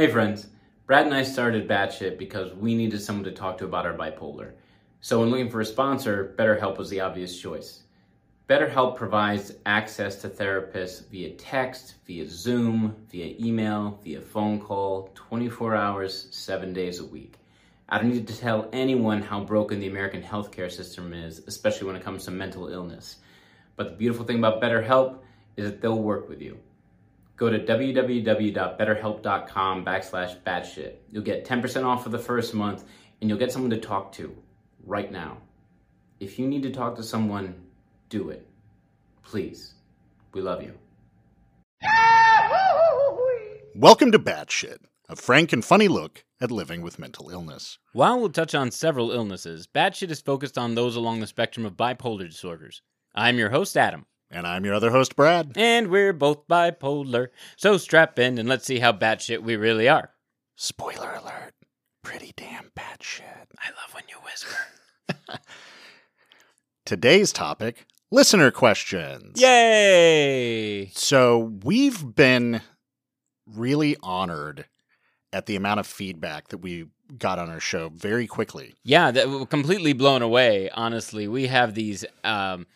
Hey 0.00 0.10
friends, 0.10 0.46
Brad 0.86 1.04
and 1.04 1.14
I 1.14 1.22
started 1.22 1.68
Batshit 1.68 2.16
because 2.16 2.54
we 2.54 2.74
needed 2.74 3.02
someone 3.02 3.24
to 3.24 3.32
talk 3.32 3.58
to 3.58 3.66
about 3.66 3.84
our 3.84 3.92
bipolar. 3.92 4.52
So 5.02 5.20
when 5.20 5.28
looking 5.28 5.50
for 5.50 5.60
a 5.60 5.64
sponsor, 5.66 6.34
BetterHelp 6.38 6.78
was 6.78 6.88
the 6.88 7.00
obvious 7.00 7.38
choice. 7.38 7.82
BetterHelp 8.48 8.96
provides 8.96 9.52
access 9.66 10.16
to 10.22 10.30
therapists 10.30 11.06
via 11.10 11.34
text, 11.34 11.96
via 12.06 12.26
Zoom, 12.26 12.96
via 13.10 13.36
email, 13.38 14.00
via 14.02 14.22
phone 14.22 14.58
call, 14.58 15.10
24 15.14 15.76
hours, 15.76 16.28
7 16.30 16.72
days 16.72 17.00
a 17.00 17.04
week. 17.04 17.34
I 17.90 17.98
don't 17.98 18.08
need 18.08 18.26
to 18.26 18.38
tell 18.38 18.70
anyone 18.72 19.20
how 19.20 19.44
broken 19.44 19.80
the 19.80 19.88
American 19.88 20.22
healthcare 20.22 20.72
system 20.72 21.12
is, 21.12 21.42
especially 21.46 21.88
when 21.88 21.96
it 21.96 22.02
comes 22.02 22.24
to 22.24 22.30
mental 22.30 22.68
illness. 22.68 23.16
But 23.76 23.90
the 23.90 23.96
beautiful 23.96 24.24
thing 24.24 24.38
about 24.38 24.62
BetterHelp 24.62 25.18
is 25.58 25.66
that 25.66 25.82
they'll 25.82 26.02
work 26.02 26.26
with 26.26 26.40
you. 26.40 26.58
Go 27.40 27.48
to 27.48 27.58
www.betterhelp.com 27.58 29.82
backslash 29.82 30.38
batshit. 30.42 30.96
You'll 31.10 31.22
get 31.22 31.46
10% 31.46 31.86
off 31.86 32.04
for 32.04 32.10
the 32.10 32.18
first 32.18 32.52
month 32.52 32.84
and 33.18 33.30
you'll 33.30 33.38
get 33.38 33.50
someone 33.50 33.70
to 33.70 33.78
talk 33.78 34.12
to 34.12 34.36
right 34.84 35.10
now. 35.10 35.38
If 36.20 36.38
you 36.38 36.46
need 36.46 36.62
to 36.64 36.70
talk 36.70 36.96
to 36.96 37.02
someone, 37.02 37.54
do 38.10 38.28
it. 38.28 38.46
Please. 39.22 39.72
We 40.34 40.42
love 40.42 40.62
you. 40.62 40.74
Welcome 43.74 44.12
to 44.12 44.18
Batshit, 44.18 44.80
a 45.08 45.16
frank 45.16 45.54
and 45.54 45.64
funny 45.64 45.88
look 45.88 46.26
at 46.42 46.50
living 46.50 46.82
with 46.82 46.98
mental 46.98 47.30
illness. 47.30 47.78
While 47.94 48.20
we'll 48.20 48.28
touch 48.28 48.54
on 48.54 48.70
several 48.70 49.12
illnesses, 49.12 49.66
Batshit 49.66 50.10
is 50.10 50.20
focused 50.20 50.58
on 50.58 50.74
those 50.74 50.94
along 50.94 51.20
the 51.20 51.26
spectrum 51.26 51.64
of 51.64 51.72
bipolar 51.72 52.28
disorders. 52.28 52.82
I'm 53.14 53.38
your 53.38 53.48
host, 53.48 53.78
Adam. 53.78 54.04
And 54.30 54.46
I'm 54.46 54.64
your 54.64 54.74
other 54.74 54.90
host, 54.90 55.16
Brad. 55.16 55.52
And 55.56 55.88
we're 55.88 56.12
both 56.12 56.46
bipolar. 56.46 57.28
So 57.56 57.76
strap 57.76 58.18
in 58.18 58.38
and 58.38 58.48
let's 58.48 58.64
see 58.64 58.78
how 58.78 58.92
batshit 58.92 59.42
we 59.42 59.56
really 59.56 59.88
are. 59.88 60.10
Spoiler 60.56 61.12
alert. 61.14 61.52
Pretty 62.02 62.32
damn 62.36 62.70
batshit. 62.78 63.46
I 63.58 63.70
love 63.70 63.92
when 63.92 64.04
you 64.08 64.16
whisper. 64.24 65.38
Today's 66.84 67.32
topic 67.32 67.86
listener 68.10 68.50
questions. 68.50 69.40
Yay! 69.40 70.90
So 70.94 71.50
we've 71.64 72.14
been 72.14 72.60
really 73.46 73.96
honored 74.02 74.66
at 75.32 75.46
the 75.46 75.56
amount 75.56 75.80
of 75.80 75.86
feedback 75.86 76.48
that 76.48 76.58
we 76.58 76.86
got 77.18 77.38
on 77.38 77.50
our 77.50 77.60
show 77.60 77.88
very 77.90 78.26
quickly. 78.26 78.74
Yeah, 78.84 79.10
that 79.10 79.48
completely 79.50 79.92
blown 79.92 80.22
away. 80.22 80.70
Honestly, 80.70 81.28
we 81.28 81.46
have 81.46 81.74
these 81.74 82.04
um, 82.24 82.66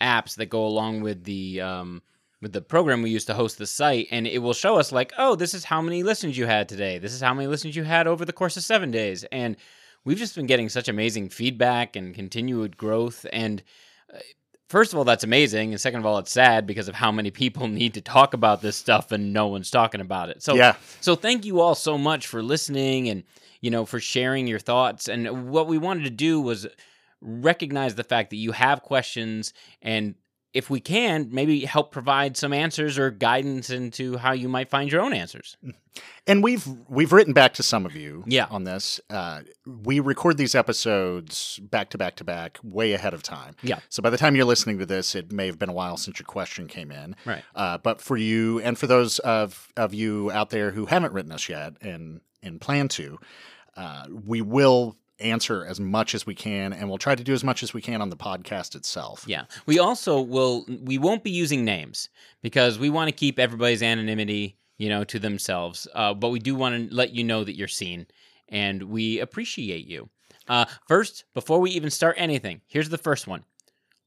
apps 0.00 0.36
that 0.36 0.46
go 0.46 0.64
along 0.64 1.00
with 1.00 1.24
the 1.24 1.60
um, 1.60 2.02
with 2.40 2.52
the 2.52 2.60
program 2.60 3.02
we 3.02 3.10
use 3.10 3.24
to 3.26 3.34
host 3.34 3.58
the 3.58 3.66
site, 3.66 4.08
and 4.10 4.26
it 4.26 4.38
will 4.38 4.54
show 4.54 4.78
us 4.78 4.92
like, 4.92 5.12
oh, 5.18 5.34
this 5.34 5.54
is 5.54 5.64
how 5.64 5.82
many 5.82 6.02
listens 6.02 6.38
you 6.38 6.46
had 6.46 6.68
today. 6.68 6.98
This 6.98 7.12
is 7.12 7.20
how 7.20 7.34
many 7.34 7.48
listens 7.48 7.74
you 7.74 7.82
had 7.84 8.06
over 8.06 8.24
the 8.24 8.32
course 8.32 8.56
of 8.56 8.62
seven 8.62 8.90
days, 8.90 9.24
and 9.24 9.56
we've 10.04 10.18
just 10.18 10.36
been 10.36 10.46
getting 10.46 10.68
such 10.68 10.88
amazing 10.88 11.30
feedback 11.30 11.96
and 11.96 12.14
continued 12.14 12.76
growth. 12.76 13.26
And 13.32 13.62
uh, 14.14 14.18
first 14.68 14.92
of 14.92 14.98
all, 14.98 15.04
that's 15.04 15.24
amazing, 15.24 15.72
and 15.72 15.80
second 15.80 16.00
of 16.00 16.06
all, 16.06 16.18
it's 16.18 16.30
sad 16.32 16.66
because 16.66 16.88
of 16.88 16.94
how 16.94 17.10
many 17.10 17.30
people 17.32 17.66
need 17.68 17.94
to 17.94 18.00
talk 18.00 18.34
about 18.34 18.62
this 18.62 18.76
stuff 18.76 19.10
and 19.10 19.32
no 19.32 19.48
one's 19.48 19.70
talking 19.70 20.00
about 20.00 20.28
it. 20.28 20.42
So 20.42 20.54
Yeah. 20.54 20.76
so 21.00 21.16
thank 21.16 21.44
you 21.44 21.60
all 21.60 21.74
so 21.74 21.98
much 21.98 22.26
for 22.28 22.42
listening 22.42 23.08
and 23.08 23.24
you 23.60 23.72
know 23.72 23.84
for 23.84 23.98
sharing 23.98 24.46
your 24.46 24.60
thoughts. 24.60 25.08
And 25.08 25.50
what 25.50 25.66
we 25.66 25.76
wanted 25.76 26.04
to 26.04 26.10
do 26.10 26.40
was 26.40 26.68
recognize 27.20 27.94
the 27.94 28.04
fact 28.04 28.30
that 28.30 28.36
you 28.36 28.52
have 28.52 28.82
questions 28.82 29.52
and 29.82 30.14
if 30.54 30.70
we 30.70 30.80
can 30.80 31.28
maybe 31.30 31.60
help 31.66 31.92
provide 31.92 32.34
some 32.36 32.54
answers 32.54 32.98
or 32.98 33.10
guidance 33.10 33.68
into 33.68 34.16
how 34.16 34.32
you 34.32 34.48
might 34.48 34.70
find 34.70 34.90
your 34.90 35.02
own 35.02 35.12
answers 35.12 35.56
And 36.26 36.42
we've 36.44 36.66
we've 36.88 37.12
written 37.12 37.32
back 37.34 37.52
to 37.54 37.62
some 37.62 37.84
of 37.84 37.94
you 37.96 38.22
Yeah. 38.26 38.46
on 38.50 38.64
this. 38.64 39.00
Uh, 39.10 39.42
we 39.66 39.98
record 40.00 40.36
these 40.36 40.54
episodes 40.54 41.58
back 41.62 41.90
to 41.90 41.98
back 41.98 42.16
to 42.16 42.24
back 42.24 42.58
way 42.62 42.92
ahead 42.92 43.14
of 43.14 43.22
time. 43.22 43.56
Yeah. 43.62 43.80
So 43.88 44.00
by 44.02 44.10
the 44.10 44.16
time 44.16 44.36
you're 44.36 44.44
listening 44.46 44.78
to 44.78 44.86
this, 44.86 45.14
it 45.14 45.32
may 45.32 45.46
have 45.46 45.58
been 45.58 45.68
a 45.68 45.72
while 45.72 45.96
since 45.96 46.18
your 46.18 46.26
question 46.26 46.66
came 46.68 46.90
in. 46.92 47.14
right 47.26 47.42
Uh, 47.54 47.78
but 47.78 48.00
for 48.00 48.16
you 48.16 48.60
and 48.60 48.78
for 48.78 48.86
those 48.86 49.18
of, 49.20 49.68
of 49.76 49.92
you 49.92 50.30
out 50.30 50.50
there 50.50 50.70
who 50.70 50.86
haven't 50.86 51.12
written 51.12 51.32
us 51.32 51.48
yet 51.48 51.74
and, 51.82 52.20
and 52.42 52.60
plan 52.60 52.88
to, 52.88 53.18
uh, 53.76 54.06
we 54.24 54.40
will 54.40 54.96
answer 55.20 55.64
as 55.64 55.80
much 55.80 56.14
as 56.14 56.26
we 56.26 56.34
can 56.34 56.72
and 56.72 56.88
we'll 56.88 56.98
try 56.98 57.14
to 57.14 57.24
do 57.24 57.32
as 57.32 57.42
much 57.42 57.62
as 57.62 57.74
we 57.74 57.82
can 57.82 58.00
on 58.00 58.10
the 58.10 58.16
podcast 58.16 58.74
itself. 58.74 59.24
yeah. 59.26 59.44
We 59.66 59.78
also 59.78 60.20
will 60.20 60.64
we 60.82 60.98
won't 60.98 61.24
be 61.24 61.30
using 61.30 61.64
names 61.64 62.08
because 62.42 62.78
we 62.78 62.90
want 62.90 63.08
to 63.08 63.12
keep 63.12 63.38
everybody's 63.38 63.82
anonymity 63.82 64.56
you 64.76 64.88
know 64.88 65.04
to 65.04 65.18
themselves. 65.18 65.88
Uh, 65.94 66.14
but 66.14 66.28
we 66.30 66.38
do 66.38 66.54
want 66.54 66.90
to 66.90 66.94
let 66.94 67.10
you 67.12 67.24
know 67.24 67.44
that 67.44 67.56
you're 67.56 67.68
seen 67.68 68.06
and 68.48 68.82
we 68.84 69.20
appreciate 69.20 69.86
you. 69.86 70.08
Uh, 70.48 70.64
first 70.86 71.24
before 71.34 71.60
we 71.60 71.70
even 71.72 71.90
start 71.90 72.16
anything 72.18 72.60
here's 72.66 72.88
the 72.88 72.98
first 72.98 73.26
one. 73.26 73.44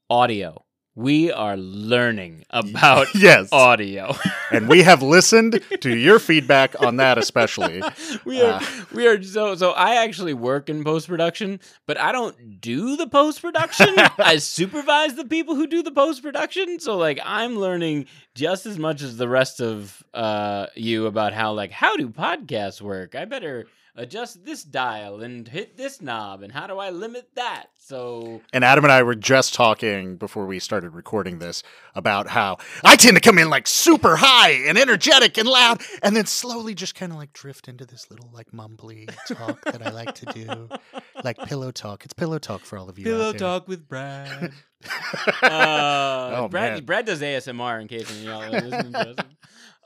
Audio 0.09 0.66
we 0.96 1.31
are 1.31 1.56
learning 1.57 2.44
about 2.50 3.07
Yes. 3.16 3.50
audio 3.52 4.13
and 4.52 4.68
we 4.68 4.81
have 4.84 5.02
listened 5.02 5.62
to 5.81 5.96
your 5.97 6.19
feedback 6.19 6.79
on 6.81 6.97
that 6.97 7.18
especially. 7.18 7.81
we 8.25 8.41
are 8.41 8.53
Uh. 8.56 8.66
we 8.94 9.07
are 9.07 9.22
so 9.24 9.56
so 9.56 9.72
I 9.72 10.03
actually 10.03 10.34
work 10.34 10.69
in 10.69 10.84
post 10.84 11.07
production, 11.07 11.59
but 11.88 12.00
I 12.00 12.12
don't 12.12 12.59
do 12.59 12.97
the 12.97 13.07
post 13.07 13.41
production. 13.41 13.88
I 14.19 14.38
supervise 14.38 15.16
the 15.16 15.25
people 15.25 15.56
who 15.56 15.68
do 15.68 15.81
the 15.81 15.91
post 15.91 16.22
production. 16.22 16.79
So 16.79 16.97
like 16.97 17.19
I'm 17.23 17.58
learning 17.58 18.08
just 18.35 18.66
as 18.66 18.78
much 18.78 19.02
as 19.02 19.18
the 19.18 19.29
rest 19.29 19.62
of 19.62 20.03
uh 20.13 20.68
you 20.75 21.06
about 21.06 21.34
how 21.34 21.53
like 21.53 21.72
how 21.72 21.96
do 21.96 22.09
podcasts 22.09 22.81
work. 22.81 23.16
I 23.16 23.25
better 23.25 23.68
adjust 23.96 24.46
this 24.46 24.63
dial 24.63 25.22
and 25.22 25.47
hit 25.47 25.78
this 25.78 26.02
knob 26.02 26.41
and 26.44 26.52
how 26.52 26.68
do 26.68 26.78
I 26.79 26.90
limit 26.90 27.29
that? 27.35 27.68
So 27.78 28.41
And 28.53 28.63
Adam 28.63 28.85
and 28.85 28.91
I 28.91 29.03
were 29.03 29.16
just 29.16 29.53
talking 29.53 30.16
before 30.16 30.46
we 30.46 30.59
started 30.59 30.91
recording 30.91 31.40
this 31.40 31.62
about 31.96 32.28
how 32.29 32.57
I 32.84 32.96
tend 32.96 33.18
to 33.18 33.22
come 33.22 33.38
in 33.38 33.50
like 33.50 33.68
super 33.68 34.16
high 34.16 34.52
and 34.52 34.78
energetic 34.78 35.38
and 35.38 35.47
loud 35.47 35.81
and 36.03 36.16
then 36.16 36.25
slowly 36.25 36.74
just 36.74 36.96
kind 36.96 37.12
of 37.12 37.18
like 37.18 37.34
drift 37.34 37.68
into 37.68 37.85
this 37.85 38.09
little 38.09 38.29
like 38.34 38.52
mumbly 38.52 39.09
talk 39.28 39.62
that 39.66 39.85
I 39.85 39.90
like 39.91 40.16
to 40.16 40.25
do. 40.28 40.69
Like 41.23 41.38
pillow 41.38 41.72
talk. 41.72 42.06
It's 42.06 42.13
pillow 42.13 42.40
talk 42.40 42.62
for 42.62 42.78
all 42.78 42.90
of 42.90 42.97
you. 42.97 43.06
out 43.22 43.38
there. 43.38 43.62
with 43.68 43.88
Brad. 43.88 44.52
Uh, 45.44 46.34
Oh, 46.35 46.47
Brad, 46.47 46.73
man. 46.73 46.85
Brad 46.85 47.06
does 47.06 47.22
ASMR 47.22 47.81
in 47.81 47.88
case 47.88 48.09
any 48.09 48.22
of 48.22 48.25
y'all 48.25 48.44
are 48.44 48.62
listening 48.62 48.94
to 48.94 49.09
us. 49.09 49.16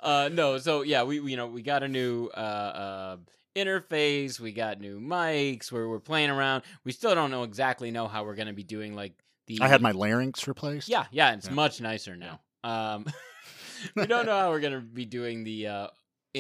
Uh, 0.02 0.30
no, 0.32 0.60
so 0.60 0.84
yeah, 0.84 1.02
we 1.02 1.20
we, 1.20 1.32
you 1.32 1.38
know 1.38 1.48
we 1.48 1.64
got 1.64 1.82
a 1.82 1.88
new 1.88 2.30
uh, 2.38 2.40
uh, 2.40 3.18
interface, 3.56 4.40
we 4.40 4.52
got 4.52 4.80
new 4.80 5.00
mics, 5.00 5.72
we're 5.72 5.88
we're 5.88 6.00
playing 6.00 6.30
around. 6.30 6.64
We 6.84 6.92
still 6.92 7.16
don't 7.16 7.32
know 7.32 7.44
exactly 7.44 7.92
know 7.92 8.08
how 8.08 8.24
we're 8.24 8.36
gonna 8.36 8.54
be 8.54 8.64
doing 8.64 8.96
like 8.96 9.14
the. 9.48 9.60
I 9.62 9.68
had 9.68 9.82
my 9.82 9.92
larynx 9.92 10.48
replaced. 10.48 10.90
yeah 10.90 11.06
yeah, 11.12 11.34
it's 11.34 11.48
Yeah. 11.48 11.54
much 11.54 11.82
nicer 11.82 12.16
now. 12.16 12.40
Um, 12.64 13.06
we 13.96 14.06
don't 14.08 14.26
know 14.28 14.38
how 14.38 14.50
we're 14.50 14.60
gonna 14.60 14.82
be 14.82 15.06
doing 15.06 15.44
the 15.44 15.68
uh, 15.68 15.88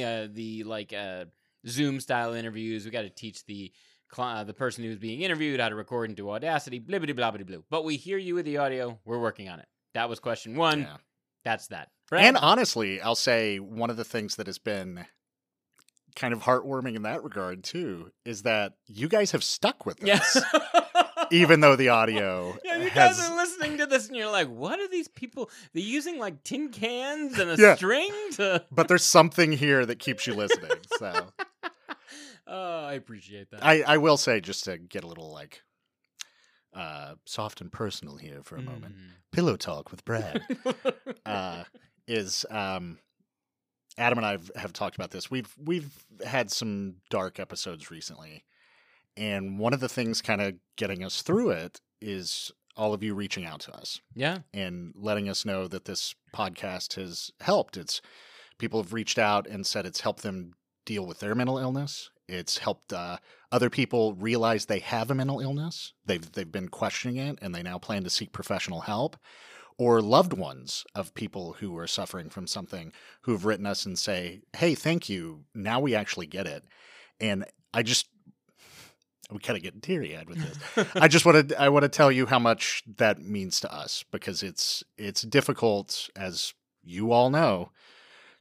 uh 0.02 0.28
the 0.31 0.64
like 0.66 0.94
uh 0.94 1.26
Zoom 1.68 2.00
style 2.00 2.34
interviews. 2.34 2.86
We 2.86 2.92
got 2.92 3.02
to 3.02 3.09
teach 3.09 3.44
the 3.46 3.72
cli- 4.09 4.24
uh, 4.26 4.44
the 4.44 4.53
person 4.53 4.84
who's 4.84 5.00
being 5.00 5.22
interviewed 5.22 5.59
how 5.59 5.70
to 5.70 5.76
record 5.76 6.12
into 6.12 6.30
Audacity. 6.30 6.80
Blibbity 6.80 7.18
blobbity 7.18 7.44
blue. 7.46 7.64
But 7.72 7.84
we 7.86 7.97
hear 7.97 8.20
you 8.20 8.36
with 8.36 8.46
the 8.46 8.58
audio. 8.58 9.00
We're 9.03 9.18
working 9.20 9.50
on 9.50 9.59
it. 9.59 9.66
That 9.96 10.08
was 10.08 10.20
question 10.20 10.56
one. 10.56 10.82
Yeah. 10.82 10.97
That's 11.44 11.68
that. 11.68 11.90
And 12.12 12.38
honestly, 12.38 13.02
I'll 13.02 13.16
say 13.16 13.59
one 13.59 13.90
of 13.90 13.97
the 13.97 14.03
things 14.03 14.36
that 14.36 14.46
has 14.46 14.59
been 14.59 15.06
kind 16.16 16.34
of 16.34 16.42
heartwarming 16.44 16.96
in 16.96 17.02
that 17.03 17.24
regard 17.24 17.64
too 17.64 18.12
is 18.26 18.44
that 18.44 18.74
you 18.88 19.08
guys 19.08 19.31
have 19.31 19.44
stuck 19.44 19.86
with 19.86 20.00
yeah. 20.02 20.18
this. 20.20 20.44
Even 21.31 21.59
though 21.59 21.76
the 21.76 21.90
audio 21.90 22.58
Yeah, 22.64 22.78
you 22.78 22.90
has 22.92 23.18
guys 23.18 23.30
are 23.30 23.36
listening 23.36 23.78
to 23.80 23.86
this 23.88 24.08
and 24.08 24.16
you're 24.16 24.31
like, 24.31 24.48
what 24.48 24.80
are 24.80 24.88
these 24.88 25.08
people? 25.08 25.50
They're 25.74 25.84
using 25.84 26.20
like 26.20 26.44
tin 26.44 26.70
cans 26.70 27.40
and 27.40 27.50
a 27.50 27.56
Yeah. 27.62 27.76
string 27.76 28.12
to. 28.34 28.64
but 28.72 28.88
there's 28.88 29.03
something 29.03 29.52
here 29.52 29.86
that 29.86 30.00
keeps 30.00 30.28
you 30.28 30.34
listening. 30.36 30.72
So 30.98 31.31
Oh, 32.47 32.85
I 32.85 32.94
appreciate 32.94 33.50
that. 33.52 33.66
I, 33.66 33.82
I 33.82 33.97
will 33.97 34.17
say 34.17 34.40
just 34.40 34.66
to 34.66 34.78
get 34.78 35.03
a 35.03 35.08
little 35.08 35.32
like 35.32 35.62
uh 36.73 37.16
soft 37.26 37.62
and 37.62 37.72
personal 37.72 38.17
here 38.17 38.41
for 38.44 38.58
a 38.58 38.62
moment. 38.62 38.96
Mm. 38.96 39.00
Pillow 39.32 39.56
talk 39.56 39.91
with 39.91 40.06
Brad 40.06 40.41
uh 41.26 41.64
is 42.08 42.46
um 42.52 43.00
Adam 43.97 44.18
and 44.18 44.28
I 44.28 44.32
have, 44.32 44.52
have 44.56 44.74
talked 44.74 44.96
about 44.96 45.12
this. 45.12 45.32
We've 45.32 45.53
we've 45.58 46.06
had 46.26 46.52
some 46.52 46.96
dark 47.09 47.40
episodes 47.40 47.90
recently. 47.92 48.44
And 49.18 49.59
one 49.59 49.74
of 49.74 49.80
the 49.80 49.90
things 49.90 50.22
kind 50.22 50.42
of 50.42 50.56
getting 50.76 51.03
us 51.03 51.22
through 51.22 51.52
it 51.52 51.80
is 52.02 52.52
all 52.76 52.94
of 52.94 53.02
you 53.02 53.16
reaching 53.16 53.46
out 53.46 53.62
to 53.62 53.74
us 53.74 54.02
yeah. 54.14 54.40
and 54.53 54.94
letting 54.96 55.30
us 55.30 55.46
know 55.46 55.68
that 55.68 55.86
this 55.86 56.14
podcast 56.36 56.96
has 56.96 57.32
helped. 57.40 57.78
It's 57.78 58.02
people 58.58 58.82
have 58.82 58.94
reached 58.94 59.18
out 59.18 59.47
and 59.47 59.66
said 59.66 59.86
it's 59.86 60.02
helped 60.02 60.24
them 60.24 60.52
deal 60.86 61.06
with 61.06 61.20
their 61.20 61.36
mental 61.36 61.58
illness. 61.58 62.09
It's 62.28 62.58
helped 62.58 62.91
uh, 62.91 63.18
other 63.52 63.70
people 63.70 64.14
realize 64.14 64.66
they 64.66 64.80
have 64.80 65.12
a 65.12 65.16
mental 65.16 65.40
illness. 65.40 65.94
They've 66.06 66.30
they've 66.32 66.52
been 66.52 66.70
questioning 66.70 67.18
it 67.18 67.40
and 67.41 67.53
they 67.53 67.64
now 67.64 67.78
plan 67.78 68.03
to 68.03 68.09
seek 68.09 68.32
professional 68.34 68.82
help. 68.82 69.16
Or 69.78 70.02
loved 70.02 70.34
ones 70.34 70.86
of 70.96 71.14
people 71.14 71.54
who 71.60 71.78
are 71.78 71.88
suffering 71.88 72.30
from 72.30 72.48
something 72.48 72.94
who've 73.22 73.46
written 73.46 73.66
us 73.66 73.86
and 73.86 73.98
say, 74.00 74.42
"Hey, 74.56 74.76
thank 74.76 75.10
you. 75.10 75.46
Now 75.54 75.80
we 75.80 75.96
actually 75.96 76.28
get 76.28 76.48
it." 76.48 76.64
And 77.20 77.46
I 77.74 77.84
just 77.84 78.08
we 79.32 79.40
kind 79.40 79.58
of 79.58 79.64
getting 79.64 79.82
teary 79.82 80.16
eyed 80.16 80.30
with 80.30 80.40
this. 80.40 80.88
I 80.96 81.08
just 81.08 81.26
want 81.26 81.50
to 81.50 81.62
I 81.62 81.70
want 81.70 81.84
to 81.84 81.90
tell 81.90 82.12
you 82.12 82.26
how 82.26 82.40
much 82.40 82.84
that 82.98 83.20
means 83.20 83.60
to 83.62 83.74
us 83.74 84.04
because 84.12 84.44
it's 84.44 84.84
it's 84.98 85.22
difficult 85.22 86.10
as 86.16 86.54
you 86.84 87.12
all 87.12 87.30
know 87.30 87.72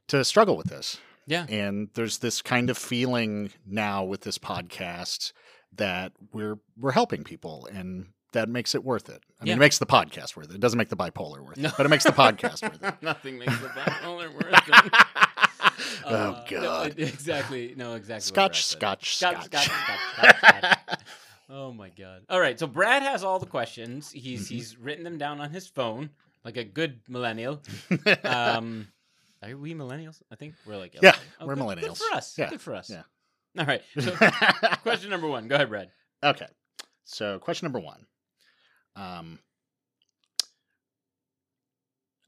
to 0.07 0.23
struggle 0.23 0.55
with 0.57 0.67
this. 0.67 0.99
Yeah. 1.27 1.45
And 1.49 1.89
there's 1.95 2.19
this 2.19 2.41
kind 2.41 2.69
of 2.69 2.77
feeling 2.77 3.51
now 3.65 4.03
with 4.03 4.21
this 4.21 4.37
podcast 4.37 5.33
that 5.73 6.11
we're 6.31 6.59
we're 6.77 6.91
helping 6.91 7.23
people 7.23 7.67
and 7.71 8.07
that 8.35 8.47
makes 8.47 8.73
it 8.75 8.83
worth 8.83 9.09
it. 9.09 9.21
I 9.41 9.43
mean, 9.45 9.53
it 9.53 9.59
makes 9.59 9.77
the 9.79 9.85
podcast 9.85 10.37
worth 10.37 10.49
it. 10.49 10.55
It 10.55 10.59
doesn't 10.61 10.77
make 10.77 10.89
the 10.89 10.95
bipolar 10.95 11.39
worth 11.41 11.57
No. 11.57 11.69
it, 11.69 11.73
but 11.77 11.85
it 11.85 11.89
makes 11.89 12.03
the 12.05 12.11
podcast 12.11 12.61
worth 12.61 12.81
it. 12.83 12.93
Nothing 13.01 13.37
makes 13.39 13.57
the 13.59 13.67
bipolar 13.69 14.33
worth 14.33 14.45
it. 14.53 14.93
oh 16.05 16.05
Uh, 16.05 16.09
no, 16.11 16.43
God! 16.61 16.93
exactly. 16.97 17.73
No, 17.75 17.95
exactly. 17.95 18.21
Scotch, 18.21 18.63
said. 18.65 18.77
scotch, 18.77 19.15
Scotch, 19.17 19.45
scotch. 19.45 19.65
scotch, 19.65 19.97
scotch, 20.15 20.37
scotch, 20.37 20.57
scotch. 20.61 20.99
Oh 21.49 21.71
my 21.73 21.89
god! 21.89 22.23
All 22.29 22.39
right, 22.39 22.57
so 22.59 22.65
Brad 22.67 23.03
has 23.03 23.23
all 23.23 23.37
the 23.39 23.45
questions. 23.45 24.11
He's 24.11 24.45
Mhm. 24.47 24.51
he's 24.51 24.77
written 24.77 25.03
them 25.03 25.17
down 25.17 25.39
on 25.41 25.51
his 25.51 25.67
phone 25.67 26.09
like 26.43 26.57
a 26.57 26.63
good 26.63 26.99
millennial. 27.07 27.61
Um, 28.23 28.87
are 29.43 29.55
we 29.55 29.73
millennials? 29.75 30.21
I 30.31 30.35
think 30.35 30.55
we're 30.65 30.77
like 30.77 30.95
Yeah, 31.01 31.15
oh, 31.39 31.45
we're 31.45 31.55
good- 31.55 31.63
millennials. 31.63 31.81
Good 31.81 31.97
for 32.09 32.15
us. 32.15 32.37
Yeah, 32.37 32.49
Good 32.49 32.61
for 32.61 32.73
us. 32.75 32.89
yeah. 32.89 33.03
All 33.59 33.65
right. 33.65 33.81
So 33.99 34.11
question 34.81 35.09
number 35.11 35.27
one. 35.27 35.47
Go 35.47 35.55
ahead, 35.55 35.69
Brad. 35.69 35.89
Okay. 36.23 36.47
So, 37.07 37.37
question 37.37 37.65
number 37.67 37.79
one. 37.79 38.07
Um, 38.95 39.39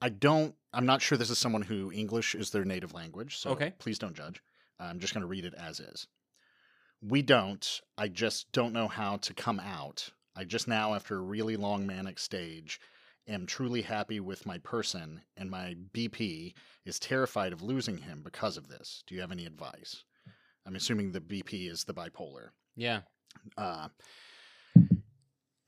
I 0.02 0.10
don't, 0.10 0.54
I'm 0.74 0.86
not 0.86 1.02
sure 1.02 1.18
this 1.18 1.30
is 1.30 1.40
someone 1.40 1.64
who 1.64 1.92
English 1.92 2.36
is 2.36 2.52
their 2.52 2.66
native 2.66 2.94
language. 2.94 3.38
So, 3.38 3.52
Okay. 3.52 3.74
please 3.80 3.98
don't 3.98 4.16
judge. 4.16 4.42
I'm 4.80 5.00
just 5.00 5.14
going 5.14 5.22
to 5.22 5.28
read 5.28 5.46
it 5.46 5.56
as 5.56 5.80
is. 5.80 6.08
We 7.02 7.22
don't, 7.22 7.82
I 7.98 8.08
just 8.08 8.52
don't 8.52 8.74
know 8.74 8.88
how 8.88 9.18
to 9.18 9.34
come 9.34 9.60
out. 9.60 10.10
I 10.36 10.44
just 10.44 10.68
now, 10.68 10.94
after 10.94 11.16
a 11.18 11.22
really 11.22 11.56
long 11.56 11.88
manic 11.88 12.20
stage, 12.20 12.80
am 13.28 13.46
truly 13.46 13.82
happy 13.82 14.20
with 14.20 14.46
my 14.46 14.58
person, 14.60 15.22
and 15.36 15.50
my 15.50 15.76
BP 15.94 16.54
is 16.86 17.00
terrified 17.00 17.54
of 17.54 17.62
losing 17.62 17.98
him 17.98 18.22
because 18.24 18.56
of 18.56 18.68
this. 18.68 19.04
Do 19.08 19.16
you 19.16 19.22
have 19.22 19.32
any 19.32 19.46
advice? 19.46 20.04
I'm 20.66 20.76
assuming 20.76 21.12
the 21.12 21.22
BP 21.22 21.70
is 21.72 21.84
the 21.86 21.94
bipolar. 21.94 22.50
Yeah. 22.76 23.02
Uh, 23.58 23.88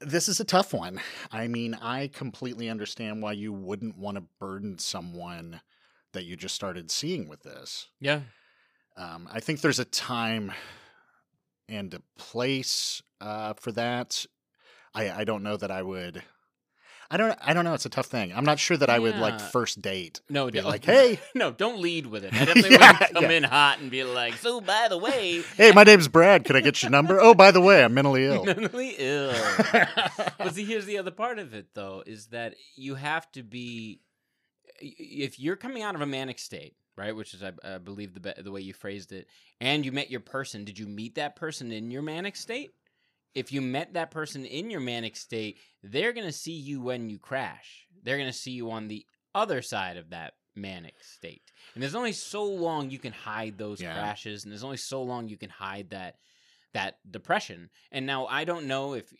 this 0.02 0.28
is 0.28 0.40
a 0.40 0.46
tough 0.46 0.74
one. 0.74 1.00
I 1.32 1.48
mean, 1.48 1.74
I 1.76 2.08
completely 2.08 2.70
understand 2.70 3.22
why 3.22 3.34
you 3.34 3.52
wouldn't 3.54 3.98
want 3.98 4.16
to 4.16 4.24
burden 4.40 4.78
someone 4.78 5.62
that 6.14 6.26
you 6.26 6.36
just 6.36 6.56
started 6.56 6.90
seeing 6.90 7.28
with 7.28 7.44
this. 7.44 7.88
Yeah. 8.00 8.22
Um, 8.98 9.30
I 9.32 9.40
think 9.40 9.62
there's 9.62 9.80
a 9.80 9.86
time 9.86 10.52
and 11.68 11.94
a 11.94 12.02
place 12.18 13.02
uh, 13.22 13.54
for 13.54 13.72
that. 13.74 14.26
I, 14.94 15.12
I 15.12 15.24
don't 15.24 15.44
know 15.44 15.58
that 15.58 15.72
I 15.72 15.84
would. 15.84 16.24
I 17.12 17.18
don't. 17.18 17.38
I 17.42 17.54
don't 17.54 17.64
know. 17.66 17.74
It's 17.74 17.86
a 17.88 17.90
tough 17.90 18.06
thing. 18.06 18.32
I'm 18.36 18.46
not 18.46 18.60
sure 18.60 18.78
that 18.78 18.90
I 18.90 19.00
would 19.00 19.18
like 19.18 19.40
first 19.42 19.82
date. 19.82 20.22
No, 20.30 20.50
Be 20.52 20.62
like, 20.62 20.86
hey, 20.94 21.20
no, 21.34 21.50
don't 21.52 21.82
lead 21.82 22.06
with 22.06 22.24
it. 22.24 22.34
I 22.34 22.46
definitely 22.46 22.72
Yeah, 22.78 22.92
wouldn't 23.00 23.14
come 23.16 23.24
yeah. 23.24 23.30
in 23.38 23.44
hot 23.44 23.80
and 23.80 23.90
be 23.90 24.04
like, 24.04 24.36
so 24.36 24.62
by 24.62 24.88
the 24.90 24.98
way, 24.98 25.42
hey, 25.58 25.72
my 25.72 25.84
name's 25.84 26.08
Brad. 26.08 26.46
Can 26.46 26.56
I 26.56 26.62
get 26.62 26.84
your 26.84 26.92
number? 26.92 27.20
Oh, 27.20 27.34
by 27.34 27.50
the 27.52 27.62
way, 27.62 27.84
I'm 27.84 27.94
mentally 27.96 28.26
ill. 28.26 28.46
mentally 28.46 28.94
ill. 29.00 29.34
but 30.38 30.54
see, 30.54 30.66
here's 30.66 30.86
the 30.86 31.00
other 31.00 31.12
part 31.12 31.40
of 31.40 31.54
it, 31.56 31.68
though, 31.74 32.04
is 32.06 32.28
that 32.28 32.54
you 32.76 32.94
have 32.96 33.32
to 33.32 33.42
be, 33.44 34.02
if 34.80 35.40
you're 35.40 35.56
coming 35.56 35.82
out 35.84 35.96
of 35.96 36.02
a 36.02 36.06
manic 36.06 36.38
state, 36.38 36.76
right, 36.96 37.16
which 37.16 37.34
is, 37.34 37.42
I, 37.42 37.54
I 37.64 37.80
believe, 37.80 38.14
the 38.14 38.20
be- 38.20 38.42
the 38.42 38.52
way 38.52 38.62
you 38.62 38.74
phrased 38.74 39.12
it, 39.14 39.28
and 39.60 39.84
you 39.84 39.92
met 39.92 40.12
your 40.12 40.20
person, 40.20 40.64
did 40.64 40.78
you 40.78 40.86
meet 40.88 41.16
that 41.16 41.36
person 41.36 41.72
in 41.72 41.90
your 41.92 42.02
manic 42.04 42.36
state? 42.36 42.72
If 43.36 43.52
you 43.52 43.62
met 43.62 43.94
that 43.94 44.12
person 44.12 44.46
in 44.46 44.70
your 44.70 44.80
manic 44.80 45.16
state, 45.16 45.60
they're 45.84 46.14
going 46.14 46.26
to 46.28 46.34
see 46.34 46.54
you 46.54 46.82
when 46.82 47.10
you 47.10 47.20
crash. 47.20 47.88
They're 48.04 48.18
going 48.18 48.32
to 48.32 48.38
see 48.38 48.52
you 48.52 48.72
on 48.72 48.88
the 48.88 49.06
other 49.36 49.62
side 49.62 49.98
of 49.98 50.10
that 50.10 50.34
manic 50.56 50.96
state. 51.04 51.52
And 51.74 51.82
there's 51.84 51.96
only 51.96 52.12
so 52.12 52.44
long 52.44 52.90
you 52.90 53.00
can 53.00 53.14
hide 53.14 53.58
those 53.58 53.80
Yeah. 53.82 53.94
crashes, 53.94 54.44
and 54.44 54.52
there's 54.52 54.64
only 54.64 54.78
so 54.78 55.04
long 55.04 55.28
you 55.30 55.38
can 55.38 55.50
hide 55.50 55.92
that 55.92 56.18
that 56.74 57.00
depression. 57.10 57.70
And 57.92 58.06
now 58.06 58.28
I 58.28 58.44
don't 58.44 58.68
know 58.68 58.94
if 58.94 59.12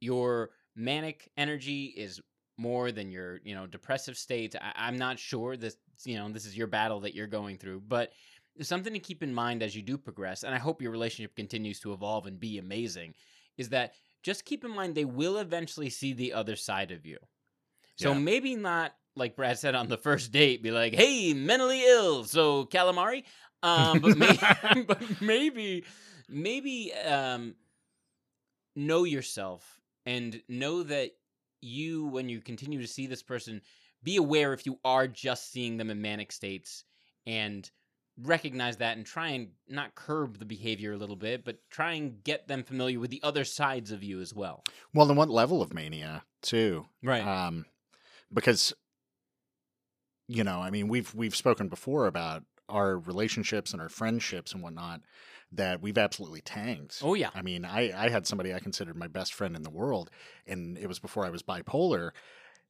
your 0.00 0.50
manic 0.76 1.28
energy 1.36 1.86
is 1.86 2.20
more 2.56 2.92
than 2.92 3.10
your, 3.10 3.40
you 3.42 3.52
know, 3.52 3.66
depressive 3.66 4.16
state. 4.16 4.54
I, 4.60 4.72
I'm 4.76 4.96
not 4.96 5.18
sure 5.18 5.56
this, 5.56 5.76
you 6.04 6.16
know, 6.16 6.28
this 6.28 6.46
is 6.46 6.56
your 6.56 6.68
battle 6.68 7.00
that 7.00 7.12
you're 7.14 7.26
going 7.26 7.58
through, 7.58 7.80
but 7.88 8.12
something 8.60 8.92
to 8.92 9.00
keep 9.00 9.24
in 9.24 9.34
mind 9.34 9.62
as 9.64 9.74
you 9.74 9.82
do 9.82 9.98
progress. 9.98 10.44
And 10.44 10.54
I 10.54 10.58
hope 10.58 10.80
your 10.80 10.92
relationship 10.92 11.34
continues 11.34 11.80
to 11.80 11.92
evolve 11.92 12.26
and 12.26 12.38
be 12.38 12.58
amazing. 12.58 13.14
Is 13.56 13.70
that 13.70 13.94
just 14.22 14.44
keep 14.44 14.64
in 14.64 14.70
mind 14.70 14.94
they 14.94 15.04
will 15.04 15.38
eventually 15.38 15.90
see 15.90 16.12
the 16.12 16.32
other 16.32 16.56
side 16.56 16.90
of 16.90 17.04
you. 17.06 17.18
So 17.96 18.12
Yeah. 18.14 18.20
maybe 18.20 18.56
not 18.56 18.94
like 19.16 19.36
Brad 19.36 19.58
said 19.58 19.74
on 19.74 19.88
the 19.88 19.96
first 20.08 20.32
date, 20.32 20.62
be 20.62 20.70
like, 20.70 20.94
"Hey, 20.94 21.32
mentally 21.34 21.82
ill." 21.84 22.24
So 22.24 22.64
calamari, 22.66 23.24
um, 23.62 24.00
but, 24.00 24.16
may- 24.16 24.38
but 24.86 25.20
maybe, 25.20 25.84
maybe 26.28 26.92
um, 26.94 27.54
know 28.76 29.04
yourself 29.04 29.80
and 30.06 30.40
know 30.48 30.82
that 30.82 31.12
you, 31.60 32.06
when 32.06 32.28
you 32.28 32.40
continue 32.40 32.80
to 32.80 32.86
see 32.88 33.06
this 33.06 33.22
person, 33.22 33.62
be 34.02 34.16
aware 34.16 34.52
if 34.52 34.66
you 34.66 34.78
are 34.84 35.06
just 35.06 35.50
seeing 35.50 35.76
them 35.76 35.90
in 35.90 36.00
manic 36.02 36.30
states 36.32 36.84
and 37.26 37.70
recognize 38.20 38.76
that 38.78 38.96
and 38.96 39.04
try 39.04 39.28
and 39.28 39.48
not 39.68 39.94
curb 39.94 40.38
the 40.38 40.44
behavior 40.44 40.92
a 40.92 40.96
little 40.96 41.16
bit, 41.16 41.44
but 41.44 41.58
try 41.70 41.92
and 41.92 42.22
get 42.22 42.48
them 42.48 42.62
familiar 42.62 43.00
with 43.00 43.10
the 43.10 43.20
other 43.22 43.44
sides 43.44 43.90
of 43.90 44.02
you 44.02 44.20
as 44.20 44.32
well. 44.34 44.64
Well, 44.92 45.06
then 45.06 45.16
what 45.16 45.28
level 45.28 45.62
of 45.62 45.74
mania 45.74 46.22
too? 46.42 46.86
Right. 47.02 47.26
um, 47.26 47.66
because 48.32 48.72
you 50.26 50.42
know, 50.44 50.60
I 50.60 50.70
mean, 50.70 50.88
we've 50.88 51.14
we've 51.14 51.36
spoken 51.36 51.68
before 51.68 52.06
about 52.06 52.44
our 52.68 52.98
relationships 52.98 53.72
and 53.72 53.82
our 53.82 53.90
friendships 53.90 54.52
and 54.52 54.62
whatnot 54.62 55.02
that 55.52 55.82
we've 55.82 55.98
absolutely 55.98 56.40
tanked. 56.40 57.00
oh 57.02 57.14
yeah. 57.14 57.30
I 57.34 57.42
mean, 57.42 57.64
I 57.64 57.92
I 57.94 58.08
had 58.08 58.26
somebody 58.26 58.54
I 58.54 58.58
considered 58.58 58.96
my 58.96 59.08
best 59.08 59.34
friend 59.34 59.54
in 59.54 59.62
the 59.62 59.70
world, 59.70 60.10
and 60.46 60.78
it 60.78 60.86
was 60.86 60.98
before 60.98 61.24
I 61.26 61.30
was 61.30 61.42
bipolar. 61.42 62.10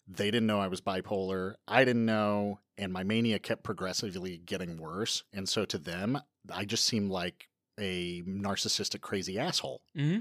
They 0.06 0.26
didn't 0.30 0.46
know 0.46 0.60
I 0.60 0.68
was 0.68 0.80
bipolar. 0.80 1.54
I 1.66 1.84
didn't 1.84 2.04
know, 2.04 2.60
and 2.76 2.92
my 2.92 3.04
mania 3.04 3.38
kept 3.38 3.62
progressively 3.64 4.36
getting 4.38 4.76
worse. 4.78 5.22
And 5.32 5.48
so 5.48 5.64
to 5.64 5.78
them, 5.78 6.20
I 6.52 6.64
just 6.66 6.84
seemed 6.84 7.10
like 7.10 7.48
a 7.80 8.22
narcissistic, 8.22 9.00
crazy 9.00 9.38
asshole. 9.38 9.82
hmm 9.96 10.18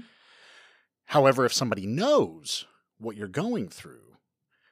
However, 1.06 1.44
if 1.44 1.52
somebody 1.52 1.86
knows 1.86 2.66
what 2.98 3.14
you're 3.16 3.28
going 3.28 3.68
through, 3.68 4.16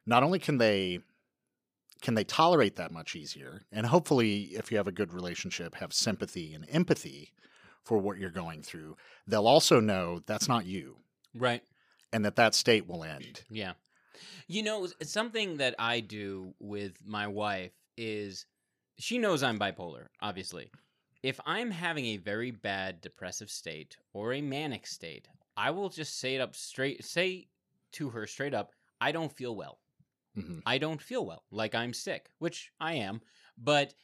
not 0.07 0.23
only 0.23 0.39
can 0.39 0.59
they 0.59 1.01
can 2.01 2.15
they 2.15 2.25
tolerate 2.25 2.77
that 2.77 2.91
much 2.91 3.15
easier, 3.15 3.63
and 3.71 3.87
hopefully, 3.87 4.55
if 4.55 4.71
you 4.73 4.77
have 4.79 4.89
a 4.89 4.93
good 4.93 5.13
relationship, 5.13 5.77
have 5.77 5.93
sympathy 5.93 6.53
and 6.55 6.65
empathy 6.69 7.33
for 7.85 7.99
what 7.99 8.19
you're 8.19 8.31
going 8.31 8.63
through, 8.63 8.97
they'll 9.27 9.47
also 9.47 9.79
know 9.79 10.21
that's 10.27 10.49
not 10.49 10.65
you, 10.67 10.97
Right. 11.35 11.63
and 12.13 12.25
that 12.25 12.35
that 12.37 12.55
state 12.57 12.89
will 12.89 13.05
end. 13.05 13.43
Yeah. 13.51 13.75
You 14.47 14.63
know, 14.63 14.89
something 15.03 15.57
that 15.59 15.75
I 15.79 16.01
do 16.01 16.55
with 16.61 16.99
my 17.05 17.27
wife 17.27 17.73
is 17.97 18.47
she 18.99 19.19
knows 19.19 19.43
I'm 19.43 19.59
bipolar, 19.59 20.07
obviously. 20.21 20.71
If 21.23 21.41
I'm 21.47 21.71
having 21.71 22.07
a 22.07 22.17
very 22.17 22.51
bad 22.51 23.01
depressive 23.01 23.51
state 23.51 23.97
or 24.13 24.33
a 24.33 24.41
manic 24.41 24.87
state, 24.87 25.29
I 25.57 25.71
will 25.71 25.89
just 25.89 26.19
say 26.19 26.35
it 26.35 26.41
up 26.41 26.55
straight, 26.57 27.05
say 27.05 27.49
to 27.93 28.11
her 28.11 28.27
straight 28.27 28.55
up, 28.55 28.73
I 29.01 29.13
don't 29.13 29.33
feel 29.33 29.55
well. 29.55 29.79
hmm 30.35 30.61
I 30.67 30.79
don't 30.79 31.03
feel 31.03 31.27
well, 31.27 31.45
like 31.51 31.75
I'm 31.75 31.93
sick, 31.93 32.31
which 32.39 32.73
I 32.81 32.95
am. 32.95 33.21
But 33.59 33.95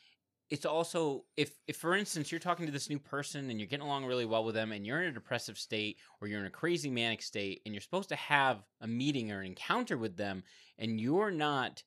it's 0.51 0.65
also 0.65 1.25
if, 1.37 1.53
if 1.67 1.77
for 1.77 1.95
instance 1.95 2.31
you're 2.33 2.39
talking 2.39 2.67
to 2.67 2.73
this 2.73 2.89
new 2.89 2.99
person 2.99 3.51
and 3.51 3.61
you're 3.61 3.67
getting 3.67 3.85
along 3.85 4.07
really 4.07 4.25
well 4.25 4.45
with 4.45 4.55
them 4.55 4.73
and 4.73 4.87
you're 4.87 5.03
in 5.03 5.09
a 5.09 5.13
depressive 5.13 5.59
state 5.59 5.99
or 6.21 6.29
you're 6.29 6.41
in 6.41 6.47
a 6.47 6.51
crazy 6.51 6.91
manic 6.91 7.21
state 7.23 7.61
and 7.67 7.75
you're 7.75 7.83
supposed 7.83 8.09
to 8.09 8.17
have 8.17 8.65
a 8.81 8.87
meeting 8.87 9.31
or 9.31 9.41
an 9.41 9.47
encounter 9.47 9.99
with 9.99 10.17
them 10.17 10.43
and 10.79 11.01
you're 11.01 11.31
not 11.31 11.83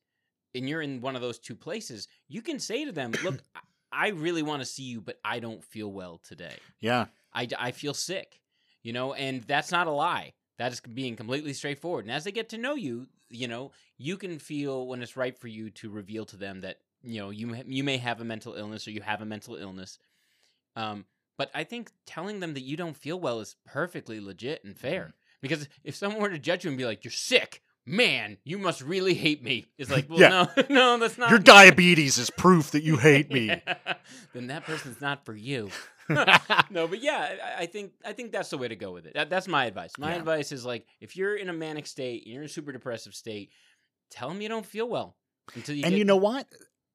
and 0.53 0.67
you're 0.67 0.81
in 0.81 0.99
one 1.01 1.15
of 1.15 1.21
those 1.21 1.39
two 1.39 1.55
places, 1.55 2.07
you 2.27 2.41
can 2.41 2.59
say 2.59 2.83
to 2.85 2.91
them, 2.91 3.13
"Look, 3.23 3.41
I- 3.55 3.59
I 3.93 4.07
really 4.09 4.41
want 4.43 4.61
to 4.61 4.65
see 4.65 4.83
you, 4.83 5.01
but 5.01 5.17
I 5.23 5.39
don't 5.39 5.63
feel 5.63 5.91
well 5.91 6.19
today." 6.23 6.55
Yeah, 6.81 7.05
I, 7.33 7.47
I 7.57 7.71
feel 7.71 7.93
sick, 7.93 8.41
you 8.83 8.91
know, 8.93 9.13
and 9.13 9.43
that's 9.43 9.71
not 9.71 9.87
a 9.87 9.91
lie. 9.91 10.33
That 10.57 10.71
is 10.73 10.79
being 10.81 11.15
completely 11.15 11.53
straightforward. 11.53 12.05
And 12.05 12.11
as 12.11 12.23
they 12.25 12.31
get 12.31 12.49
to 12.49 12.57
know 12.57 12.75
you, 12.75 13.07
you 13.29 13.47
know, 13.47 13.71
you 13.97 14.17
can 14.17 14.39
feel 14.39 14.87
when 14.87 15.01
it's 15.01 15.15
right 15.17 15.37
for 15.37 15.47
you 15.47 15.69
to 15.71 15.89
reveal 15.89 16.25
to 16.25 16.37
them 16.37 16.61
that 16.61 16.77
you 17.03 17.19
know 17.21 17.29
you 17.29 17.47
may- 17.47 17.63
you 17.67 17.83
may 17.83 17.97
have 17.97 18.21
a 18.21 18.23
mental 18.25 18.53
illness 18.53 18.87
or 18.87 18.91
you 18.91 19.01
have 19.01 19.21
a 19.21 19.25
mental 19.25 19.55
illness. 19.55 19.97
Um, 20.75 21.05
but 21.37 21.49
I 21.53 21.63
think 21.63 21.91
telling 22.05 22.39
them 22.39 22.53
that 22.53 22.61
you 22.61 22.77
don't 22.77 22.95
feel 22.95 23.19
well 23.19 23.39
is 23.39 23.55
perfectly 23.65 24.19
legit 24.19 24.63
and 24.63 24.77
fair. 24.77 25.13
Because 25.41 25.67
if 25.83 25.95
someone 25.95 26.21
were 26.21 26.29
to 26.29 26.37
judge 26.39 26.63
you 26.63 26.69
and 26.69 26.77
be 26.77 26.85
like, 26.85 27.03
"You're 27.03 27.11
sick," 27.11 27.61
man, 27.85 28.37
you 28.43 28.59
must 28.59 28.81
really 28.81 29.15
hate 29.15 29.41
me. 29.43 29.65
It's 29.79 29.89
like, 29.89 30.05
well, 30.09 30.19
Yeah. 30.19 30.29
no, 30.29 30.63
no, 30.69 30.97
that's 30.99 31.17
not 31.17 31.29
Your 31.31 31.39
me. 31.39 31.43
diabetes 31.45 32.17
is 32.19 32.29
proof 32.29 32.71
that 32.71 32.83
you 32.83 32.97
hate 32.97 33.31
me. 33.31 33.47
Yeah. 33.47 33.75
then 34.33 34.47
that 34.47 34.65
person's 34.65 35.01
not 35.01 35.25
for 35.25 35.35
you. 35.35 35.69
no, 36.69 36.87
but 36.87 37.01
yeah, 37.01 37.35
I, 37.57 37.63
I 37.63 37.65
think 37.65 37.93
I 38.05 38.13
think 38.13 38.31
that's 38.31 38.49
the 38.49 38.57
way 38.57 38.67
to 38.67 38.75
go 38.75 38.91
with 38.91 39.05
it. 39.05 39.13
That, 39.13 39.29
that's 39.29 39.47
my 39.47 39.65
advice. 39.65 39.93
My 39.97 40.11
Yeah. 40.11 40.17
advice 40.19 40.51
is 40.51 40.65
like, 40.65 40.85
if 40.99 41.15
you're 41.15 41.35
in 41.35 41.49
a 41.49 41.53
manic 41.53 41.87
state, 41.87 42.27
you're 42.27 42.41
in 42.41 42.45
a 42.45 42.49
super 42.49 42.71
depressive 42.71 43.15
state, 43.15 43.51
tell 44.09 44.27
them 44.29 44.41
you 44.41 44.49
don't 44.49 44.65
feel 44.65 44.87
well 44.89 45.15
until 45.55 45.75
you. 45.75 45.83
and 45.85 45.91
get, 45.93 45.97
you 45.97 46.05
know 46.05 46.17
what? 46.17 46.47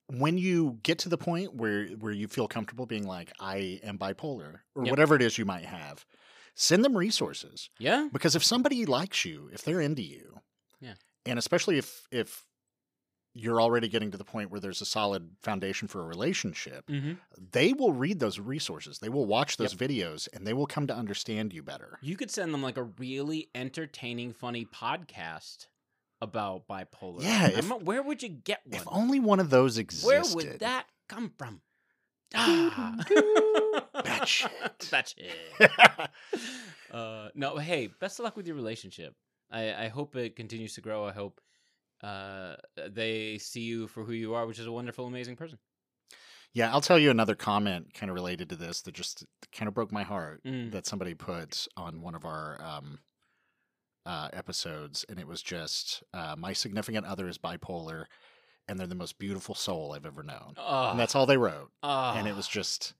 When 0.08 0.38
you 0.38 0.78
get 0.82 0.98
to 1.00 1.08
the 1.08 1.18
point 1.18 1.54
where 1.54 1.86
where 1.88 2.12
you 2.12 2.28
feel 2.28 2.46
comfortable 2.46 2.86
being 2.86 3.06
like, 3.06 3.32
I 3.40 3.80
am 3.82 3.98
bipolar, 3.98 4.60
or 4.74 4.84
Yep. 4.84 4.90
whatever 4.90 5.16
it 5.16 5.22
is 5.22 5.36
you 5.38 5.44
might 5.44 5.64
have, 5.64 6.04
send 6.54 6.84
them 6.84 6.96
resources. 6.96 7.70
yeah, 7.78 8.08
Because 8.12 8.36
if 8.36 8.44
somebody 8.44 8.86
likes 8.86 9.24
you, 9.24 9.50
if 9.52 9.62
they're 9.62 9.80
into 9.80 10.02
you, 10.02 10.40
Yeah. 10.80 10.94
and 11.24 11.38
especially 11.38 11.76
if 11.78 12.06
if 12.12 12.44
you're 13.38 13.60
already 13.60 13.86
getting 13.86 14.10
to 14.10 14.16
the 14.16 14.24
point 14.24 14.50
where 14.50 14.60
there's 14.60 14.80
a 14.80 14.86
solid 14.86 15.28
foundation 15.42 15.88
for 15.88 16.00
a 16.00 16.06
relationship, 16.06 16.86
mm-hmm. 16.86 17.12
they 17.52 17.74
will 17.74 17.92
read 17.92 18.18
those 18.18 18.38
resources. 18.38 18.98
They 19.00 19.10
will 19.10 19.26
watch 19.26 19.58
those 19.58 19.74
videos 19.74 20.26
and 20.32 20.46
they 20.46 20.54
will 20.54 20.66
come 20.66 20.86
to 20.86 20.96
understand 20.96 21.52
you 21.52 21.62
better. 21.62 21.98
you 22.00 22.16
could 22.16 22.30
send 22.30 22.54
them 22.54 22.62
like 22.62 22.78
a 22.78 22.84
really 22.84 23.50
entertaining, 23.54 24.32
funny 24.32 24.64
podcast 24.64 25.66
about 26.20 26.66
bipolar. 26.68 27.22
Yeah, 27.22 27.48
if- 27.48 27.68
where 27.82 28.02
would 28.02 28.22
you 28.22 28.28
get 28.30 28.60
one? 28.66 28.74
If 28.80 28.88
only 28.88 29.20
one 29.20 29.40
of 29.40 29.50
those 29.50 29.78
existed. 29.78 30.06
Where 30.06 30.22
would 30.34 30.60
that 30.60 30.86
come 31.08 31.32
from? 31.38 31.60
Ah. 32.34 32.96
That 34.04 34.26
shit. 34.28 34.50
that 34.90 35.08
shit. 35.16 35.70
Uh, 36.90 37.28
no, 37.34 37.56
hey, 37.58 37.88
best 38.00 38.18
of 38.20 38.24
luck 38.24 38.36
with 38.36 38.46
your 38.46 38.54
relationship. 38.56 39.14
I, 39.50 39.74
I 39.86 39.88
hope 39.88 40.14
it 40.16 40.36
continues 40.36 40.74
to 40.74 40.80
grow. 40.80 41.04
I 41.04 41.12
hope 41.12 41.40
uh, 42.02 42.54
they 42.90 43.38
see 43.38 43.62
you 43.62 43.88
for 43.88 44.04
who 44.04 44.12
you 44.12 44.34
are, 44.34 44.46
which 44.46 44.58
is 44.60 44.66
a 44.66 44.72
wonderful, 44.72 45.06
amazing 45.06 45.36
person. 45.36 45.58
Yeah, 46.54 46.72
I'll 46.72 46.80
tell 46.80 46.98
you 46.98 47.10
another 47.10 47.34
comment 47.34 47.92
kind 47.92 48.08
of 48.08 48.14
related 48.14 48.48
to 48.50 48.56
this 48.56 48.80
that 48.82 48.94
just 48.94 49.26
kind 49.52 49.66
of 49.68 49.74
broke 49.74 49.92
my 49.92 50.04
heart 50.04 50.42
Mm. 50.44 50.70
that 50.72 50.86
somebody 50.86 51.12
put 51.14 51.66
on 51.76 52.00
one 52.00 52.14
of 52.14 52.24
our 52.24 52.58
um, 52.64 53.00
uh, 54.06 54.28
episodes, 54.32 55.04
and 55.08 55.18
it 55.18 55.26
was 55.26 55.42
just 55.42 56.02
uh, 56.14 56.34
my 56.38 56.52
significant 56.54 57.04
other 57.04 57.28
is 57.28 57.36
bipolar, 57.36 58.04
and 58.68 58.78
they're 58.78 58.86
the 58.86 58.94
most 58.94 59.18
beautiful 59.18 59.54
soul 59.54 59.92
I've 59.92 60.06
ever 60.06 60.22
known, 60.22 60.54
Oh, 60.56 60.90
and 60.90 60.98
that's 60.98 61.14
all 61.14 61.26
they 61.26 61.36
wrote, 61.36 61.70
and 61.82 62.26
it 62.26 62.34
was 62.36 62.48
just 62.48 62.94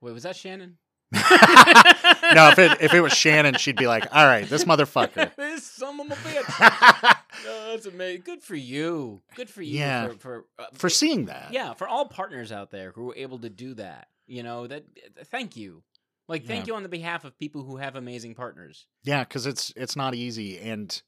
Wait, 0.00 0.12
was 0.12 0.24
that 0.24 0.36
Shannon? 0.36 0.76
no. 1.12 2.48
If 2.50 2.58
it 2.58 2.80
if 2.80 2.92
it 2.92 3.00
was 3.00 3.12
Shannon, 3.12 3.54
she'd 3.54 3.76
be 3.76 3.86
like, 3.86 4.04
"All 4.14 4.26
right, 4.26 4.48
this 4.48 4.64
motherfucker." 4.64 5.34
this 5.36 5.64
son 5.64 6.00
of 6.00 6.10
a 6.10 6.14
bitch. 6.14 7.16
No, 7.44 7.70
that's 7.72 7.86
amazing. 7.86 8.22
Good 8.24 8.42
for 8.42 8.54
you. 8.54 9.20
Good 9.34 9.50
for 9.50 9.60
you. 9.60 9.78
Yeah. 9.78 10.08
For 10.08 10.14
for, 10.14 10.44
uh, 10.58 10.64
For 10.72 10.88
seeing 10.88 11.26
that, 11.26 11.52
yeah, 11.52 11.74
for 11.74 11.86
all 11.86 12.06
partners 12.06 12.50
out 12.52 12.70
there 12.70 12.92
who 12.92 13.10
are 13.10 13.16
able 13.16 13.38
to 13.40 13.50
do 13.50 13.74
that. 13.74 14.08
You 14.26 14.42
know 14.42 14.66
that. 14.66 14.84
Thank 15.26 15.56
you. 15.56 15.82
Like, 16.26 16.46
thank 16.46 16.66
Yeah. 16.66 16.72
you 16.72 16.76
on 16.76 16.82
the 16.82 16.88
behalf 16.88 17.24
of 17.24 17.38
people 17.38 17.64
who 17.64 17.76
have 17.76 17.96
amazing 17.96 18.34
partners. 18.34 18.86
Yeah, 19.02 19.24
because 19.24 19.44
it's 19.46 19.72
it's 19.76 19.94
not 19.96 20.14
easy, 20.14 20.58
and 20.58 21.02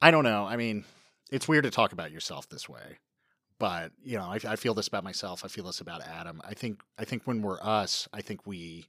I 0.00 0.10
don't 0.10 0.24
know. 0.24 0.44
I 0.44 0.56
mean, 0.56 0.84
it's 1.30 1.48
weird 1.48 1.64
to 1.64 1.70
talk 1.70 1.92
about 1.92 2.10
yourself 2.12 2.48
this 2.48 2.68
way, 2.68 2.98
but 3.58 3.92
you 4.02 4.18
know, 4.18 4.24
I, 4.24 4.38
I 4.46 4.56
feel 4.56 4.74
this 4.74 4.88
about 4.88 5.04
myself. 5.04 5.44
I 5.44 5.48
feel 5.48 5.64
this 5.64 5.80
about 5.80 6.02
Adam. 6.02 6.40
I 6.44 6.54
think 6.54 6.82
I 6.98 7.04
think 7.04 7.22
when 7.26 7.40
we're 7.42 7.60
us, 7.62 8.08
I 8.12 8.20
think 8.20 8.46
we 8.46 8.86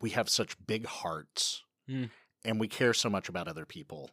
we 0.00 0.10
have 0.10 0.28
such 0.28 0.56
big 0.66 0.86
hearts, 0.86 1.62
Hmm. 1.86 2.04
and 2.44 2.58
we 2.60 2.68
care 2.68 2.92
so 2.94 3.08
much 3.10 3.28
about 3.28 3.48
other 3.48 3.64
people, 3.66 4.10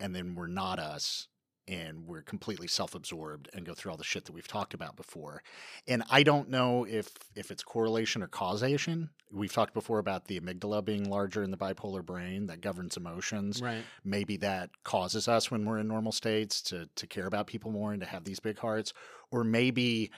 and 0.00 0.14
then 0.14 0.34
we're 0.34 0.46
not 0.46 0.78
us. 0.78 1.28
And 1.68 2.08
we're 2.08 2.22
completely 2.22 2.66
self-absorbed 2.66 3.48
and 3.54 3.64
go 3.64 3.72
through 3.72 3.92
all 3.92 3.96
the 3.96 4.02
shit 4.02 4.24
that 4.24 4.32
we've 4.32 4.48
talked 4.48 4.74
about 4.74 4.96
before. 4.96 5.44
And 5.86 6.02
I 6.10 6.24
don't 6.24 6.50
know 6.50 6.84
if 6.84 7.12
if 7.36 7.52
it's 7.52 7.62
correlation 7.62 8.20
or 8.20 8.26
causation. 8.26 9.10
We've 9.30 9.52
talked 9.52 9.72
before 9.72 10.00
about 10.00 10.26
the 10.26 10.40
amygdala 10.40 10.84
being 10.84 11.08
larger 11.08 11.42
in 11.42 11.52
the 11.52 11.56
bipolar 11.56 12.04
brain 12.04 12.46
that 12.46 12.62
governs 12.62 12.96
emotions. 12.96 13.62
Right. 13.62 13.84
Maybe 14.04 14.36
that 14.38 14.70
causes 14.82 15.28
us 15.28 15.52
when 15.52 15.64
we're 15.64 15.78
in 15.78 15.86
normal 15.86 16.12
states 16.12 16.60
to 16.62 16.88
to 16.96 17.06
care 17.06 17.26
about 17.26 17.46
people 17.46 17.70
more 17.70 17.92
and 17.92 18.00
to 18.00 18.08
have 18.08 18.24
these 18.24 18.40
big 18.40 18.58
hearts, 18.58 18.92
or 19.30 19.44
maybe 19.44 20.10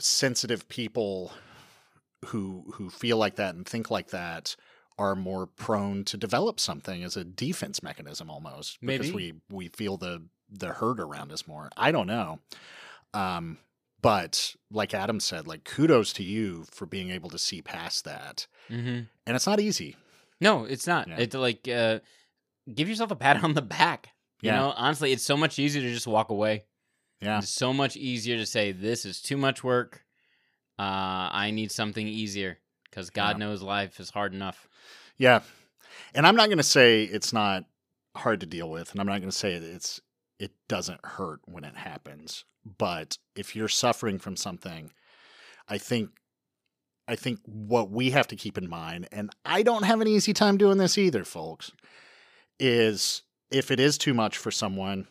sensitive 0.00 0.68
people 0.68 1.32
who 2.26 2.64
who 2.74 2.90
feel 2.90 3.16
like 3.16 3.36
that 3.36 3.54
and 3.54 3.66
think 3.66 3.90
like 3.90 4.08
that 4.08 4.56
are 4.98 5.14
more 5.14 5.46
prone 5.46 6.04
to 6.04 6.16
develop 6.16 6.58
something 6.58 7.02
as 7.04 7.16
a 7.16 7.24
defense 7.24 7.82
mechanism 7.82 8.30
almost 8.30 8.78
because 8.80 9.12
Maybe. 9.12 9.32
we 9.50 9.56
we 9.56 9.68
feel 9.68 9.96
the 9.96 10.22
the 10.50 10.68
hurt 10.68 11.00
around 11.00 11.32
us 11.32 11.46
more. 11.46 11.70
I 11.76 11.92
don't 11.92 12.06
know. 12.06 12.38
Um 13.14 13.58
but 14.02 14.54
like 14.70 14.94
Adam 14.94 15.20
said, 15.20 15.46
like 15.46 15.64
kudos 15.64 16.12
to 16.14 16.22
you 16.22 16.64
for 16.70 16.86
being 16.86 17.10
able 17.10 17.28
to 17.30 17.38
see 17.38 17.60
past 17.62 18.04
that. 18.04 18.46
Mm-hmm. 18.70 18.88
And 19.26 19.36
it's 19.36 19.46
not 19.46 19.58
easy. 19.60 19.96
No, 20.40 20.64
it's 20.64 20.86
not. 20.86 21.08
Yeah. 21.08 21.16
It's 21.18 21.34
like 21.34 21.66
uh, 21.66 22.00
give 22.72 22.88
yourself 22.88 23.10
a 23.10 23.16
pat 23.16 23.42
on 23.44 23.54
the 23.54 23.62
back. 23.62 24.10
You 24.42 24.50
Yeah. 24.50 24.58
know, 24.60 24.74
honestly, 24.76 25.12
it's 25.12 25.24
so 25.24 25.36
much 25.36 25.58
easier 25.58 25.82
to 25.82 25.92
just 25.92 26.06
walk 26.06 26.30
away. 26.30 26.64
Yeah. 27.20 27.38
It's 27.38 27.48
so 27.48 27.72
much 27.72 27.96
easier 27.96 28.36
to 28.36 28.46
say 28.46 28.70
this 28.72 29.04
is 29.06 29.20
too 29.22 29.36
much 29.38 29.64
work. 29.64 30.04
Uh, 30.78 31.32
I 31.32 31.50
need 31.52 31.72
something 31.72 32.06
easier 32.06 32.58
because 32.90 33.10
God 33.10 33.36
Yeah. 33.38 33.46
knows 33.46 33.62
life 33.62 34.00
is 34.00 34.10
hard 34.10 34.34
enough. 34.34 34.68
Yeah. 35.16 35.40
And 36.14 36.26
I'm 36.26 36.36
not 36.36 36.46
going 36.46 36.58
to 36.58 36.62
say 36.64 37.04
it's 37.04 37.32
not 37.32 37.64
hard 38.16 38.40
to 38.40 38.46
deal 38.46 38.70
with 38.70 38.92
and 38.92 39.00
I'm 39.00 39.06
not 39.06 39.20
going 39.20 39.30
to 39.30 39.36
say 39.36 39.54
it's 39.54 40.00
it 40.38 40.52
doesn't 40.68 41.00
hurt 41.04 41.40
when 41.46 41.64
it 41.64 41.76
happens. 41.76 42.44
But 42.78 43.16
if 43.34 43.54
you're 43.56 43.68
suffering 43.68 44.18
from 44.18 44.36
something, 44.36 44.92
I 45.68 45.78
think 45.78 46.10
I 47.08 47.14
think 47.16 47.40
what 47.44 47.90
we 47.90 48.10
have 48.10 48.26
to 48.28 48.36
keep 48.36 48.58
in 48.58 48.68
mind 48.68 49.08
and 49.12 49.30
I 49.44 49.62
don't 49.62 49.84
have 49.84 50.00
an 50.00 50.08
easy 50.08 50.32
time 50.32 50.56
doing 50.58 50.78
this 50.78 50.98
either, 50.98 51.24
folks, 51.24 51.70
is 52.58 53.22
if 53.50 53.70
it 53.70 53.78
is 53.78 53.96
too 53.96 54.12
much 54.14 54.36
for 54.36 54.50
someone, 54.50 55.06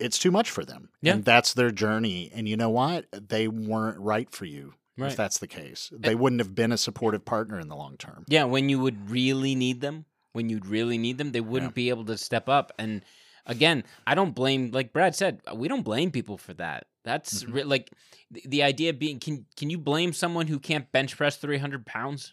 it's 0.00 0.18
too 0.18 0.30
much 0.30 0.50
for 0.50 0.64
them. 0.64 0.88
Yeah. 1.02 1.14
And 1.14 1.24
that's 1.24 1.52
their 1.54 1.70
journey 1.70 2.30
and 2.34 2.48
you 2.48 2.56
know 2.56 2.70
what? 2.70 3.06
They 3.12 3.48
weren't 3.48 3.98
right 4.00 4.30
for 4.30 4.46
you. 4.46 4.74
Right. 4.96 5.10
If 5.10 5.16
that's 5.16 5.38
the 5.38 5.48
case, 5.48 5.90
they 5.92 6.14
wouldn't 6.14 6.40
have 6.40 6.54
been 6.54 6.70
a 6.70 6.78
supportive 6.78 7.24
partner 7.24 7.58
in 7.58 7.68
the 7.68 7.74
long 7.76 7.96
term. 7.96 8.24
Yeah, 8.28 8.44
when 8.44 8.68
you 8.68 8.78
would 8.78 9.10
really 9.10 9.54
need 9.56 9.80
them, 9.80 10.04
when 10.32 10.48
you'd 10.48 10.66
really 10.66 10.98
need 10.98 11.18
them, 11.18 11.32
they 11.32 11.40
wouldn't 11.40 11.72
Yeah. 11.72 11.74
be 11.74 11.88
able 11.88 12.04
to 12.06 12.16
step 12.16 12.48
up. 12.48 12.70
And 12.78 13.02
again, 13.44 13.82
I 14.06 14.14
don't 14.14 14.34
blame, 14.34 14.70
like 14.70 14.92
Brad 14.92 15.14
said, 15.16 15.40
we 15.54 15.66
don't 15.66 15.82
blame 15.82 16.10
people 16.12 16.38
for 16.38 16.54
that. 16.54 16.86
That's 17.04 17.42
Mhm. 17.42 17.54
re- 17.54 17.64
like 17.64 17.90
the, 18.30 18.42
the 18.46 18.62
idea 18.62 18.92
being 18.94 19.18
can 19.20 19.46
can 19.56 19.68
you 19.68 19.78
blame 19.78 20.12
someone 20.12 20.46
who 20.46 20.58
can't 20.58 20.90
bench 20.92 21.16
press 21.16 21.36
three 21.36 21.58
hundred 21.58 21.84
pounds? 21.86 22.32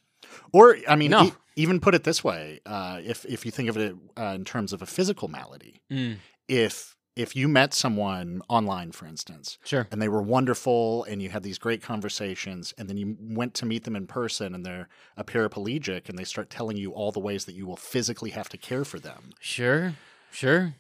Or 0.54 0.78
I 0.88 0.96
mean, 0.96 1.12
No. 1.12 1.26
e- 1.26 1.34
even 1.58 1.80
put 1.82 1.94
it 1.96 2.04
this 2.06 2.24
way: 2.24 2.62
uh, 2.66 3.02
if 3.04 3.26
if 3.26 3.44
you 3.46 3.52
think 3.52 3.70
of 3.70 3.76
it 3.78 3.96
uh, 4.18 4.34
in 4.36 4.46
terms 4.46 4.72
of 4.72 4.82
a 4.82 4.86
physical 4.86 5.28
malady, 5.28 5.82
Mm, 5.92 6.18
if 6.48 6.96
if 7.22 7.36
you 7.36 7.48
met 7.48 7.74
someone 7.74 8.42
online, 8.50 8.92
for 8.92 9.06
instance, 9.06 9.58
sure. 9.64 9.88
and 9.92 10.02
they 10.02 10.10
were 10.10 10.22
wonderful, 10.22 11.04
and 11.06 11.22
you 11.22 11.30
had 11.30 11.44
these 11.44 11.58
great 11.58 11.82
conversations, 11.82 12.74
and 12.78 12.90
then 12.90 12.98
you 12.98 13.16
went 13.20 13.54
to 13.56 13.66
meet 13.66 13.84
them 13.84 13.96
in 13.96 14.08
person, 14.08 14.54
and 14.56 14.66
they're 14.66 14.88
a 15.16 15.24
paraplegic, 15.24 16.10
and 16.10 16.18
they 16.18 16.24
start 16.24 16.50
telling 16.50 16.78
you 16.78 16.92
all 16.92 17.12
the 17.12 17.20
ways 17.20 17.46
that 17.46 17.56
you 17.56 17.66
will 17.66 17.78
physically 17.78 18.32
have 18.32 18.50
to 18.50 18.58
care 18.58 18.84
for 18.84 19.00
them, 19.00 19.32
Sure. 19.40 19.94
Sure. 20.32 20.74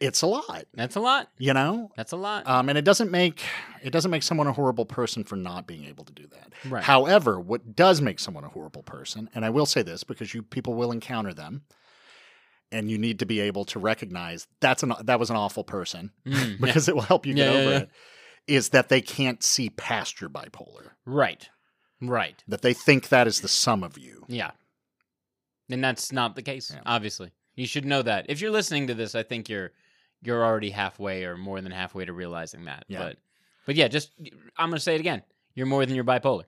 it's 0.00 0.22
a 0.22 0.26
lot, 0.26 0.64
That's 0.74 0.96
a 0.96 1.00
lot. 1.00 1.28
you 1.38 1.52
know. 1.54 1.90
That's 1.96 2.12
a 2.12 2.16
lot. 2.16 2.46
Um, 2.46 2.68
and 2.68 2.76
it 2.78 2.84
doesn't 2.84 3.10
make 3.10 3.42
it 3.82 3.90
doesn't 3.90 4.10
make 4.10 4.22
someone 4.22 4.46
a 4.46 4.52
horrible 4.52 4.86
person 4.86 5.24
for 5.24 5.36
not 5.36 5.66
being 5.66 5.84
able 5.84 6.04
to 6.04 6.12
do 6.12 6.26
that. 6.28 6.52
right. 6.68 6.82
However, 6.84 7.38
what 7.40 7.76
does 7.76 8.00
make 8.00 8.18
someone 8.18 8.44
a 8.44 8.48
horrible 8.48 8.82
person, 8.82 9.28
and 9.34 9.44
I 9.44 9.50
will 9.50 9.66
say 9.66 9.82
this 9.82 10.04
because 10.04 10.32
you 10.34 10.42
people 10.42 10.74
will 10.74 10.90
encounter 10.92 11.34
them, 11.34 11.62
and 12.74 12.90
you 12.90 12.98
need 12.98 13.18
to 13.20 13.26
be 13.26 13.40
able 13.40 13.64
to 13.66 13.78
recognize 13.78 14.46
that's 14.60 14.82
an 14.82 14.92
that 15.04 15.18
was 15.20 15.30
an 15.30 15.36
awful 15.36 15.64
person 15.64 16.10
Mm, 16.26 16.32
yeah. 16.50 16.56
because 16.60 16.88
it 16.88 16.94
will 16.94 17.02
help 17.02 17.24
you 17.26 17.34
get 17.34 17.46
Yeah, 17.46 17.52
yeah, 17.52 17.58
over 17.60 17.70
yeah. 17.70 17.78
it. 17.78 17.90
Is 18.46 18.68
that 18.70 18.88
they 18.90 19.00
can't 19.00 19.42
see 19.42 19.70
past 19.70 20.20
your 20.20 20.28
bipolar, 20.28 20.90
Right. 21.06 21.48
Right. 22.02 22.42
that 22.48 22.60
they 22.62 22.74
think 22.74 23.08
that 23.08 23.26
is 23.26 23.40
the 23.40 23.48
sum 23.48 23.82
of 23.82 23.96
you. 23.96 24.24
Yeah. 24.28 24.50
And 25.70 25.82
that's 25.82 26.12
not 26.12 26.34
the 26.36 26.42
case, 26.42 26.70
Yeah. 26.70 26.82
obviously. 26.84 27.30
You 27.54 27.66
should 27.66 27.84
know 27.86 28.02
that. 28.02 28.26
If 28.28 28.40
you're 28.40 28.50
listening 28.50 28.88
to 28.88 28.94
this, 28.94 29.14
I 29.14 29.22
think 29.22 29.48
you're 29.48 29.70
you're 30.22 30.44
already 30.44 30.70
halfway 30.70 31.24
or 31.24 31.36
more 31.36 31.60
than 31.60 31.72
halfway 31.72 32.04
to 32.04 32.12
realizing 32.12 32.64
that. 32.66 32.84
Yeah. 32.88 32.98
But 32.98 33.16
but 33.66 33.74
yeah, 33.76 33.88
just 33.88 34.10
I'm 34.58 34.68
going 34.70 34.76
to 34.78 34.80
say 34.80 34.94
it 34.94 35.00
again. 35.00 35.22
You're 35.54 35.66
more 35.66 35.84
than 35.86 35.94
your 35.94 36.04
bipolar. 36.04 36.44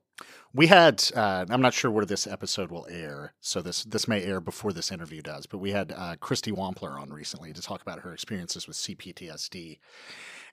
We 0.52 0.68
had 0.68 1.04
uh, 1.14 1.44
I'm 1.50 1.60
not 1.60 1.74
sure 1.74 1.90
where 1.90 2.06
this 2.06 2.26
episode 2.26 2.70
will 2.70 2.86
air, 2.90 3.34
so 3.40 3.60
this 3.60 3.84
this 3.84 4.08
may 4.08 4.22
air 4.22 4.40
before 4.40 4.72
this 4.72 4.90
interview 4.90 5.20
does. 5.20 5.44
But 5.46 5.58
we 5.58 5.72
had 5.72 5.92
uh, 5.94 6.16
Christy 6.18 6.50
Wampler 6.50 6.98
on 6.98 7.10
recently 7.12 7.52
to 7.52 7.60
talk 7.60 7.82
about 7.82 8.00
her 8.00 8.14
experiences 8.14 8.66
with 8.66 8.76
CPTSD, 8.78 9.78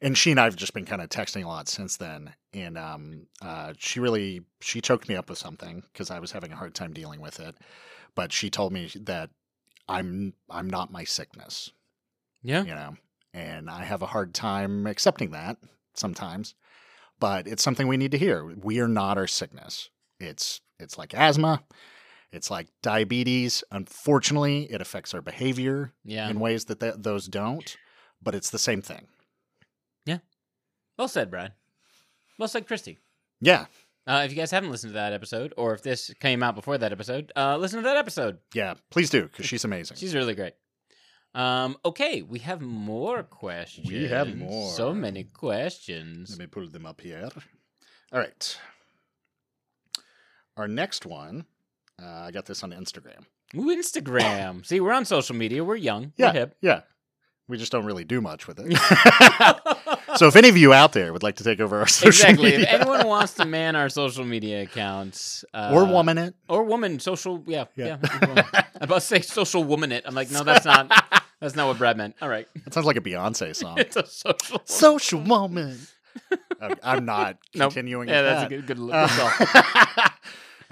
and 0.01 0.17
she 0.17 0.31
and 0.31 0.39
I've 0.41 0.57
just 0.57 0.73
been 0.73 0.85
kind 0.85 1.01
of 1.01 1.07
texting 1.09 1.45
a 1.45 1.47
lot 1.47 1.69
since 1.69 1.95
then. 1.95 2.33
And 2.53 2.77
um, 2.77 3.27
uh, 3.41 3.73
she 3.77 4.01
really 4.01 4.41
she 4.59 4.81
choked 4.81 5.07
me 5.07 5.15
up 5.15 5.29
with 5.29 5.37
something 5.39 5.83
because 5.93 6.11
I 6.11 6.19
was 6.19 6.33
having 6.33 6.51
a 6.51 6.57
hard 6.57 6.75
time 6.75 6.91
dealing 6.91 7.21
with 7.21 7.39
it. 7.39 7.55
But 8.13 8.33
she 8.33 8.49
told 8.49 8.73
me 8.73 8.91
that 9.03 9.29
I'm 9.87 10.33
I'm 10.49 10.69
not 10.69 10.91
my 10.91 11.05
sickness, 11.05 11.71
Yeah. 12.41 12.63
you 12.63 12.75
know, 12.75 12.95
and 13.33 13.69
I 13.69 13.85
have 13.85 14.01
a 14.01 14.07
hard 14.07 14.33
time 14.33 14.85
accepting 14.85 15.31
that 15.31 15.57
sometimes. 15.93 16.55
But 17.23 17.47
it's 17.47 17.63
something 17.63 17.87
we 17.87 17.95
need 17.95 18.11
to 18.11 18.17
hear. 18.17 18.43
We 18.43 18.79
are 18.81 18.87
not 18.89 19.17
our 19.17 19.27
sickness. 19.27 19.89
It's 20.19 20.59
it's 20.77 20.97
like 20.97 21.13
asthma. 21.13 21.63
It's 22.33 22.51
like 22.51 22.67
diabetes. 22.81 23.63
Unfortunately, 23.71 24.63
it 24.69 24.81
affects 24.81 25.13
our 25.13 25.21
behavior 25.21 25.93
Yeah. 26.03 26.27
in 26.29 26.41
ways 26.41 26.65
that 26.65 26.81
th- 26.81 26.95
those 26.97 27.27
don't. 27.29 27.77
But 28.21 28.35
it's 28.35 28.49
the 28.49 28.59
same 28.59 28.81
thing. 28.81 29.07
Yeah. 30.05 30.17
Well 30.97 31.07
said, 31.07 31.31
Brad. 31.31 31.53
Well 32.37 32.49
said, 32.49 32.67
Christy. 32.67 32.97
Yeah, 33.39 33.67
Uh, 34.05 34.23
if 34.25 34.31
you 34.31 34.35
guys 34.37 34.51
haven't 34.51 34.71
listened 34.71 34.89
to 34.91 34.95
that 34.95 35.13
episode, 35.13 35.53
or 35.55 35.73
if 35.73 35.81
this 35.81 36.13
came 36.19 36.43
out 36.43 36.55
before 36.55 36.77
that 36.77 36.91
episode, 36.91 37.31
uh, 37.37 37.55
listen 37.55 37.77
to 37.79 37.83
that 37.83 37.95
episode. 37.95 38.39
yeah. 38.53 38.73
Please 38.91 39.09
do 39.09 39.23
because 39.23 39.45
she's 39.45 39.63
amazing. 39.63 39.95
She's 39.95 40.13
really 40.13 40.35
great. 40.35 40.55
Um, 41.35 41.77
okay, 41.83 42.21
we 42.21 42.39
have 42.39 42.61
more 42.61 43.23
questions. 43.23 43.87
We 43.89 44.07
have 44.07 44.35
more. 44.35 44.69
So 44.71 44.93
many 44.93 45.23
questions. 45.23 46.31
Let 46.31 46.39
me 46.39 46.45
pull 46.47 46.67
them 46.69 46.85
up 46.85 47.01
here. 47.01 47.29
All 48.11 48.19
right. 48.19 48.57
Our 50.57 50.67
next 50.67 51.05
one, 51.05 51.45
uh, 52.01 52.05
I 52.27 52.31
got 52.31 52.45
this 52.45 52.63
on 52.63 52.71
Instagram. 52.71 53.25
Ooh, 53.55 53.75
Instagram. 53.75 54.65
See, 54.65 54.79
we're 54.79 54.93
on 54.93 55.05
social 55.05 55.35
media. 55.35 55.63
We're 55.63 55.75
young. 55.75 56.13
Yeah, 56.17 56.27
We're 56.27 56.33
hip. 56.33 56.57
yeah. 56.61 56.81
We 57.47 57.57
just 57.57 57.71
don't 57.71 57.85
really 57.85 58.05
do 58.05 58.21
much 58.21 58.47
with 58.47 58.59
it. 58.59 58.77
so 60.17 60.27
if 60.27 60.35
any 60.35 60.47
of 60.49 60.55
you 60.55 60.71
out 60.73 60.93
there 60.93 61.11
would 61.11 61.23
like 61.23 61.35
to 61.37 61.43
take 61.43 61.59
over 61.59 61.79
our 61.79 61.87
social 61.87 62.07
exactly. 62.09 62.51
media, 62.51 62.61
If 62.73 62.81
anyone 62.81 63.05
wants 63.07 63.33
to 63.33 63.45
man 63.45 63.75
our 63.75 63.89
social 63.89 64.23
media 64.23 64.61
accounts, 64.63 65.43
uh, 65.53 65.71
or 65.73 65.83
woman 65.85 66.17
it, 66.17 66.35
or 66.47 66.63
woman, 66.63 66.99
social, 66.99 67.43
yeah, 67.45 67.65
Yeah. 67.75 67.97
yeah. 68.01 68.45
I'm 68.75 68.83
about 68.83 68.95
to 68.95 69.01
say 69.01 69.21
social 69.21 69.63
woman. 69.63 69.91
It. 69.91 70.03
I'm 70.07 70.15
like, 70.15 70.31
no, 70.31 70.43
that's 70.43 70.65
not. 70.65 70.89
That's 71.43 71.55
not 71.55 71.67
what 71.67 71.77
Brad 71.77 71.97
meant. 71.97 72.15
All 72.21 72.29
right, 72.29 72.47
that 72.63 72.73
sounds 72.73 72.87
like 72.87 72.95
a 72.95 73.01
Beyonce 73.01 73.55
song. 73.61 73.77
it's 73.77 73.95
a 73.97 74.05
social. 74.07 74.61
social 74.65 75.19
woman. 75.21 75.77
Okay, 76.61 76.75
I'm 76.83 77.05
not 77.05 77.37
Nope. 77.55 77.71
continuing. 77.73 78.07
Yeah, 78.07 78.21
that's 78.21 78.45
a 78.45 78.49
good, 78.49 78.67
good, 78.67 78.77
good 78.77 78.91
Uh, 78.93 80.09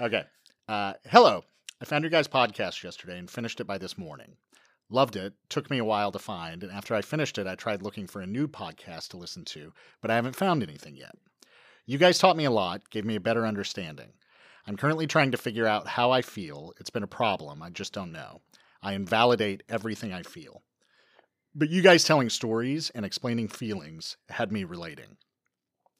okay. 0.00 0.22
Uh, 0.68 0.94
hello. 1.08 1.44
I 1.80 1.84
found 1.84 2.04
your 2.04 2.10
guys' 2.10 2.28
podcast 2.28 2.82
yesterday 2.84 3.18
and 3.18 3.28
finished 3.28 3.60
it 3.60 3.64
by 3.66 3.76
this 3.76 3.98
morning. 3.98 4.36
Loved 4.88 5.16
it. 5.16 5.34
Took 5.50 5.68
me 5.68 5.78
a 5.78 5.84
while 5.84 6.12
to 6.12 6.18
find. 6.20 6.62
And 6.62 6.70
after 6.72 6.94
I 6.94 7.02
finished 7.02 7.36
it, 7.38 7.46
I 7.48 7.56
tried 7.56 7.82
looking 7.82 8.06
for 8.06 8.22
a 8.22 8.26
new 8.26 8.46
podcast 8.46 9.08
to 9.08 9.16
listen 9.16 9.44
to, 9.46 9.72
but 10.00 10.10
I 10.10 10.14
haven't 10.14 10.36
found 10.36 10.62
anything 10.62 10.96
yet. 10.96 11.16
You 11.86 11.98
guys 11.98 12.18
taught 12.18 12.36
me 12.36 12.44
a 12.44 12.50
lot, 12.50 12.88
gave 12.90 13.04
me 13.04 13.16
a 13.16 13.20
better 13.20 13.44
understanding. 13.44 14.12
I'm 14.66 14.76
currently 14.76 15.08
trying 15.08 15.32
to 15.32 15.36
figure 15.36 15.66
out 15.66 15.88
how 15.88 16.12
I 16.12 16.22
feel. 16.22 16.72
It's 16.78 16.90
been 16.90 17.02
a 17.02 17.08
problem. 17.08 17.62
I 17.62 17.70
just 17.70 17.92
don't 17.92 18.12
know. 18.12 18.40
I 18.82 18.94
invalidate 18.94 19.62
everything 19.68 20.12
I 20.12 20.22
feel. 20.22 20.62
But 21.54 21.70
you 21.70 21.82
guys 21.82 22.04
telling 22.04 22.30
stories 22.30 22.90
and 22.94 23.04
explaining 23.04 23.48
feelings 23.48 24.16
had 24.28 24.50
me 24.50 24.64
relating. 24.64 25.16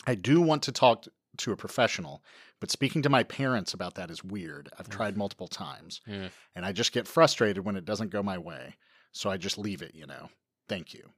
I 0.07 0.15
do 0.15 0.41
want 0.41 0.62
to 0.65 0.73
talk 0.73 1.05
to 1.39 1.53
a 1.53 1.57
professional, 1.57 2.23
but 2.61 2.71
speaking 2.71 3.03
to 3.03 3.09
my 3.09 3.23
parents 3.23 3.73
about 3.75 3.95
that 3.95 4.11
is 4.11 4.25
weird. 4.25 4.69
I've 4.79 4.89
tried 4.89 5.17
multiple 5.17 5.49
times, 5.49 6.01
Yeah. 6.07 6.29
and 6.55 6.65
I 6.65 6.73
just 6.73 6.93
get 6.93 7.07
frustrated 7.07 7.65
when 7.65 7.77
it 7.77 7.85
doesn't 7.85 8.11
go 8.11 8.23
my 8.23 8.39
way. 8.39 8.75
So 9.12 9.31
I 9.31 9.37
just 9.37 9.59
leave 9.59 9.83
it, 9.83 9.95
you 9.95 10.07
know. 10.07 10.29
Thank 10.69 10.95
you. 10.95 11.11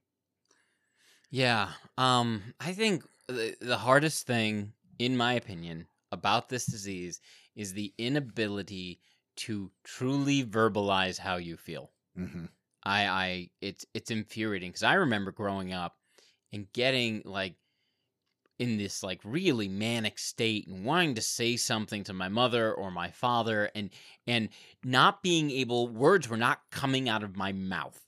Yeah. 1.31 1.69
Um, 1.97 2.41
I 2.59 2.73
think 2.73 3.03
the, 3.27 3.55
the 3.61 3.77
hardest 3.77 4.27
thing, 4.27 4.73
in 4.99 5.17
my 5.17 5.33
opinion, 5.33 5.87
about 6.11 6.49
this 6.49 6.65
disease 6.65 7.19
is 7.55 7.73
the 7.73 7.93
inability 7.97 8.99
to 9.37 9.71
truly 9.83 10.43
verbalize 10.43 11.17
how 11.17 11.37
you 11.37 11.57
feel. 11.57 11.91
hmm 12.15 12.45
I, 12.83 13.07
I, 13.07 13.49
it's 13.61 13.85
it's 13.95 14.11
infuriating 14.11 14.69
because 14.69 14.83
I 14.83 14.93
remember 14.93 15.31
growing 15.31 15.73
up 15.73 15.95
and 16.53 16.71
getting 16.71 17.23
like 17.25 17.55
in 18.57 18.77
this 18.77 19.03
like 19.03 19.19
really 19.23 19.67
manic 19.67 20.17
state 20.17 20.67
and 20.67 20.85
wanting 20.85 21.15
to 21.15 21.21
say 21.21 21.57
something 21.57 22.03
to 22.05 22.13
my 22.13 22.29
mother 22.29 22.73
or 22.73 22.89
my 22.89 23.11
father 23.11 23.69
and 23.75 23.89
and 24.27 24.49
not 24.83 25.21
being 25.21 25.51
able 25.51 25.87
words 25.87 26.29
were 26.29 26.37
not 26.37 26.61
coming 26.71 27.09
out 27.09 27.23
of 27.23 27.35
my 27.35 27.51
mouth. 27.51 27.99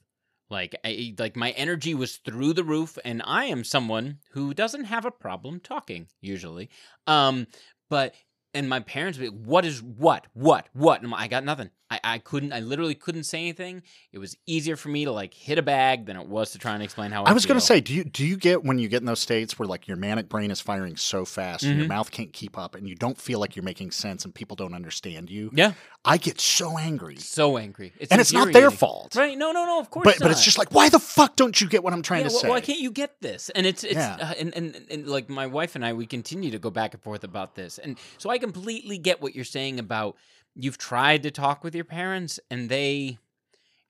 Like 0.49 0.75
I, 0.85 1.13
like 1.19 1.35
my 1.35 1.51
energy 1.51 1.93
was 1.93 2.17
through 2.17 2.53
the 2.53 2.63
roof 2.63 2.97
and 3.03 3.21
i 3.25 3.45
am 3.45 3.65
someone 3.65 4.19
who 4.31 4.53
doesn't 4.53 4.85
have 4.85 5.05
a 5.05 5.11
problem 5.11 5.59
talking 5.59 6.07
usually. 6.21 6.69
Um 7.05 7.47
but 7.89 8.15
and 8.57 8.67
my 8.69 8.79
parents 8.79 9.17
would 9.17 9.23
be 9.25 9.29
like, 9.37 9.45
what 9.45 9.63
is 9.65 9.81
what 9.81 10.25
what 10.33 10.67
what 10.73 11.01
and 11.01 11.13
i 11.15 11.27
got 11.27 11.43
nothing 11.43 11.69
I, 11.89 11.99
I 12.03 12.17
couldn't 12.17 12.51
i 12.51 12.59
literally 12.59 12.95
couldn't 12.95 13.23
say 13.23 13.39
anything 13.39 13.81
it 14.11 14.19
was 14.19 14.35
easier 14.45 14.75
for 14.75 14.89
me 14.89 15.05
to 15.05 15.11
like 15.11 15.33
hit 15.33 15.57
a 15.57 15.61
bag 15.61 16.05
than 16.07 16.17
it 16.17 16.27
was 16.27 16.51
to 16.51 16.57
try 16.59 16.73
and 16.73 16.83
explain 16.83 17.11
how 17.11 17.23
i, 17.23 17.29
I 17.29 17.33
was 17.33 17.45
going 17.45 17.59
to 17.59 17.65
say, 17.65 17.79
do 17.79 17.93
you 17.93 18.03
do 18.03 18.25
you 18.25 18.35
get 18.35 18.63
when 18.65 18.77
you 18.77 18.87
get 18.89 18.99
in 19.01 19.05
those 19.05 19.19
states 19.21 19.57
where 19.57 19.67
like 19.67 19.87
your 19.87 19.95
manic 19.95 20.27
brain 20.27 20.51
is 20.51 20.59
firing 20.59 20.97
so 20.97 21.23
fast 21.23 21.63
and 21.63 21.77
your 21.77 21.85
Mhm. 21.85 21.89
mouth 21.89 22.11
can't 22.11 22.33
keep 22.33 22.57
up 22.57 22.75
and 22.75 22.89
you 22.89 22.95
don't 22.95 23.17
feel 23.17 23.39
like 23.39 23.55
you're 23.55 23.63
making 23.73 23.91
sense 23.91 24.25
and 24.25 24.35
people 24.35 24.55
don't 24.57 24.73
understand 24.73 25.29
you? 25.29 25.49
yeah 25.53 25.73
I 26.03 26.15
get 26.17 26.39
so 26.39 26.77
angry, 26.77 27.17
so 27.17 27.57
angry 27.57 27.93
it's 27.99 28.11
and 28.11 28.19
it's 28.21 28.31
not 28.33 28.51
their 28.53 28.71
fault. 28.71 29.15
right 29.15 29.37
no 29.37 29.51
no 29.51 29.65
no 29.65 29.79
of 29.79 29.89
course 29.89 30.05
But 30.05 30.19
but 30.19 30.31
it's 30.31 30.43
just 30.43 30.57
like, 30.57 30.73
why 30.73 30.89
the 30.89 30.99
fuck 30.99 31.35
don't 31.37 31.59
you 31.61 31.67
get 31.67 31.83
what 31.83 31.93
I'm 31.93 32.01
trying 32.01 32.21
yeah, 32.23 32.29
to 32.29 32.33
say? 32.41 32.49
Why 32.49 32.59
can't 32.61 32.79
you 32.79 32.91
get 32.91 33.21
this? 33.21 33.49
And 33.55 33.65
it's 33.65 33.83
it's 33.83 33.95
Yeah. 33.95 34.17
uh, 34.21 34.33
and, 34.39 34.53
and 34.55 34.85
and 34.91 35.07
like 35.07 35.29
my 35.29 35.47
wife 35.47 35.75
and 35.75 35.85
I, 35.85 35.93
we 35.93 36.05
continue 36.05 36.51
to 36.51 36.59
go 36.59 36.69
back 36.69 36.93
and 36.93 37.01
forth 37.03 37.23
about 37.23 37.55
this, 37.55 37.77
and 37.77 37.97
so 38.17 38.29
I 38.29 38.37
completely 38.51 38.97
get 38.97 39.21
what 39.21 39.35
you're 39.35 39.43
saying 39.45 39.79
about 39.79 40.15
you've 40.55 40.77
tried 40.77 41.23
to 41.23 41.31
talk 41.31 41.63
with 41.63 41.75
your 41.75 41.85
parents, 41.85 42.39
and 42.49 42.69
they 42.69 43.17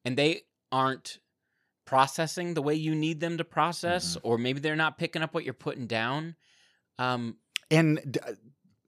and 0.04 0.18
they 0.18 0.42
aren't 0.72 1.20
processing 1.86 2.54
the 2.54 2.62
way 2.62 2.76
you 2.76 2.94
need 2.94 3.20
them 3.20 3.38
to 3.38 3.44
process, 3.46 4.18
Mm-hmm. 4.18 4.28
or 4.28 4.38
maybe 4.38 4.60
they're 4.60 4.76
not 4.76 4.98
picking 4.98 5.22
up 5.22 5.34
what 5.34 5.44
you're 5.46 5.54
putting 5.54 5.88
down. 5.88 6.36
Um, 7.00 7.38
and 7.72 8.00
d- 8.10 8.20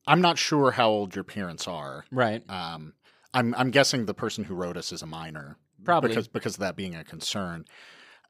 I'm 0.08 0.22
not 0.22 0.38
sure 0.38 0.72
how 0.72 0.90
old 0.90 1.16
your 1.16 1.24
parents 1.24 1.68
are. 1.68 2.04
right, 2.12 2.44
Um, 2.50 2.94
I'm 3.34 3.54
I'm 3.56 3.72
guessing 3.72 4.06
the 4.06 4.14
person 4.14 4.44
who 4.46 4.56
wrote 4.56 4.76
us 4.78 4.92
is 4.92 5.02
a 5.02 5.06
minor, 5.06 5.58
Probably. 5.84 6.10
because 6.10 6.28
because 6.28 6.56
of 6.56 6.60
that 6.62 6.76
being 6.76 6.96
a 6.96 7.04
concern. 7.04 7.66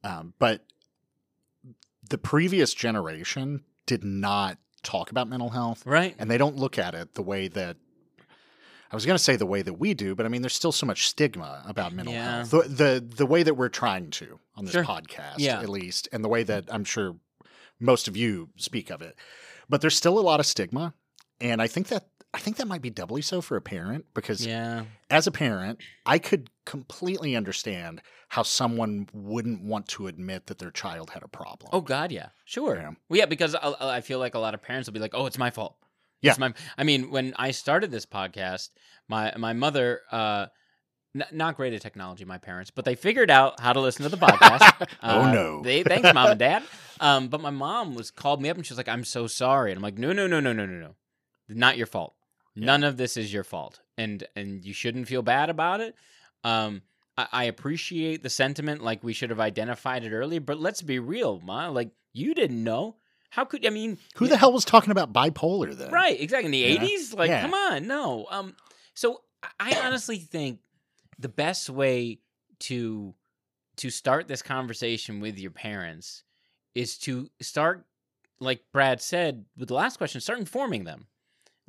Um, 0.03 0.33
but 0.39 0.65
the 2.07 2.17
previous 2.17 2.73
generation 2.73 3.63
did 3.85 4.03
not 4.03 4.57
talk 4.83 5.11
about 5.11 5.27
mental 5.27 5.49
health, 5.49 5.85
right, 5.85 6.15
and 6.19 6.29
they 6.29 6.37
don't 6.37 6.55
look 6.57 6.77
at 6.79 6.93
it 6.95 7.13
the 7.15 7.21
way 7.21 7.47
that 7.49 7.77
I 8.91 8.95
was 8.95 9.05
going 9.05 9.17
to 9.17 9.23
say 9.23 9.35
the 9.35 9.45
way 9.45 9.61
that 9.61 9.73
we 9.75 9.93
do. 9.93 10.15
But 10.15 10.25
I 10.25 10.29
mean, 10.29 10.41
there's 10.41 10.53
still 10.55 10.71
so 10.71 10.85
much 10.85 11.07
stigma 11.07 11.63
about 11.67 11.93
mental 11.93 12.13
Yeah. 12.13 12.37
health. 12.37 12.49
The, 12.51 12.61
the 12.63 13.13
the 13.17 13.25
way 13.25 13.43
that 13.43 13.53
we're 13.55 13.69
trying 13.69 14.09
to 14.11 14.39
on 14.55 14.65
this 14.65 14.73
Sure. 14.73 14.83
podcast, 14.83 15.35
Yeah. 15.37 15.59
at 15.61 15.69
least, 15.69 16.07
and 16.11 16.23
the 16.23 16.29
way 16.29 16.43
that 16.43 16.65
I'm 16.73 16.83
sure 16.83 17.15
most 17.79 18.07
of 18.07 18.17
you 18.17 18.49
speak 18.57 18.89
of 18.89 19.01
it. 19.01 19.15
But 19.69 19.81
there's 19.81 19.95
still 19.95 20.17
a 20.17 20.21
lot 20.21 20.39
of 20.39 20.45
stigma, 20.47 20.93
and 21.39 21.61
I 21.61 21.67
think 21.67 21.87
that 21.89 22.07
I 22.33 22.37
think 22.39 22.57
that 22.57 22.67
might 22.67 22.81
be 22.83 22.91
doubly 22.91 23.21
so 23.23 23.41
for 23.41 23.57
a 23.57 23.61
parent 23.61 24.05
because 24.13 24.45
yeah, 24.45 24.83
as 25.09 25.25
a 25.25 25.31
parent, 25.31 25.79
I 26.05 26.19
could 26.19 26.51
completely 26.65 27.35
understand 27.35 28.01
how 28.27 28.43
someone 28.43 29.07
wouldn't 29.13 29.63
want 29.63 29.87
to 29.89 30.05
admit 30.05 30.45
that 30.47 30.59
their 30.59 30.69
child 30.69 31.09
had 31.09 31.23
a 31.23 31.27
problem. 31.27 31.69
oh 31.73 31.81
God, 31.81 32.11
yeah, 32.11 32.29
sure, 32.45 32.75
Yeah. 32.75 32.91
well, 33.09 33.17
yeah, 33.19 33.25
because 33.25 33.55
I, 33.55 33.73
I 33.79 34.01
feel 34.01 34.19
like 34.19 34.35
a 34.35 34.39
lot 34.39 34.53
of 34.53 34.61
parents 34.61 34.87
will 34.87 34.93
be 34.93 34.99
like, 34.99 35.15
oh, 35.15 35.25
it's 35.25 35.39
my 35.39 35.49
fault. 35.49 35.75
Yeah. 36.21 36.31
It's 36.31 36.39
my, 36.39 36.53
I 36.77 36.83
mean, 36.83 37.09
when 37.09 37.33
I 37.37 37.49
started 37.51 37.89
this 37.91 38.05
podcast, 38.05 38.69
my 39.07 39.33
my 39.37 39.53
mother, 39.53 40.01
uh, 40.11 40.47
n- 41.15 41.25
not 41.31 41.55
great 41.57 41.73
at 41.73 41.81
technology, 41.81 42.25
my 42.25 42.37
parents, 42.37 42.69
but 42.69 42.85
they 42.85 42.93
figured 42.93 43.31
out 43.31 43.59
how 43.59 43.73
to 43.73 43.79
listen 43.79 44.03
to 44.03 44.09
the 44.09 44.17
podcast. 44.17 44.87
Oh, 45.01 45.21
Uh, 45.21 45.31
no. 45.33 45.61
They 45.63 45.81
thanks 45.83 46.13
mom 46.13 46.31
and 46.31 46.39
dad. 46.39 46.63
Um, 47.01 47.29
but 47.29 47.39
my 47.39 47.49
mom 47.49 47.95
was 47.95 48.11
called 48.11 48.41
me 48.41 48.49
up 48.49 48.57
and 48.57 48.65
she 48.65 48.73
was 48.73 48.77
like, 48.77 48.89
"I'm 48.89 49.05
so 49.05 49.25
sorry," 49.25 49.71
and 49.71 49.77
I'm 49.77 49.81
like, 49.81 49.97
"No, 49.97 50.11
no, 50.11 50.27
no, 50.27 50.41
no, 50.41 50.51
no, 50.51 50.65
no, 50.65 50.79
no, 50.79 50.95
not 51.47 51.77
your 51.77 51.87
fault. 51.87 52.13
None 52.55 52.83
of 52.83 52.97
this 52.97 53.15
is 53.17 53.31
your 53.33 53.43
fault, 53.43 53.79
and 53.97 54.25
and 54.35 54.63
you 54.65 54.73
shouldn't 54.73 55.07
feel 55.07 55.21
bad 55.21 55.49
about 55.49 55.81
it." 55.81 55.95
Um, 56.43 56.81
I, 57.17 57.27
I 57.31 57.43
appreciate 57.45 58.23
the 58.23 58.29
sentiment, 58.29 58.83
like 58.83 59.03
we 59.03 59.13
should 59.13 59.29
have 59.29 59.39
identified 59.39 60.03
it 60.03 60.11
earlier, 60.13 60.39
but 60.39 60.59
let's 60.59 60.81
be 60.81 60.99
real, 60.99 61.39
ma. 61.41 61.69
Like 61.69 61.91
you 62.13 62.33
didn't 62.33 62.63
know. 62.63 62.95
How 63.31 63.45
could 63.45 63.65
I 63.65 63.69
mean? 63.69 63.97
Who 64.15 64.27
the 64.27 64.37
hell 64.37 64.51
was 64.51 64.65
talking 64.65 64.91
about 64.91 65.13
bipolar 65.13 65.75
then? 65.75 65.91
Right, 65.91 66.19
exactly. 66.19 66.47
In 66.47 66.51
the 66.51 66.57
Yeah. 66.59 66.83
eighties, 66.83 67.13
like, 67.13 67.29
Yeah. 67.29 67.41
come 67.41 67.53
on, 67.53 67.85
no. 67.87 68.25
Um, 68.31 68.55
so 68.95 69.21
I 69.43 69.49
I 69.75 69.85
honestly 69.85 70.17
think 70.17 70.59
the 71.19 71.29
best 71.29 71.69
way 71.69 72.19
to 72.61 73.13
to 73.77 73.89
start 73.89 74.27
this 74.27 74.41
conversation 74.41 75.19
with 75.19 75.37
your 75.37 75.51
parents 75.51 76.23
is 76.75 76.97
to 76.97 77.29
start, 77.39 77.85
like 78.39 78.61
Brad 78.73 79.01
said 79.01 79.45
with 79.55 79.67
the 79.67 79.73
last 79.75 79.97
question, 79.97 80.19
start 80.19 80.39
informing 80.39 80.83
them, 80.83 81.07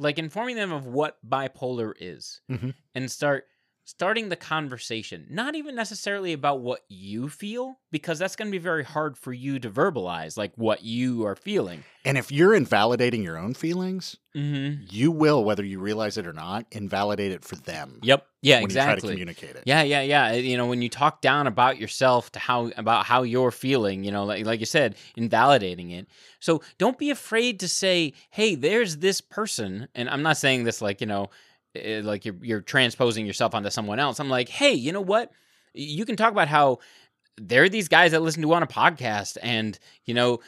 like 0.00 0.18
informing 0.18 0.56
them 0.56 0.72
of 0.72 0.86
what 0.86 1.18
bipolar 1.28 1.92
is, 2.00 2.40
Mhm. 2.50 2.74
and 2.94 3.10
start 3.10 3.46
starting 3.84 4.28
the 4.28 4.36
conversation, 4.36 5.26
not 5.30 5.54
even 5.54 5.74
necessarily 5.74 6.32
about 6.32 6.60
what 6.60 6.80
you 6.88 7.28
feel, 7.28 7.78
because 7.90 8.18
that's 8.18 8.36
going 8.36 8.46
to 8.48 8.52
be 8.52 8.58
very 8.62 8.84
hard 8.84 9.18
for 9.18 9.32
you 9.32 9.58
to 9.58 9.68
verbalize, 9.70 10.36
like 10.36 10.52
what 10.56 10.84
you 10.84 11.24
are 11.26 11.34
feeling. 11.34 11.82
And 12.04 12.16
if 12.16 12.30
you're 12.30 12.54
invalidating 12.54 13.22
your 13.22 13.36
own 13.38 13.54
feelings, 13.54 14.16
Mm-hmm. 14.36 14.84
you 14.88 15.10
will, 15.10 15.42
whether 15.42 15.64
you 15.64 15.80
realize 15.80 16.16
it 16.16 16.24
or 16.24 16.32
not, 16.32 16.64
invalidate 16.70 17.32
it 17.32 17.44
for 17.44 17.56
them. 17.56 17.98
Yep. 18.02 18.24
Yeah. 18.42 18.60
when 18.60 18.70
you 18.70 18.74
try 18.76 18.84
to 18.84 18.92
exactly. 18.92 19.10
communicate 19.14 19.56
it. 19.56 19.64
Yeah, 19.66 19.82
yeah, 19.82 20.02
yeah. 20.02 20.32
You 20.34 20.56
know, 20.56 20.68
when 20.68 20.82
you 20.82 20.88
talk 20.88 21.20
down 21.20 21.48
about 21.48 21.78
yourself 21.80 22.30
to 22.32 22.38
how 22.38 22.70
about 22.76 23.06
how 23.06 23.24
you're 23.24 23.50
feeling, 23.50 24.04
you 24.04 24.12
know, 24.12 24.24
like 24.24 24.46
like 24.46 24.60
you 24.60 24.66
said, 24.66 24.94
invalidating 25.16 25.90
it. 25.90 26.06
So 26.38 26.62
don't 26.78 26.96
be 26.96 27.10
afraid 27.10 27.58
to 27.58 27.66
say, 27.68 28.12
"Hey, 28.30 28.54
there's 28.54 28.98
this 28.98 29.20
person," 29.20 29.88
and 29.96 30.08
I'm 30.08 30.22
not 30.22 30.36
saying 30.36 30.62
this 30.62 30.80
like 30.80 31.00
you 31.00 31.08
know, 31.08 31.30
eh, 31.74 32.00
like 32.02 32.24
you're 32.24 32.36
you're 32.42 32.60
transposing 32.60 33.26
yourself 33.26 33.54
onto 33.54 33.70
someone 33.70 33.98
else. 33.98 34.20
I'm 34.20 34.30
like, 34.30 34.48
"Hey, 34.48 34.72
you 34.72 34.92
know 34.92 35.00
what? 35.00 35.30
You 35.74 36.04
can 36.04 36.16
talk 36.16 36.32
about 36.32 36.48
how 36.48 36.78
there 37.36 37.62
are 37.62 37.68
these 37.68 37.88
guys 37.88 38.12
that 38.12 38.22
listen 38.22 38.42
to 38.42 38.52
on 38.52 38.62
a 38.62 38.66
podcast, 38.66 39.36
and 39.42 39.78
you 40.04 40.14
know." 40.14 40.40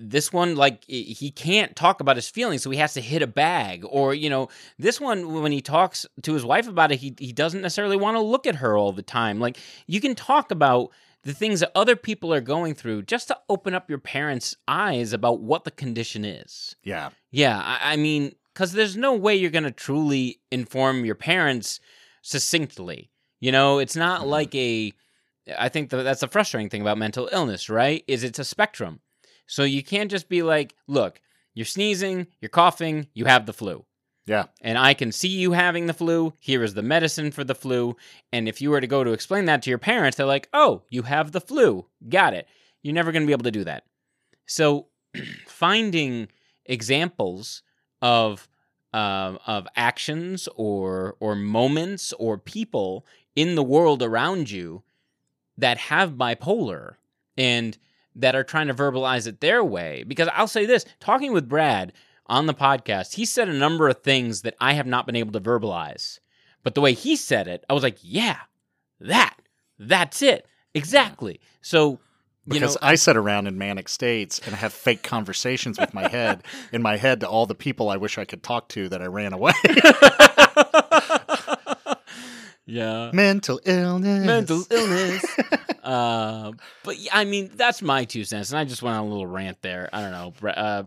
This 0.00 0.32
one, 0.32 0.56
like 0.56 0.82
he 0.88 1.30
can't 1.30 1.76
talk 1.76 2.00
about 2.00 2.16
his 2.16 2.28
feelings, 2.28 2.60
so 2.60 2.70
he 2.70 2.78
has 2.78 2.94
to 2.94 3.00
hit 3.00 3.22
a 3.22 3.26
bag. 3.28 3.84
Or 3.88 4.14
you 4.14 4.28
know, 4.28 4.48
this 4.80 5.00
one, 5.00 5.40
when 5.40 5.52
he 5.52 5.60
talks 5.60 6.04
to 6.22 6.32
his 6.32 6.44
wife 6.44 6.66
about 6.66 6.90
it, 6.90 6.98
he 6.98 7.14
he 7.20 7.32
doesn't 7.32 7.62
necessarily 7.62 7.96
want 7.96 8.16
to 8.16 8.20
look 8.20 8.48
at 8.48 8.56
her 8.56 8.76
all 8.76 8.90
the 8.90 9.02
time. 9.02 9.38
Like 9.38 9.58
you 9.86 10.00
can 10.00 10.16
talk 10.16 10.50
about 10.50 10.90
the 11.26 11.34
things 11.34 11.60
that 11.60 11.72
other 11.74 11.96
people 11.96 12.32
are 12.32 12.40
going 12.40 12.72
through 12.74 13.02
just 13.02 13.28
to 13.28 13.38
open 13.48 13.74
up 13.74 13.90
your 13.90 13.98
parents' 13.98 14.56
eyes 14.68 15.12
about 15.12 15.40
what 15.40 15.64
the 15.64 15.72
condition 15.72 16.24
is. 16.24 16.76
Yeah. 16.84 17.10
Yeah, 17.32 17.60
I, 17.60 17.92
I 17.92 17.96
mean, 17.96 18.34
because 18.56 18.72
there's 18.72 18.96
no 18.96 19.12
way 19.14 19.36
you're 19.36 19.50
going 19.50 19.64
to 19.64 19.70
truly 19.70 20.40
inform 20.50 21.04
your 21.04 21.14
parents 21.14 21.78
succinctly. 22.22 23.10
You 23.38 23.52
know, 23.52 23.78
it's 23.78 23.94
not 23.96 24.22
Mhm. 24.22 24.26
like 24.28 24.54
a. 24.54 24.94
I 25.58 25.68
think 25.68 25.90
that 25.90 26.02
that's 26.04 26.22
the 26.22 26.26
frustrating 26.28 26.70
thing 26.70 26.80
about 26.80 26.96
mental 26.96 27.28
illness, 27.30 27.68
right? 27.68 28.02
Is 28.08 28.24
it's 28.24 28.38
a 28.38 28.44
spectrum. 28.44 29.00
So 29.46 29.62
you 29.62 29.84
can't 29.84 30.10
just 30.10 30.28
be 30.30 30.42
like, 30.42 30.74
look, 30.88 31.20
you're 31.54 31.66
sneezing, 31.66 32.28
you're 32.40 32.48
coughing, 32.48 33.08
you 33.12 33.26
have 33.26 33.44
the 33.44 33.52
flu. 33.52 33.84
Yeah. 34.24 34.46
And 34.62 34.76
I 34.78 34.94
can 34.94 35.12
see 35.12 35.28
you 35.28 35.52
having 35.52 35.86
the 35.86 35.92
flu. 35.94 36.32
Here 36.40 36.64
is 36.64 36.72
the 36.74 36.82
medicine 36.82 37.30
for 37.30 37.44
the 37.44 37.54
flu. 37.54 37.94
And 38.32 38.48
if 38.48 38.60
you 38.62 38.70
were 38.70 38.80
to 38.80 38.86
go 38.88 39.04
to 39.04 39.12
explain 39.12 39.44
that 39.44 39.62
to 39.62 39.70
your 39.70 39.78
parents, 39.78 40.16
they're 40.16 40.26
like, 40.26 40.48
oh, 40.54 40.82
you 40.90 41.02
have 41.02 41.30
the 41.30 41.40
flu. 41.42 41.86
Got 42.08 42.32
it. 42.34 42.48
You're 42.82 42.94
never 42.94 43.12
going 43.12 43.22
to 43.22 43.26
be 43.26 43.32
able 43.32 43.44
to 43.44 43.52
do 43.52 43.64
that. 43.64 43.84
So 44.46 44.88
finding 45.46 46.26
examples 46.64 47.62
of 48.02 48.48
um, 48.92 49.38
of 49.46 49.66
actions 49.76 50.48
or 50.56 51.16
or 51.20 51.34
moments 51.34 52.12
or 52.14 52.38
people 52.38 53.04
in 53.34 53.54
the 53.54 53.62
world 53.62 54.02
around 54.02 54.50
you 54.50 54.82
that 55.58 55.78
have 55.78 56.12
bipolar 56.12 56.94
and 57.36 57.76
that 58.14 58.34
are 58.34 58.44
trying 58.44 58.68
to 58.68 58.74
verbalize 58.74 59.26
it 59.26 59.40
their 59.40 59.62
way. 59.62 60.04
Because 60.06 60.28
I'll 60.32 60.48
say 60.48 60.66
this: 60.66 60.84
talking 61.00 61.32
with 61.32 61.48
Brad 61.48 61.92
on 62.26 62.46
the 62.46 62.54
podcast, 62.54 63.14
he 63.14 63.24
said 63.24 63.48
a 63.48 63.52
number 63.52 63.88
of 63.88 64.02
things 64.02 64.42
that 64.42 64.56
I 64.60 64.72
have 64.72 64.86
not 64.86 65.06
been 65.06 65.16
able 65.16 65.32
to 65.32 65.40
verbalize. 65.40 66.18
But 66.62 66.74
the 66.74 66.80
way 66.80 66.92
he 66.94 67.14
said 67.14 67.46
it, 67.46 67.64
I 67.70 67.74
was 67.74 67.84
like, 67.84 67.98
yeah, 68.02 68.40
that, 69.00 69.36
that's 69.78 70.22
it. 70.22 70.46
Exactly. 70.74 71.40
So, 71.62 72.00
you 72.46 72.54
Because 72.54 72.74
know, 72.74 72.80
I 72.88 72.94
sit 72.94 73.16
around 73.16 73.46
in 73.46 73.58
manic 73.58 73.88
states 73.88 74.40
and 74.46 74.54
have 74.54 74.72
fake 74.72 75.02
conversations 75.02 75.78
with 75.78 75.92
my 75.92 76.08
head, 76.08 76.42
in 76.72 76.82
my 76.82 76.96
head, 76.96 77.20
to 77.20 77.28
all 77.28 77.46
the 77.46 77.54
people 77.54 77.90
I 77.90 77.96
wish 77.96 78.18
I 78.18 78.24
could 78.24 78.42
talk 78.42 78.68
to 78.70 78.88
that 78.88 79.02
I 79.02 79.06
ran 79.06 79.32
away. 79.32 79.52
yeah. 82.66 83.10
Mental 83.12 83.60
illness. 83.64 84.26
Mental 84.26 84.62
illness. 84.70 85.24
uh, 85.84 86.52
but 86.84 86.98
yeah, 86.98 87.10
I 87.14 87.24
mean, 87.24 87.50
that's 87.54 87.82
my 87.82 88.04
two 88.04 88.24
cents. 88.24 88.50
And 88.50 88.58
I 88.58 88.64
just 88.64 88.82
went 88.82 88.96
on 88.96 89.06
a 89.06 89.08
little 89.08 89.26
rant 89.26 89.62
there. 89.62 89.88
I 89.92 90.00
don't 90.00 90.12
know. 90.42 90.48
Uh, 90.50 90.82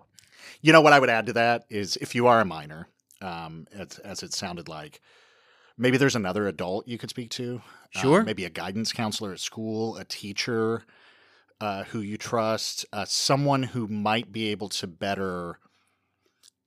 You 0.62 0.74
know 0.74 0.82
what 0.82 0.94
I 0.94 1.00
would 1.00 1.10
add 1.10 1.28
to 1.28 1.34
that 1.34 1.66
is 1.70 1.96
if 1.98 2.16
you 2.16 2.28
are 2.28 2.42
a 2.42 2.46
minor, 2.46 2.88
um, 3.22 3.68
as, 3.74 4.00
as 4.00 4.24
it 4.24 4.34
sounded 4.34 4.68
like, 4.68 5.02
maybe 5.78 5.98
there's 5.98 6.16
another 6.16 6.48
adult 6.48 6.88
you 6.88 6.98
could 6.98 7.10
speak 7.10 7.30
to. 7.32 7.62
Um, 7.96 8.02
Sure. 8.02 8.24
maybe 8.24 8.46
a 8.46 8.50
guidance 8.50 8.92
counselor 8.94 9.32
at 9.34 9.40
school, 9.40 9.98
a 9.98 10.04
teacher 10.04 10.84
uh, 11.62 11.84
who 11.86 12.00
you 12.02 12.18
trust, 12.18 12.86
uh, 12.94 13.06
someone 13.06 13.64
who 13.64 13.88
might 13.88 14.32
be 14.32 14.48
able 14.50 14.70
to 14.70 14.88
better 14.88 15.60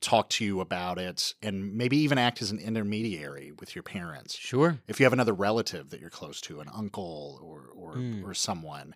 talk 0.01 0.29
to 0.31 0.45
you 0.45 0.61
about 0.61 0.99
it 0.99 1.35
and 1.41 1.75
maybe 1.75 1.97
even 1.99 2.19
act 2.19 2.43
as 2.43 2.51
an 2.51 2.59
intermediary 2.59 3.53
with 3.61 3.75
your 3.77 3.83
parents. 3.85 4.37
sure. 4.37 4.79
If 4.89 4.99
you 4.99 5.05
have 5.07 5.13
another 5.13 5.33
relative 5.33 5.91
that 5.91 6.01
you're 6.01 6.11
close 6.11 6.41
to, 6.43 6.61
an 6.61 6.69
uncle 6.75 7.39
or 7.43 7.71
or, 7.75 7.97
Mm. 7.97 8.25
or 8.25 8.35
someone. 8.35 8.95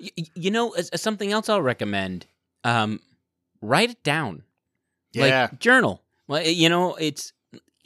Y- 0.00 0.10
y- 0.18 0.24
you 0.34 0.50
know, 0.50 0.74
something 0.94 1.32
else 1.32 1.48
I'll 1.48 1.62
recommend, 1.62 2.26
um, 2.64 3.00
write 3.60 3.90
it 3.90 4.02
down. 4.02 4.42
Yeah. 5.12 5.42
like 5.50 5.60
journal 5.60 6.02
well 6.28 6.42
you 6.46 6.68
know 6.68 6.94
it's 6.96 7.32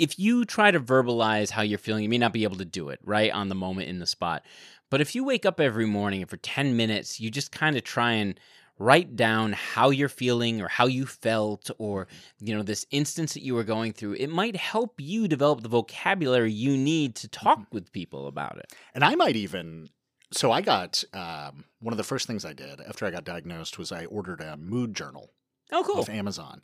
if 0.01 0.19
you 0.19 0.45
try 0.45 0.73
to 0.73 0.81
verbalize 0.81 1.51
how 1.51 1.63
you're 1.63 1.79
feeling 1.79 2.03
you 2.03 2.09
may 2.09 2.19
not 2.19 2.33
be 2.33 2.43
able 2.43 2.57
to 2.57 2.65
do 2.65 2.89
it 2.89 2.99
right 3.05 3.31
on 3.31 3.49
the 3.49 3.55
moment 3.55 3.89
in 3.89 4.01
the 4.01 4.07
spot 4.07 4.43
but 4.91 5.01
if 5.01 5.15
you 5.15 5.25
wake 5.25 5.47
up 5.47 5.61
every 5.61 5.87
morning 5.87 6.21
and 6.21 6.31
for 6.31 6.37
10 6.37 6.77
minutes 6.77 7.21
you 7.21 7.31
just 7.31 7.53
kind 7.53 7.77
of 7.77 7.85
try 7.85 8.13
and 8.13 8.39
write 8.79 9.15
down 9.15 9.53
how 9.53 9.91
you're 9.91 10.09
feeling 10.09 10.61
or 10.63 10.67
how 10.69 10.87
you 10.87 11.05
felt 11.05 11.71
or 11.79 12.09
you 12.41 12.55
know 12.57 12.63
this 12.63 12.87
instance 12.91 13.35
that 13.35 13.43
you 13.43 13.55
were 13.55 13.63
going 13.63 13.93
through 13.93 14.15
it 14.15 14.29
might 14.29 14.57
help 14.57 14.95
you 14.99 15.29
develop 15.29 15.63
the 15.63 15.69
vocabulary 15.69 16.51
you 16.51 16.77
need 16.77 17.15
to 17.15 17.29
talk 17.29 17.67
with 17.73 17.93
people 17.93 18.27
about 18.27 18.57
it 18.59 18.73
And 18.95 19.05
I 19.05 19.15
might 19.15 19.37
even. 19.37 19.91
So 20.33 20.53
I 20.53 20.61
got 20.61 21.03
um, 21.13 21.65
one 21.81 21.93
of 21.93 21.97
the 21.99 22.05
first 22.05 22.29
things 22.29 22.45
I 22.45 22.53
did 22.53 22.81
after 22.81 23.05
I 23.05 23.11
got 23.11 23.25
diagnosed 23.25 23.79
was 23.79 23.91
I 23.91 24.05
ordered 24.07 24.41
a 24.41 24.57
mood 24.57 24.95
journal 24.95 25.31
oh 25.73 25.83
cool 25.85 25.99
off 25.99 26.09
Amazon. 26.09 26.63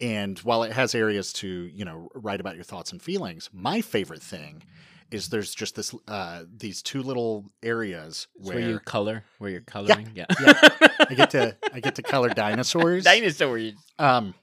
And 0.00 0.38
while 0.40 0.62
it 0.64 0.72
has 0.72 0.94
areas 0.94 1.32
to 1.34 1.48
you 1.48 1.84
know 1.84 2.08
write 2.14 2.40
about 2.40 2.56
your 2.56 2.64
thoughts 2.64 2.90
and 2.90 3.00
feelings, 3.00 3.50
my 3.52 3.82
favorite 3.82 4.22
thing 4.22 4.64
is 5.12 5.28
there's 5.28 5.54
just 5.54 5.76
this 5.76 5.94
uh, 6.08 6.44
these 6.56 6.82
two 6.82 7.02
little 7.02 7.50
areas 7.62 8.26
where, 8.34 8.56
where 8.56 8.68
you 8.68 8.78
color 8.80 9.24
where 9.38 9.50
you're 9.50 9.60
coloring 9.60 10.10
yeah, 10.14 10.26
yeah. 10.40 10.52
I 11.10 11.14
get 11.14 11.30
to 11.30 11.56
I 11.72 11.80
get 11.80 11.94
to 11.96 12.02
color 12.02 12.30
dinosaurs. 12.30 13.04
dinosaurs 13.04 13.74
Um, 13.98 14.34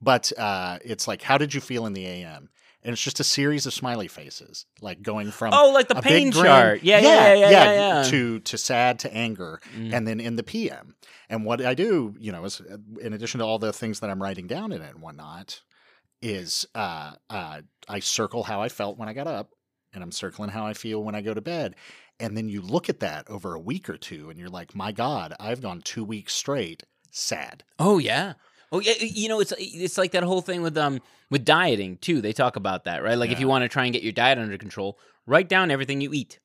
but 0.00 0.32
uh, 0.38 0.78
it's 0.84 1.08
like, 1.08 1.22
how 1.22 1.38
did 1.38 1.54
you 1.54 1.60
feel 1.60 1.86
in 1.86 1.92
the 1.94 2.06
AM? 2.06 2.50
And 2.82 2.92
it's 2.92 3.00
just 3.02 3.18
a 3.18 3.24
series 3.24 3.64
of 3.64 3.72
smiley 3.72 4.08
faces, 4.08 4.66
like 4.82 5.00
going 5.02 5.30
from 5.30 5.54
oh 5.54 5.72
like 5.72 5.88
the 5.88 5.94
pain 6.02 6.30
chart 6.32 6.82
yeah 6.82 6.98
yeah 6.98 7.08
yeah 7.08 7.34
yeah, 7.34 7.50
yeah, 7.50 7.74
yeah. 7.74 8.02
to 8.10 8.40
to 8.40 8.58
sad 8.58 8.98
to 9.00 9.14
anger, 9.14 9.60
Mm. 9.74 9.94
and 9.94 10.06
then 10.06 10.20
in 10.20 10.36
the 10.36 10.42
PM. 10.42 10.94
And 11.30 11.46
what 11.46 11.64
I 11.64 11.72
do, 11.72 12.14
you 12.18 12.30
know, 12.30 12.44
is 12.44 12.60
uh, 12.60 12.76
in 13.00 13.14
addition 13.14 13.38
to 13.40 13.46
all 13.46 13.58
the 13.58 13.72
things 13.72 14.00
that 14.00 14.10
I'm 14.10 14.20
writing 14.22 14.46
down 14.46 14.70
in 14.70 14.82
it 14.82 14.90
and 14.92 15.00
whatnot, 15.02 15.62
is 16.20 16.66
uh, 16.74 17.12
uh, 17.30 17.62
I 17.88 18.00
circle 18.00 18.42
how 18.42 18.60
I 18.60 18.68
felt 18.68 18.98
when 18.98 19.08
I 19.08 19.14
got 19.14 19.26
up, 19.26 19.48
and 19.94 20.02
I'm 20.02 20.12
circling 20.12 20.50
how 20.50 20.66
I 20.66 20.74
feel 20.74 21.02
when 21.02 21.14
I 21.14 21.20
go 21.22 21.32
to 21.34 21.40
bed. 21.40 21.74
And 22.20 22.36
then 22.36 22.48
you 22.48 22.60
look 22.60 22.88
at 22.88 23.00
that 23.00 23.28
over 23.30 23.54
a 23.54 23.60
week 23.60 23.88
or 23.88 23.96
two, 23.96 24.30
and 24.30 24.38
you're 24.38 24.48
like, 24.48 24.74
my 24.74 24.92
God, 24.92 25.34
I've 25.40 25.62
gone 25.62 25.80
two 25.80 26.04
weeks 26.04 26.34
straight 26.34 26.82
sad. 27.10 27.64
Oh 27.78 27.98
yeah. 27.98 28.34
Oh 28.72 28.80
yeah. 28.80 28.94
You 29.00 29.28
know, 29.28 29.40
it's 29.40 29.52
it's 29.58 29.98
like 29.98 30.12
that 30.12 30.22
whole 30.24 30.40
thing 30.42 30.62
with 30.62 30.76
um 30.76 31.00
with 31.30 31.44
dieting 31.44 31.96
too. 31.98 32.20
They 32.20 32.32
talk 32.32 32.56
about 32.56 32.84
that, 32.84 33.02
right? 33.02 33.16
Like 33.18 33.30
if 33.30 33.40
you 33.40 33.48
want 33.48 33.62
to 33.62 33.68
try 33.68 33.84
and 33.84 33.92
get 33.92 34.02
your 34.02 34.12
diet 34.12 34.38
under 34.38 34.58
control, 34.58 34.98
write 35.26 35.48
down 35.48 35.70
everything 35.70 36.00
you 36.00 36.12
eat. 36.12 36.38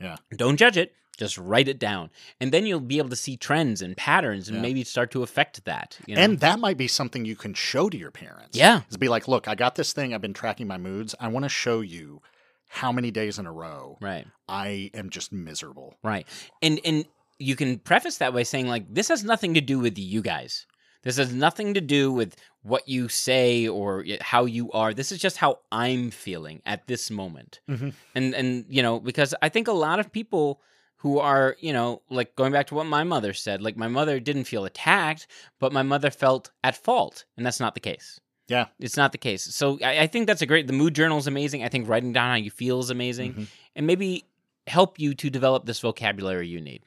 Yeah. 0.00 0.16
Don't 0.36 0.56
judge 0.56 0.76
it. 0.76 0.92
Just 1.16 1.38
write 1.38 1.66
it 1.66 1.78
down, 1.78 2.10
and 2.42 2.52
then 2.52 2.66
you'll 2.66 2.78
be 2.78 2.98
able 2.98 3.08
to 3.08 3.16
see 3.16 3.38
trends 3.38 3.80
and 3.80 3.96
patterns, 3.96 4.48
and 4.48 4.56
Yeah. 4.56 4.62
maybe 4.62 4.84
start 4.84 5.10
to 5.12 5.22
affect 5.22 5.64
that. 5.64 5.98
You 6.06 6.14
know? 6.14 6.20
And 6.20 6.40
that 6.40 6.58
might 6.58 6.76
be 6.76 6.88
something 6.88 7.24
you 7.24 7.36
can 7.36 7.54
show 7.54 7.88
to 7.88 7.96
your 7.96 8.10
parents. 8.10 8.50
yeah, 8.58 8.82
Is 8.90 8.98
be 8.98 9.08
like, 9.08 9.26
look, 9.26 9.48
I 9.48 9.54
got 9.54 9.76
this 9.76 9.94
thing. 9.94 10.12
I've 10.12 10.20
been 10.20 10.34
tracking 10.34 10.66
my 10.66 10.76
moods. 10.76 11.14
I 11.18 11.28
want 11.28 11.44
to 11.44 11.48
show 11.48 11.80
you 11.80 12.20
how 12.68 12.92
many 12.92 13.10
days 13.10 13.38
in 13.38 13.46
a 13.46 13.52
row 13.52 13.96
right, 14.00 14.26
I 14.48 14.90
am 14.94 15.10
just 15.10 15.32
miserable. 15.32 15.94
right, 16.02 16.26
and 16.62 16.80
and 16.84 17.04
you 17.38 17.54
can 17.56 17.78
preface 17.78 18.18
that 18.18 18.32
by 18.32 18.42
saying 18.42 18.66
like 18.66 18.84
this 18.92 19.08
has 19.08 19.22
nothing 19.24 19.54
to 19.54 19.60
do 19.60 19.78
with 19.78 19.98
you 19.98 20.22
guys. 20.22 20.66
This 21.02 21.18
has 21.18 21.32
nothing 21.32 21.74
to 21.74 21.80
do 21.80 22.10
with 22.10 22.34
what 22.62 22.88
you 22.88 23.08
say 23.08 23.68
or 23.68 24.04
how 24.20 24.44
you 24.44 24.72
are. 24.72 24.92
This 24.92 25.12
is 25.12 25.18
just 25.20 25.36
how 25.36 25.60
I'm 25.70 26.10
feeling 26.10 26.62
at 26.66 26.88
this 26.88 27.10
moment. 27.12 27.60
Mhm. 27.70 27.92
and 28.16 28.34
and 28.34 28.64
you 28.68 28.82
know 28.82 28.98
because 28.98 29.32
i 29.40 29.48
think 29.48 29.68
a 29.68 29.72
lot 29.72 30.00
of 30.00 30.10
people 30.10 30.60
who 30.96 31.18
are 31.20 31.56
you 31.60 31.72
know 31.72 32.02
like 32.10 32.34
going 32.34 32.52
back 32.52 32.66
to 32.68 32.74
what 32.74 32.86
my 32.86 33.04
mother 33.04 33.32
said 33.34 33.62
like 33.62 33.76
my 33.76 33.86
mother 33.86 34.18
didn't 34.18 34.44
feel 34.44 34.64
attacked 34.64 35.26
but 35.60 35.72
my 35.72 35.82
mother 35.82 36.10
felt 36.10 36.50
at 36.64 36.74
fault 36.76 37.24
and 37.36 37.44
that's 37.46 37.60
not 37.60 37.74
the 37.74 37.80
case 37.80 38.18
Yeah. 38.48 38.66
it's 38.78 38.96
not 38.96 39.12
the 39.12 39.18
case 39.18 39.42
so 39.42 39.78
i, 39.82 40.00
I 40.02 40.06
think 40.06 40.26
that's 40.26 40.42
a 40.42 40.46
great 40.46 40.66
the 40.66 40.72
mood 40.72 40.94
journal 40.94 41.18
is 41.18 41.26
amazing 41.26 41.64
i 41.64 41.68
think 41.68 41.88
writing 41.88 42.12
down 42.12 42.28
how 42.30 42.36
you 42.36 42.50
feel 42.50 42.78
is 42.80 42.90
amazing 42.90 43.34
Mhm. 43.34 43.46
and 43.74 43.86
maybe 43.86 44.24
help 44.66 44.98
you 45.00 45.14
to 45.14 45.30
develop 45.30 45.66
this 45.66 45.80
vocabulary 45.80 46.48
you 46.48 46.60
need 46.60 46.82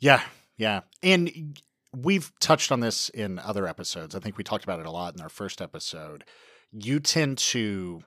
Yeah. 0.00 0.22
Yeah. 0.56 0.80
And 1.02 1.58
we've 1.96 2.30
touched 2.40 2.70
on 2.72 2.80
this 2.80 3.08
in 3.08 3.38
other 3.38 3.66
episodes. 3.66 4.14
I 4.14 4.20
think 4.20 4.36
we 4.36 4.44
talked 4.44 4.62
about 4.64 4.78
it 4.80 4.86
a 4.86 4.90
lot 4.90 5.14
in 5.14 5.20
our 5.20 5.28
first 5.28 5.60
episode. 5.62 6.24
You 6.72 7.00
tend 7.00 7.38
to 7.38 8.02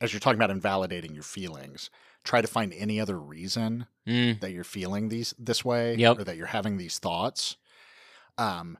as 0.00 0.12
you're 0.12 0.20
talking 0.20 0.38
about 0.38 0.50
invalidating 0.50 1.12
your 1.14 1.22
feelings, 1.24 1.90
try 2.24 2.40
to 2.40 2.46
find 2.48 2.72
any 2.72 3.00
other 3.00 3.18
reason 3.18 3.86
Mm, 4.06 4.40
that 4.40 4.52
you're 4.52 4.64
feeling 4.64 5.08
these 5.08 5.34
this 5.38 5.64
way 5.64 5.94
Yep. 5.96 6.18
or 6.20 6.24
that 6.24 6.36
you're 6.36 6.46
having 6.46 6.76
these 6.78 6.98
thoughts. 6.98 7.56
Um, 8.38 8.78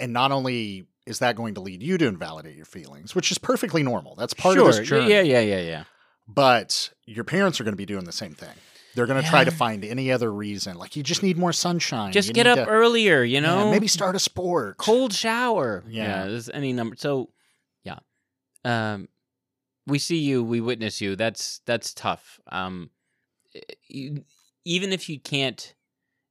and 0.00 0.12
not 0.12 0.32
only 0.32 0.86
is 1.10 1.18
that 1.18 1.36
going 1.36 1.54
to 1.54 1.60
lead 1.60 1.82
you 1.82 1.98
to 1.98 2.06
invalidate 2.06 2.56
your 2.56 2.64
feelings, 2.64 3.14
which 3.14 3.30
is 3.30 3.38
perfectly 3.38 3.82
normal. 3.82 4.14
That's 4.14 4.32
part 4.32 4.54
sure. 4.56 4.68
of 4.68 4.76
this 4.76 4.88
journey. 4.88 5.10
Yeah, 5.10 5.20
yeah, 5.20 5.40
yeah, 5.40 5.60
yeah. 5.60 5.84
But 6.26 6.90
your 7.04 7.24
parents 7.24 7.60
are 7.60 7.64
going 7.64 7.72
to 7.72 7.76
be 7.78 7.86
doing 7.86 8.04
the 8.04 8.12
same 8.12 8.34
thing. 8.34 8.54
They're 8.94 9.06
going 9.06 9.22
to 9.22 9.28
try 9.28 9.44
to 9.44 9.50
find 9.50 9.84
any 9.84 10.10
other 10.10 10.32
reason. 10.32 10.76
Like 10.76 10.96
you 10.96 11.02
just 11.02 11.22
need 11.22 11.36
more 11.36 11.52
sunshine. 11.52 12.12
Just 12.12 12.28
You 12.28 12.34
get 12.34 12.46
up 12.46 12.58
to- 12.58 12.66
earlier, 12.66 13.22
you 13.22 13.34
yeah, 13.34 13.40
know? 13.40 13.70
maybe 13.70 13.86
start 13.86 14.16
a 14.16 14.18
sport. 14.18 14.78
cold 14.78 15.12
shower. 15.12 15.84
Yeah. 15.88 16.26
there's 16.26 16.48
any 16.48 16.72
number. 16.72 16.96
So, 16.96 17.30
yeah. 17.84 17.98
Um, 18.64 19.08
we 19.86 19.98
see 19.98 20.18
you, 20.18 20.42
we 20.42 20.60
witness 20.60 21.00
you. 21.00 21.16
That's 21.16 21.60
that's 21.66 21.94
tough. 21.94 22.40
Um, 22.50 22.90
you, 23.88 24.24
even 24.64 24.92
if 24.92 25.08
you 25.08 25.18
can't 25.18 25.74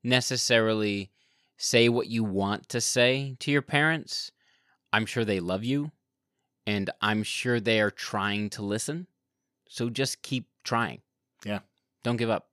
necessarily 0.04 1.12
say 1.58 1.90
what 1.90 2.08
you 2.08 2.24
want 2.24 2.70
to 2.70 2.80
say 2.82 3.36
to 3.40 3.52
your 3.52 3.62
parents, 3.62 4.32
I'm 4.92 5.06
sure 5.06 5.26
they 5.26 5.40
love 5.40 5.64
you, 5.64 5.92
and 6.66 6.90
I'm 7.02 7.24
sure 7.24 7.60
they 7.60 7.80
are 7.82 7.92
trying 7.92 8.50
to 8.52 8.62
listen. 8.62 9.08
So 9.70 9.90
just 9.90 10.22
keep 10.22 10.48
trying. 10.64 11.02
Yeah. 11.46 11.60
Don't 12.04 12.18
give 12.18 12.30
up. 12.30 12.48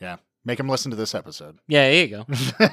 Yeah. 0.00 0.16
Make 0.44 0.58
them 0.58 0.68
listen 0.68 0.90
to 0.90 0.96
this 0.96 1.14
episode. 1.14 1.58
Yeah, 1.68 1.88
there 1.90 2.04
you 2.04 2.08
go. 2.08 2.26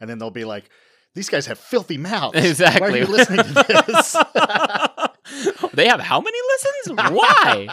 and 0.00 0.08
then 0.08 0.18
they'll 0.18 0.30
be 0.30 0.44
like, 0.44 0.70
these 1.14 1.28
guys 1.28 1.46
have 1.46 1.58
filthy 1.58 1.98
mouths. 1.98 2.38
Exactly. 2.38 2.80
Why 2.90 2.96
are 2.96 2.98
you 3.00 3.06
listening 3.12 3.44
to 3.44 3.84
this? 3.86 4.16
they 5.74 5.88
have 5.88 6.00
how 6.00 6.20
many 6.20 6.38
listens? 6.48 6.98
Why? 7.12 7.68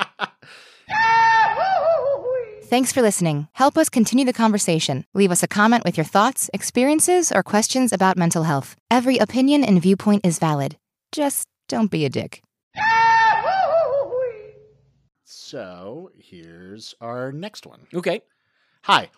Thanks 2.69 2.91
for 2.91 3.01
listening. 3.01 3.47
Help 3.53 3.77
us 3.77 3.89
continue 3.89 4.25
the 4.25 4.33
conversation. 4.33 5.05
Leave 5.15 5.31
us 5.31 5.41
a 5.41 5.47
comment 5.47 5.83
with 5.85 5.97
your 5.97 6.03
thoughts, 6.05 6.49
experiences, 6.53 7.31
or 7.31 7.41
questions 7.41 7.91
about 7.91 8.15
mental 8.17 8.43
health. 8.43 8.75
Every 8.91 9.17
opinion 9.17 9.63
and 9.63 9.81
viewpoint 9.81 10.23
is 10.25 10.37
valid. 10.37 10.77
Just 11.11 11.47
don't 11.67 11.89
be 11.89 12.05
a 12.05 12.09
dick. 12.09 12.43
so 15.23 16.11
here's 16.15 16.93
our 17.01 17.31
next 17.31 17.65
one. 17.65 17.87
Okay. 17.93 18.21
Hi, 18.83 19.09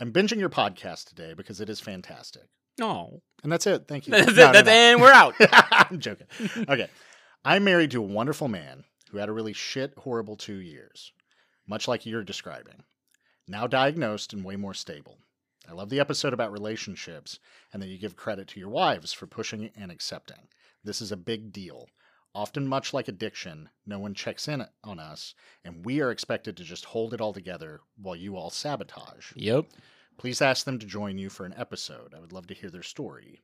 I'm 0.00 0.12
binging 0.12 0.38
your 0.40 0.50
podcast 0.50 1.04
today 1.08 1.32
because 1.34 1.60
it 1.60 1.70
is 1.70 1.78
fantastic. 1.80 2.42
Oh. 2.80 3.22
And 3.44 3.52
that's 3.52 3.66
it. 3.68 3.86
Thank 3.86 4.06
you. 4.08 4.10
That's 4.14 4.26
No, 4.26 4.32
it. 4.32 4.36
no, 4.46 4.52
That's- 4.52 4.66
no. 4.66 4.72
And 4.72 5.00
we're 5.00 5.12
out. 5.12 5.34
I'm 5.72 6.00
joking. 6.00 6.26
Okay. 6.68 6.88
I'm 7.44 7.62
married 7.64 7.92
to 7.92 7.98
a 8.00 8.06
wonderful 8.06 8.48
man 8.48 8.82
who 9.10 9.18
had 9.18 9.28
a 9.28 9.32
really 9.32 9.52
shit, 9.52 9.94
horrible 9.96 10.36
two 10.36 10.56
years, 10.56 11.12
much 11.68 11.86
like 11.88 12.04
you're 12.04 12.24
describing. 12.24 12.82
Now 13.48 13.66
diagnosed 13.66 14.32
and 14.32 14.44
way 14.44 14.56
more 14.56 14.74
stable. 14.74 15.18
I 15.68 15.72
love 15.72 15.88
the 15.88 16.00
episode 16.00 16.32
about 16.32 16.52
relationships 16.52 17.38
and 17.72 17.80
that 17.82 17.88
you 17.88 17.98
give 17.98 18.16
credit 18.16 18.48
to 18.48 18.60
your 18.60 18.68
wives 18.68 19.12
for 19.12 19.26
pushing 19.26 19.70
and 19.76 19.90
accepting. 19.90 20.48
This 20.82 21.00
is 21.00 21.12
a 21.12 21.16
big 21.16 21.52
deal. 21.52 21.88
Often, 22.34 22.68
much 22.68 22.92
like 22.92 23.08
addiction, 23.08 23.70
no 23.86 23.98
one 23.98 24.14
checks 24.14 24.46
in 24.46 24.66
on 24.84 24.98
us, 24.98 25.34
and 25.64 25.86
we 25.86 26.00
are 26.00 26.10
expected 26.10 26.56
to 26.56 26.64
just 26.64 26.84
hold 26.86 27.14
it 27.14 27.20
all 27.20 27.32
together 27.32 27.80
while 27.96 28.16
you 28.16 28.36
all 28.36 28.50
sabotage. 28.50 29.32
Yep. 29.36 29.66
Please 30.18 30.42
ask 30.42 30.64
them 30.64 30.78
to 30.78 30.86
join 30.86 31.16
you 31.16 31.30
for 31.30 31.46
an 31.46 31.54
episode. 31.56 32.14
I 32.14 32.20
would 32.20 32.32
love 32.32 32.46
to 32.48 32.54
hear 32.54 32.68
their 32.68 32.82
story. 32.82 33.40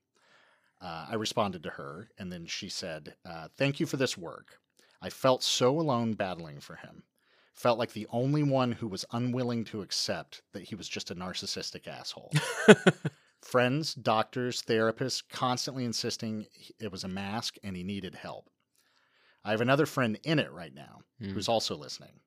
Uh, 0.80 1.06
I 1.10 1.14
responded 1.14 1.62
to 1.62 1.70
her, 1.70 2.10
and 2.18 2.30
then 2.30 2.44
she 2.46 2.68
said, 2.68 3.14
uh, 3.24 3.48
Thank 3.56 3.80
you 3.80 3.86
for 3.86 3.96
this 3.96 4.18
work. 4.18 4.58
I 5.00 5.10
felt 5.10 5.42
so 5.42 5.80
alone 5.80 6.14
battling 6.14 6.60
for 6.60 6.76
him. 6.76 7.04
Felt 7.54 7.78
like 7.78 7.92
the 7.92 8.06
only 8.10 8.42
one 8.42 8.72
who 8.72 8.88
was 8.88 9.04
unwilling 9.12 9.64
to 9.66 9.82
accept 9.82 10.42
that 10.52 10.64
he 10.64 10.74
was 10.74 10.88
just 10.88 11.10
a 11.10 11.14
narcissistic 11.14 11.86
asshole. 11.86 12.32
Friends, 13.42 13.94
doctors, 13.94 14.62
therapists 14.62 15.22
constantly 15.28 15.84
insisting 15.84 16.46
it 16.80 16.90
was 16.90 17.04
a 17.04 17.08
mask 17.08 17.56
and 17.62 17.76
he 17.76 17.82
needed 17.84 18.14
help. 18.14 18.48
I 19.44 19.50
have 19.50 19.60
another 19.60 19.86
friend 19.86 20.18
in 20.24 20.38
it 20.38 20.52
right 20.52 20.72
now 20.74 21.00
Hmm. 21.18 21.30
who's 21.32 21.48
also 21.48 21.76
listening. 21.76 22.20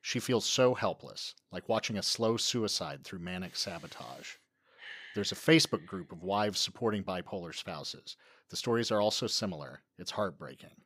She 0.00 0.18
feels 0.18 0.44
so 0.44 0.74
helpless, 0.74 1.34
like 1.52 1.68
watching 1.68 1.96
a 1.96 2.02
slow 2.02 2.36
suicide 2.36 3.04
through 3.04 3.20
manic 3.20 3.54
sabotage. 3.54 4.30
There's 5.14 5.30
a 5.30 5.36
Facebook 5.36 5.86
group 5.86 6.10
of 6.10 6.22
wives 6.24 6.58
supporting 6.58 7.04
bipolar 7.04 7.54
spouses. 7.54 8.16
The 8.50 8.56
stories 8.56 8.90
are 8.90 9.00
also 9.00 9.26
similar. 9.26 9.82
It's 9.98 10.10
heartbreaking. 10.12 10.82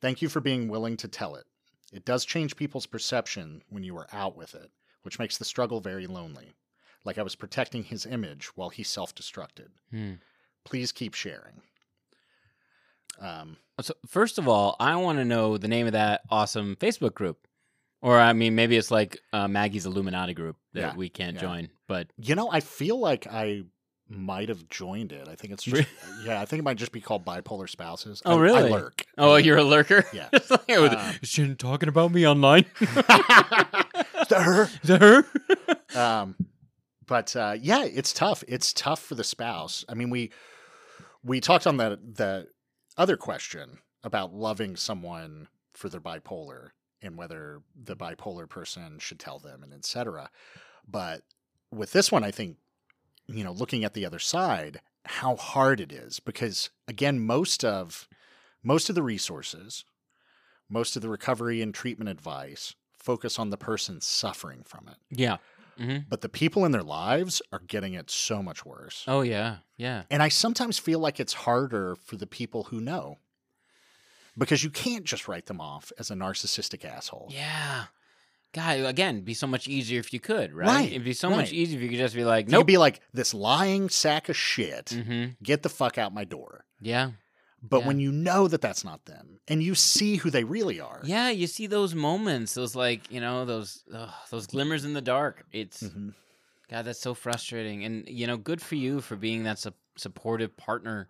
Thank 0.00 0.22
you 0.22 0.28
for 0.28 0.40
being 0.40 0.68
willing 0.68 0.96
to 0.98 1.08
tell 1.08 1.34
it. 1.34 1.44
It 1.92 2.04
does 2.04 2.24
change 2.24 2.56
people's 2.56 2.86
perception 2.86 3.62
when 3.68 3.84
you 3.84 3.96
are 3.98 4.08
out 4.12 4.36
with 4.36 4.54
it, 4.54 4.70
which 5.02 5.18
makes 5.18 5.36
the 5.38 5.44
struggle 5.44 5.80
very 5.80 6.06
lonely. 6.06 6.52
Like 7.04 7.18
I 7.18 7.22
was 7.22 7.34
protecting 7.36 7.84
his 7.84 8.06
image 8.06 8.46
while 8.56 8.70
he 8.70 8.82
self 8.82 9.14
destructed. 9.14 9.68
Hmm. 9.90 10.14
Please 10.64 10.92
keep 10.92 11.14
sharing. 11.14 11.60
Um, 13.20 13.56
So 13.80 13.94
first 14.06 14.38
of 14.38 14.48
all, 14.48 14.76
I 14.80 14.96
want 14.96 15.18
to 15.18 15.24
know 15.24 15.58
the 15.58 15.68
name 15.68 15.86
of 15.86 15.92
that 15.92 16.22
awesome 16.30 16.76
Facebook 16.76 17.14
group, 17.14 17.46
or 18.00 18.18
I 18.18 18.32
mean, 18.32 18.54
maybe 18.54 18.76
it's 18.76 18.90
like 18.90 19.18
uh, 19.32 19.48
Maggie's 19.48 19.86
Illuminati 19.86 20.34
group 20.34 20.56
that 20.72 20.80
Yeah, 20.80 20.96
we 20.96 21.08
can't 21.08 21.34
yeah. 21.34 21.40
join. 21.40 21.70
But 21.88 22.08
You 22.16 22.34
know, 22.34 22.50
I 22.50 22.60
feel 22.60 22.98
like 22.98 23.26
I 23.26 23.62
might 24.12 24.48
have 24.48 24.68
joined 24.68 25.12
it. 25.12 25.28
I 25.28 25.34
think 25.34 25.52
it's 25.52 25.64
just, 25.64 25.88
yeah, 26.24 26.40
I 26.40 26.44
think 26.44 26.60
it 26.60 26.62
might 26.64 26.76
just 26.76 26.92
be 26.92 27.00
called 27.00 27.24
bipolar 27.24 27.68
spouses. 27.68 28.22
Oh, 28.24 28.38
I- 28.38 28.40
really? 28.40 28.64
I 28.64 28.68
lurk. 28.68 29.04
oh, 29.18 29.36
you're 29.36 29.58
a 29.58 29.64
lurker. 29.64 30.04
Yeah. 30.12 30.28
It's 30.32 30.50
like, 30.50 30.62
Uh, 30.68 31.12
is 31.22 31.28
she 31.28 31.54
talking 31.54 31.88
about 31.88 32.12
me 32.12 32.26
online? 32.26 32.64
Is 32.80 34.28
that 34.28 34.42
her? 34.42 34.62
Is 34.64 34.88
that 34.88 35.00
her? 35.94 35.98
um, 35.98 36.36
but 37.06 37.34
uh, 37.36 37.56
yeah, 37.60 37.84
it's 37.84 38.12
tough. 38.12 38.44
It's 38.48 38.72
tough 38.72 39.00
for 39.02 39.14
the 39.14 39.24
spouse. 39.24 39.84
I 39.88 39.94
mean, 39.94 40.10
we 40.10 40.30
we 41.24 41.40
talked 41.40 41.66
on 41.66 41.76
the 41.76 41.98
the 42.02 42.48
other 42.96 43.16
question 43.16 43.78
about 44.04 44.32
loving 44.34 44.76
someone 44.76 45.48
for 45.74 45.88
their 45.88 46.00
bipolar 46.00 46.70
and 47.02 47.16
whether 47.16 47.62
the 47.74 47.96
bipolar 47.96 48.48
person 48.48 48.98
should 49.00 49.18
tell 49.18 49.38
them 49.38 49.62
and 49.62 49.72
etc. 49.74 50.30
But 50.88 51.22
with 51.72 51.92
this 51.92 52.12
one, 52.12 52.22
I 52.24 52.30
think 52.30 52.56
you 53.32 53.44
know, 53.44 53.52
looking 53.52 53.84
at 53.84 53.94
the 53.94 54.06
other 54.06 54.18
side, 54.18 54.80
how 55.04 55.36
hard 55.36 55.80
it 55.80 55.92
is 55.92 56.20
because 56.20 56.70
again, 56.86 57.20
most 57.20 57.64
of 57.64 58.08
most 58.62 58.88
of 58.88 58.94
the 58.94 59.02
resources, 59.02 59.84
most 60.68 60.96
of 60.96 61.02
the 61.02 61.08
recovery 61.08 61.60
and 61.60 61.74
treatment 61.74 62.08
advice 62.08 62.74
focus 62.96 63.38
on 63.38 63.50
the 63.50 63.56
person 63.56 64.00
suffering 64.00 64.62
from 64.64 64.88
it 64.88 64.96
yeah. 65.10 65.38
hmm 65.76 65.98
but 66.08 66.20
the 66.20 66.28
people 66.28 66.64
in 66.64 66.70
their 66.70 66.84
lives 66.84 67.42
are 67.52 67.58
getting 67.66 67.94
it 67.94 68.10
so 68.10 68.42
much 68.42 68.64
worse. 68.64 69.04
Oh 69.08 69.22
yeah. 69.22 69.56
Yeah. 69.76 70.04
And 70.10 70.22
I 70.22 70.28
sometimes 70.28 70.78
feel 70.78 71.00
like 71.00 71.18
it's 71.18 71.32
harder 71.32 71.96
for 71.96 72.16
the 72.16 72.26
people 72.26 72.64
who 72.64 72.80
know 72.80 73.18
because 74.38 74.62
you 74.62 74.70
can't 74.70 75.04
just 75.04 75.28
write 75.28 75.46
them 75.46 75.60
off 75.60 75.92
as 75.98 76.10
a 76.10 76.14
narcissistic 76.14 76.84
asshole. 76.84 77.28
Yeah. 77.30 77.86
God, 78.52 78.80
again, 78.80 79.14
it'd 79.16 79.24
be 79.24 79.34
so 79.34 79.46
much 79.46 79.66
easier 79.66 79.98
if 79.98 80.12
you 80.12 80.20
could, 80.20 80.52
right? 80.52 80.66
Right, 80.68 80.90
It'd 80.90 81.04
be 81.04 81.14
so 81.14 81.30
much 81.30 81.52
easier 81.52 81.78
if 81.78 81.82
you 81.82 81.88
could 81.88 81.98
just 81.98 82.14
be 82.14 82.24
like, 82.24 82.46
You 82.46 82.52
nope. 82.52 82.60
could 82.60 82.66
be 82.66 82.76
like 82.78 83.00
this 83.14 83.32
lying 83.32 83.88
sack 83.88 84.28
of 84.28 84.36
shit. 84.36 84.90
hmm 84.90 85.26
Get 85.42 85.62
the 85.62 85.68
fuck 85.70 85.96
out 85.96 86.12
my 86.12 86.24
door. 86.24 86.64
Yeah. 86.80 87.12
But 87.62 87.80
Yeah. 87.80 87.86
when 87.86 87.98
you 88.00 88.12
know 88.12 88.48
that 88.48 88.60
that's 88.60 88.84
not 88.84 89.04
them 89.06 89.38
and 89.48 89.62
you 89.62 89.74
see 89.74 90.16
who 90.16 90.28
they 90.30 90.44
really 90.44 90.80
are. 90.80 91.00
Yeah, 91.04 91.30
you 91.30 91.46
see 91.46 91.66
those 91.66 91.94
moments, 91.94 92.52
those 92.54 92.74
like 92.76 93.10
you 93.10 93.20
know 93.20 93.44
those 93.46 93.84
ugh, 93.94 94.10
those 94.30 94.46
glimmers 94.46 94.84
in 94.84 94.92
the 94.92 95.00
dark. 95.00 95.46
It's 95.52 95.82
Mhm. 95.82 96.12
God, 96.68 96.82
that's 96.84 97.00
so 97.00 97.14
frustrating. 97.14 97.84
And 97.84 98.06
you 98.08 98.26
know, 98.26 98.36
good 98.36 98.60
for 98.60 98.74
you 98.74 99.00
for 99.00 99.16
being 99.16 99.44
that 99.44 99.58
su- 99.60 99.72
supportive 99.96 100.56
partner 100.56 101.08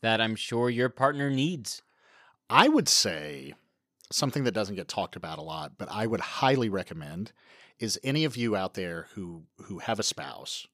that 0.00 0.20
I'm 0.20 0.34
sure 0.36 0.70
your 0.70 0.88
partner 0.88 1.30
needs. 1.30 1.82
I 2.48 2.66
would 2.68 2.88
say 2.88 3.54
something 4.10 4.44
that 4.44 4.52
doesn't 4.52 4.74
get 4.76 4.88
talked 4.88 5.16
about 5.16 5.38
a 5.38 5.42
lot, 5.42 5.72
but 5.78 5.88
I 5.90 6.06
would 6.06 6.20
highly 6.20 6.68
recommend 6.68 7.32
is 7.78 7.98
any 8.04 8.24
of 8.24 8.36
you 8.36 8.56
out 8.56 8.74
there 8.74 9.06
who 9.14 9.44
who 9.64 9.78
have 9.78 9.98
a 9.98 10.02
spouse 10.02 10.66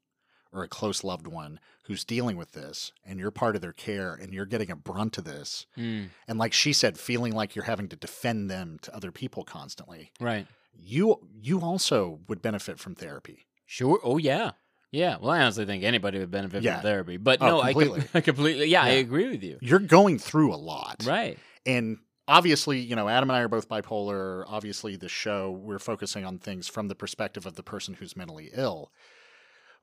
or 0.52 0.62
a 0.62 0.68
close 0.68 1.04
loved 1.04 1.26
one 1.26 1.60
who's 1.84 2.04
dealing 2.04 2.36
with 2.36 2.52
this 2.52 2.92
and 3.04 3.20
you're 3.20 3.30
part 3.30 3.54
of 3.54 3.62
their 3.62 3.72
care 3.72 4.14
and 4.14 4.32
you're 4.32 4.46
getting 4.46 4.70
a 4.70 4.76
brunt 4.76 5.18
of 5.18 5.24
this 5.24 5.66
Mm, 5.76 6.08
and 6.26 6.38
like 6.38 6.52
she 6.52 6.72
said 6.72 6.98
feeling 6.98 7.32
like 7.32 7.54
you're 7.54 7.64
having 7.66 7.88
to 7.88 7.96
defend 7.96 8.50
them 8.50 8.78
to 8.82 8.94
other 8.96 9.12
people 9.12 9.44
constantly 9.44 10.10
right. 10.20 10.46
you 10.74 11.20
you 11.40 11.60
also 11.60 12.20
would 12.28 12.40
benefit 12.42 12.78
from 12.78 12.94
therapy 12.94 13.46
Sure. 13.66 13.98
Oh 14.04 14.16
yeah. 14.18 14.52
Yeah. 14.92 15.16
Well, 15.20 15.30
I 15.30 15.40
honestly 15.42 15.66
think 15.66 15.82
anybody 15.84 16.18
would 16.20 16.30
benefit 16.30 16.62
Yeah. 16.62 16.74
from 16.76 16.82
therapy. 16.84 17.16
But 17.16 17.42
Oh, 17.42 17.46
no, 17.48 17.60
I, 17.60 17.72
com- 17.72 17.82
completely. 17.82 18.08
I 18.14 18.20
completely. 18.20 18.66
Yeah, 18.68 18.82
I 18.82 18.88
agree 18.90 19.28
with 19.28 19.42
you. 19.42 19.58
you're 19.60 19.80
going 19.80 20.18
through 20.20 20.54
a 20.54 20.56
lot 20.56 21.04
Right. 21.04 21.38
and 21.66 21.98
obviously, 22.28 22.80
you 22.80 22.96
know, 22.96 23.08
Adam 23.08 23.30
and 23.30 23.36
I 23.36 23.40
are 23.40 23.48
both 23.48 23.68
bipolar. 23.68 24.44
Obviously, 24.46 24.96
the 24.96 25.08
show 25.08 25.50
we're 25.50 25.78
focusing 25.78 26.24
on 26.24 26.38
things 26.38 26.68
from 26.68 26.88
the 26.88 26.94
perspective 26.94 27.46
of 27.46 27.54
the 27.54 27.62
person 27.62 27.94
who's 27.94 28.16
mentally 28.16 28.50
ill. 28.54 28.90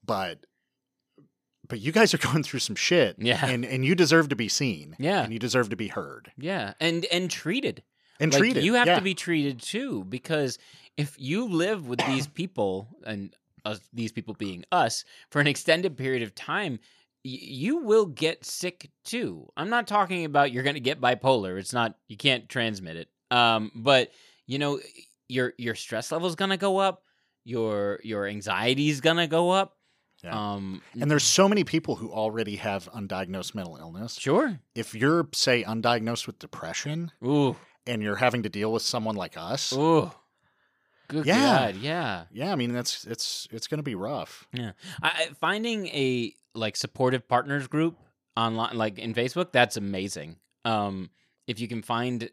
But 0.06 0.46
but 1.68 1.80
you 1.80 1.92
guys 1.92 2.14
are 2.14 2.18
going 2.32 2.44
through 2.44 2.60
some 2.60 2.76
shit. 2.76 3.16
Yeah. 3.20 3.46
And 3.46 3.66
and 3.66 3.86
you 3.86 3.96
deserve 3.96 4.30
to 4.30 4.36
be 4.36 4.50
seen. 4.50 4.96
Yeah. 5.00 5.24
And 5.24 5.34
you 5.34 5.40
deserve 5.40 5.70
to 5.70 5.76
be 5.76 5.88
heard. 5.88 6.32
Yeah. 6.38 6.74
And 6.80 7.06
and 7.06 7.30
treated. 7.30 7.84
and 8.20 8.32
like, 8.32 8.40
treated. 8.40 8.64
You 8.64 8.76
have 8.76 8.88
yeah. 8.88 8.96
to 8.96 9.02
be 9.02 9.14
treated 9.14 9.62
too, 9.62 10.04
because 10.06 10.58
if 10.98 11.16
you 11.18 11.48
live 11.48 11.88
with 11.88 12.00
these 12.06 12.28
people 12.28 12.88
and 13.06 13.36
us, 13.66 13.80
these 13.94 14.12
people 14.12 14.34
being 14.34 14.66
us 14.72 15.06
for 15.30 15.40
an 15.40 15.48
extended 15.48 15.98
period 15.98 16.22
of 16.22 16.36
time, 16.36 16.80
you 17.24 17.78
will 17.78 18.06
get 18.06 18.46
sick 18.46 18.90
too. 19.06 19.48
I'm 19.56 19.70
not 19.70 19.88
talking 19.88 20.26
about 20.26 20.52
you're 20.52 20.64
going 20.64 20.76
to 20.76 20.80
get 20.82 21.00
bipolar. 21.02 21.58
It's 21.60 21.74
not 21.74 21.96
you 22.08 22.18
can't 22.18 22.50
transmit 22.50 22.98
it. 22.98 23.10
Um, 23.32 23.72
but 23.76 24.12
you 24.46 24.60
know 24.60 24.80
your 25.30 25.54
your 25.58 25.76
stress 25.76 26.12
level 26.12 26.28
is 26.28 26.36
going 26.36 26.52
to 26.52 26.58
go 26.58 26.78
up. 26.78 27.04
Your 27.46 28.00
your 28.04 28.28
anxiety 28.28 28.90
is 28.90 29.02
going 29.02 29.18
to 29.18 29.28
go 29.28 29.50
up. 29.52 29.78
Yeah. 30.24 30.54
Um, 30.54 30.82
And 31.00 31.12
there's 31.12 31.24
so 31.24 31.50
many 31.50 31.64
people 31.66 31.96
who 31.96 32.10
already 32.12 32.56
have 32.56 32.90
undiagnosed 32.94 33.56
mental 33.56 33.76
illness. 33.76 34.16
sure. 34.18 34.58
If 34.74 34.96
you're, 34.96 35.28
say, 35.34 35.64
undiagnosed 35.66 36.28
with 36.28 36.40
depression 36.40 37.12
Ooh, 37.26 37.58
and 37.86 38.02
you're 38.02 38.16
having 38.16 38.44
to 38.44 38.50
deal 38.50 38.72
with 38.72 38.84
someone 38.84 39.16
like 39.18 39.36
us, 39.36 39.74
ooh. 39.74 40.10
Good 41.10 41.26
Yeah. 41.26 41.72
God, 41.74 41.76
yeah. 41.76 42.24
yeah, 42.32 42.54
I 42.54 42.56
mean 42.56 42.72
that's 42.72 43.04
it's 43.06 43.48
it's 43.52 43.68
going 43.68 43.80
to 43.80 43.84
be 43.84 43.96
rough. 43.96 44.48
Yeah. 44.54 44.72
I- 45.02 45.30
finding 45.42 45.88
a 45.88 46.34
like 46.56 46.76
supportive 46.76 47.28
partners 47.28 47.68
group 47.68 47.98
online, 48.38 48.78
like 48.78 49.00
in 49.00 49.14
Facebook, 49.14 49.52
that's 49.52 49.78
amazing. 49.78 50.38
Um, 50.66 51.10
if 51.48 51.60
you 51.60 51.68
can 51.68 51.82
find, 51.82 52.30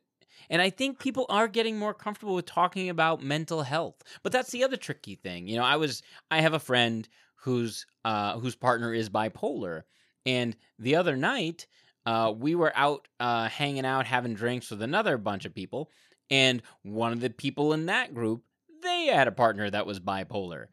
and 0.49 0.63
I 0.63 0.71
think 0.71 0.99
people 0.99 1.27
are 1.29 1.49
getting 1.49 1.79
more 1.79 1.95
comfortable 1.95 2.35
with 2.35 2.47
talking 2.47 2.89
about 2.89 3.23
mental 3.23 3.63
health. 3.63 3.97
But 4.23 4.33
that's 4.33 4.51
the 4.51 4.65
other 4.65 4.77
tricky 4.77 5.17
thing. 5.17 5.49
You 5.49 5.57
know, 5.57 5.65
I 5.65 5.77
was 5.77 6.03
I 6.31 6.41
have 6.41 6.55
a 6.55 6.61
friend 6.61 7.09
whose 7.37 7.87
uh 8.05 8.39
whose 8.39 8.57
partner 8.57 8.93
is 8.95 9.09
bipolar, 9.09 9.83
and 10.27 10.57
the 10.79 10.97
other 10.97 11.17
night 11.17 11.67
uh 12.07 12.33
we 12.37 12.55
were 12.55 12.73
out 12.77 13.09
uh 13.19 13.49
hanging 13.49 13.87
out 13.87 14.07
having 14.07 14.35
drinks 14.35 14.71
with 14.71 14.83
another 14.83 15.19
bunch 15.19 15.45
of 15.45 15.55
people, 15.55 15.91
and 16.31 16.63
one 16.83 17.13
of 17.13 17.21
the 17.21 17.31
people 17.31 17.73
in 17.73 17.87
that 17.87 18.15
group 18.15 18.43
they 18.83 19.07
had 19.07 19.29
a 19.29 19.33
partner 19.33 19.69
that 19.69 19.87
was 19.87 20.01
bipolar, 20.01 20.67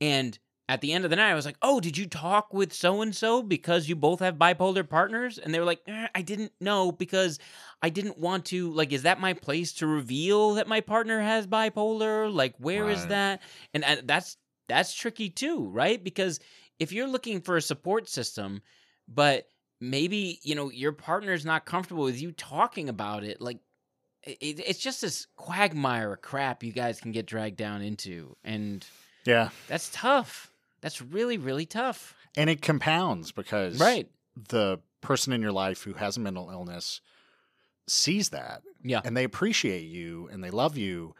and 0.00 0.38
at 0.68 0.80
the 0.80 0.92
end 0.92 1.04
of 1.04 1.10
the 1.10 1.16
night, 1.16 1.30
I 1.30 1.34
was 1.34 1.44
like, 1.46 1.58
"Oh, 1.62 1.80
did 1.80 1.96
you 1.98 2.06
talk 2.06 2.54
with 2.54 2.72
so 2.72 3.02
and 3.02 3.14
so 3.14 3.42
because 3.42 3.88
you 3.88 3.96
both 3.96 4.20
have 4.20 4.36
bipolar 4.36 4.88
partners?" 4.88 5.38
And 5.38 5.52
they 5.52 5.58
were 5.58 5.64
like, 5.66 5.82
eh, 5.86 6.08
"I 6.14 6.22
didn't 6.22 6.52
know 6.60 6.90
because 6.92 7.38
I 7.82 7.90
didn't 7.90 8.18
want 8.18 8.46
to. 8.46 8.70
Like, 8.72 8.92
is 8.92 9.02
that 9.02 9.20
my 9.20 9.34
place 9.34 9.72
to 9.74 9.86
reveal 9.86 10.54
that 10.54 10.66
my 10.68 10.80
partner 10.80 11.20
has 11.20 11.46
bipolar? 11.46 12.32
Like, 12.32 12.54
where 12.58 12.88
is 12.88 13.00
Right. 13.00 13.08
that?" 13.10 13.42
And 13.74 13.84
uh, 13.84 13.96
that's 14.04 14.36
that's 14.68 14.94
tricky 14.94 15.28
too, 15.30 15.68
right? 15.68 16.02
Because 16.02 16.40
if 16.78 16.92
you're 16.92 17.06
looking 17.08 17.40
for 17.42 17.56
a 17.56 17.62
support 17.62 18.08
system, 18.08 18.62
but 19.06 19.46
maybe 19.80 20.40
you 20.42 20.54
know 20.54 20.70
your 20.70 20.92
partner's 20.92 21.44
not 21.44 21.66
comfortable 21.66 22.04
with 22.04 22.20
you 22.20 22.32
talking 22.32 22.88
about 22.88 23.22
it, 23.24 23.40
like 23.40 23.58
it, 24.22 24.60
it's 24.66 24.78
just 24.78 25.02
this 25.02 25.26
quagmire 25.36 26.14
of 26.14 26.22
crap 26.22 26.62
you 26.62 26.72
guys 26.72 27.00
can 27.00 27.12
get 27.12 27.26
dragged 27.26 27.58
down 27.58 27.82
into, 27.82 28.34
and 28.44 28.86
Yeah, 29.26 29.50
that's 29.68 29.90
tough. 29.92 30.50
That's 30.84 31.00
really, 31.02 31.38
really 31.38 31.66
tough. 31.66 32.14
and 32.36 32.50
it 32.50 32.60
compounds 32.62 33.32
because 33.32 33.78
Right. 33.80 34.08
the 34.36 34.80
person 35.00 35.32
in 35.32 35.40
your 35.40 35.52
life 35.52 35.82
who 35.84 35.94
has 35.94 36.16
a 36.16 36.20
mental 36.20 36.50
illness 36.50 37.00
sees 37.86 38.30
that 38.30 38.62
Yeah. 38.82 39.00
and 39.04 39.16
they 39.16 39.24
appreciate 39.24 39.84
you 39.86 40.28
and 40.32 40.42
they 40.44 40.50
love 40.50 40.76
you 40.76 41.14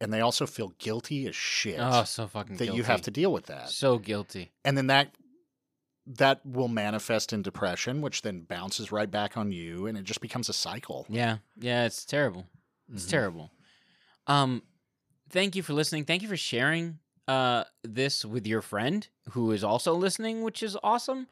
and 0.00 0.12
they 0.12 0.20
also 0.20 0.46
feel 0.46 0.68
guilty 0.78 1.26
as 1.26 1.34
shit 1.36 1.78
Oh, 1.80 2.04
so 2.04 2.26
fucking 2.28 2.56
that 2.58 2.64
guilty. 2.64 2.76
you 2.76 2.82
have 2.84 3.00
to 3.02 3.10
deal 3.10 3.32
with 3.32 3.46
that. 3.46 3.70
So 3.70 3.98
guilty. 3.98 4.52
and 4.64 4.76
then 4.78 4.86
that 4.88 5.14
that 6.06 6.44
will 6.44 6.68
manifest 6.68 7.32
in 7.32 7.42
depression 7.42 8.00
which 8.02 8.22
then 8.22 8.42
bounces 8.42 8.90
right 8.92 9.10
back 9.10 9.36
on 9.36 9.52
you 9.52 9.86
and 9.86 9.96
it 9.96 10.04
just 10.04 10.20
becomes 10.20 10.48
a 10.48 10.52
cycle 10.52 11.06
Yeah. 11.08 11.38
Yeah, 11.56 11.86
it's 11.86 12.04
terrible. 12.04 12.46
It's 12.92 13.06
Mhm. 13.06 13.10
terrible. 13.10 13.50
Um 14.26 14.62
thank 15.30 15.56
you 15.56 15.62
for 15.62 15.72
listening. 15.72 16.04
Thank 16.04 16.22
you 16.22 16.28
for 16.28 16.36
sharing 16.36 16.98
uh 17.28 17.64
this 17.84 18.24
with 18.24 18.46
your 18.46 18.60
friend 18.62 19.08
who 19.30 19.52
is 19.52 19.62
also 19.64 19.94
listening, 19.94 20.42
which 20.42 20.62
is 20.62 20.76
awesome. 20.82 21.28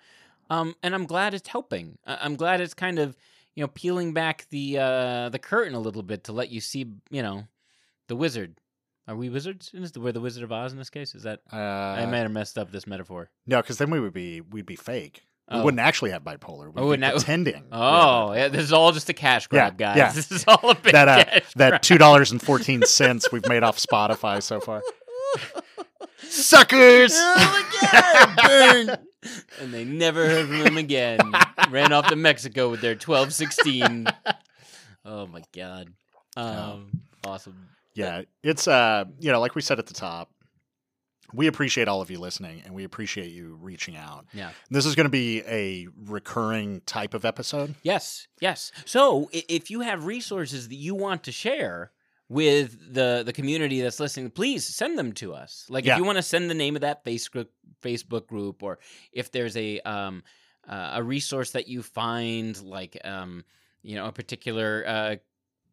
Um 0.48 0.74
and 0.82 0.94
I'm 0.94 1.06
glad 1.06 1.34
it's 1.34 1.48
helping. 1.48 1.98
I- 2.06 2.18
I'm 2.22 2.36
glad 2.36 2.60
it's 2.60 2.74
kind 2.74 2.98
of, 2.98 3.16
you 3.54 3.62
know, 3.64 3.68
peeling 3.68 4.12
back 4.12 4.46
the 4.50 4.78
uh 4.78 5.28
the 5.30 5.38
curtain 5.38 5.74
a 5.74 5.80
little 5.80 6.02
bit 6.02 6.24
to 6.24 6.32
let 6.32 6.50
you 6.50 6.60
see, 6.60 6.86
you 7.10 7.22
know, 7.22 7.44
the 8.08 8.16
wizard. 8.16 8.56
Are 9.08 9.16
we 9.16 9.28
wizards? 9.28 9.72
Is 9.74 9.90
the 9.92 10.00
we're 10.00 10.12
the 10.12 10.20
Wizard 10.20 10.44
of 10.44 10.52
Oz 10.52 10.70
in 10.72 10.78
this 10.78 10.90
case? 10.90 11.16
Is 11.16 11.24
that 11.24 11.40
uh, 11.52 11.56
I 11.56 12.06
might 12.06 12.18
have 12.18 12.30
messed 12.30 12.56
up 12.56 12.70
this 12.70 12.86
metaphor. 12.86 13.28
no 13.46 13.60
because 13.60 13.78
then 13.78 13.90
we 13.90 13.98
would 13.98 14.12
be 14.12 14.40
we'd 14.40 14.66
be 14.66 14.76
fake 14.76 15.24
we 15.50 15.56
Oh. 15.58 15.64
wouldn't 15.64 15.80
actually 15.80 16.12
have 16.12 16.22
bipolar 16.22 16.66
we'd 16.72 16.80
Oh, 16.80 16.96
be 16.96 16.98
pretending 16.98 17.64
Oh, 17.72 18.32
yeah, 18.34 18.46
this 18.46 18.62
is 18.62 18.72
all 18.72 18.92
just 18.92 19.08
a 19.08 19.12
cash 19.12 19.48
grab, 19.48 19.80
Yeah, 19.80 19.86
guys. 19.88 19.96
yeah. 19.96 20.12
This 20.14 20.30
is 20.30 20.44
all 20.46 20.70
a 20.70 20.74
big 20.76 20.92
that 20.92 21.08
uh, 21.08 21.40
that 21.56 21.82
two 21.82 21.98
dollars 21.98 22.30
and 22.30 22.40
fourteen 22.40 22.82
cents 22.84 23.32
we've 23.32 23.48
made 23.48 23.64
off 23.64 23.78
Spotify 23.78 24.40
so 24.40 24.60
far. 24.60 24.80
Suckers! 26.22 27.12
Oh 27.14 27.66
my 27.82 28.36
Burn. 28.46 28.98
and 29.60 29.72
they 29.74 29.84
never 29.84 30.26
heard 30.26 30.46
from 30.46 30.56
him 30.66 30.76
again. 30.76 31.18
Ran 31.70 31.92
off 31.92 32.08
to 32.08 32.16
Mexico 32.16 32.70
with 32.70 32.80
their 32.80 32.94
twelve 32.94 33.32
sixteen. 33.32 34.06
Oh 35.04 35.26
my 35.26 35.42
god. 35.54 35.88
Um, 36.36 37.00
awesome. 37.24 37.68
yeah, 37.94 38.22
it's 38.42 38.68
uh, 38.68 39.04
you 39.18 39.32
know, 39.32 39.40
like 39.40 39.54
we 39.54 39.62
said 39.62 39.78
at 39.78 39.86
the 39.86 39.94
top, 39.94 40.30
we 41.32 41.46
appreciate 41.48 41.88
all 41.88 42.00
of 42.00 42.10
you 42.10 42.18
listening, 42.20 42.62
and 42.64 42.74
we 42.74 42.84
appreciate 42.84 43.30
you 43.32 43.58
reaching 43.60 43.96
out. 43.96 44.26
Yeah. 44.32 44.50
This 44.70 44.86
is 44.86 44.94
going 44.94 45.06
to 45.06 45.10
be 45.10 45.42
a 45.46 45.88
recurring 46.06 46.82
type 46.86 47.14
of 47.14 47.24
episode. 47.24 47.74
Yes, 47.82 48.28
yes. 48.40 48.70
So 48.84 49.28
if 49.32 49.70
you 49.70 49.80
have 49.80 50.04
resources 50.06 50.68
that 50.68 50.76
you 50.76 50.94
want 50.94 51.24
to 51.24 51.32
share 51.32 51.90
with 52.30 52.94
the 52.94 53.22
the 53.26 53.32
community 53.32 53.82
that's 53.82 53.98
listening, 54.00 54.30
please 54.30 54.64
send 54.64 54.96
them 54.96 55.12
to 55.14 55.34
us. 55.34 55.66
Like 55.68 55.84
Yeah. 55.84 55.94
if 55.94 55.98
you 55.98 56.04
want 56.04 56.16
to 56.16 56.22
send 56.22 56.48
the 56.48 56.54
name 56.54 56.76
of 56.76 56.82
that 56.82 57.04
Facebook 57.04 57.48
Facebook 57.82 58.26
group, 58.28 58.62
or 58.62 58.78
if 59.12 59.30
there's 59.32 59.56
a 59.56 59.80
um 59.80 60.22
uh, 60.66 60.92
a 60.94 61.02
resource 61.02 61.50
that 61.50 61.66
you 61.68 61.82
find, 61.82 62.62
like 62.62 62.96
um 63.04 63.44
you 63.82 63.96
know 63.96 64.06
a 64.06 64.12
particular 64.12 64.84
uh 64.86 65.16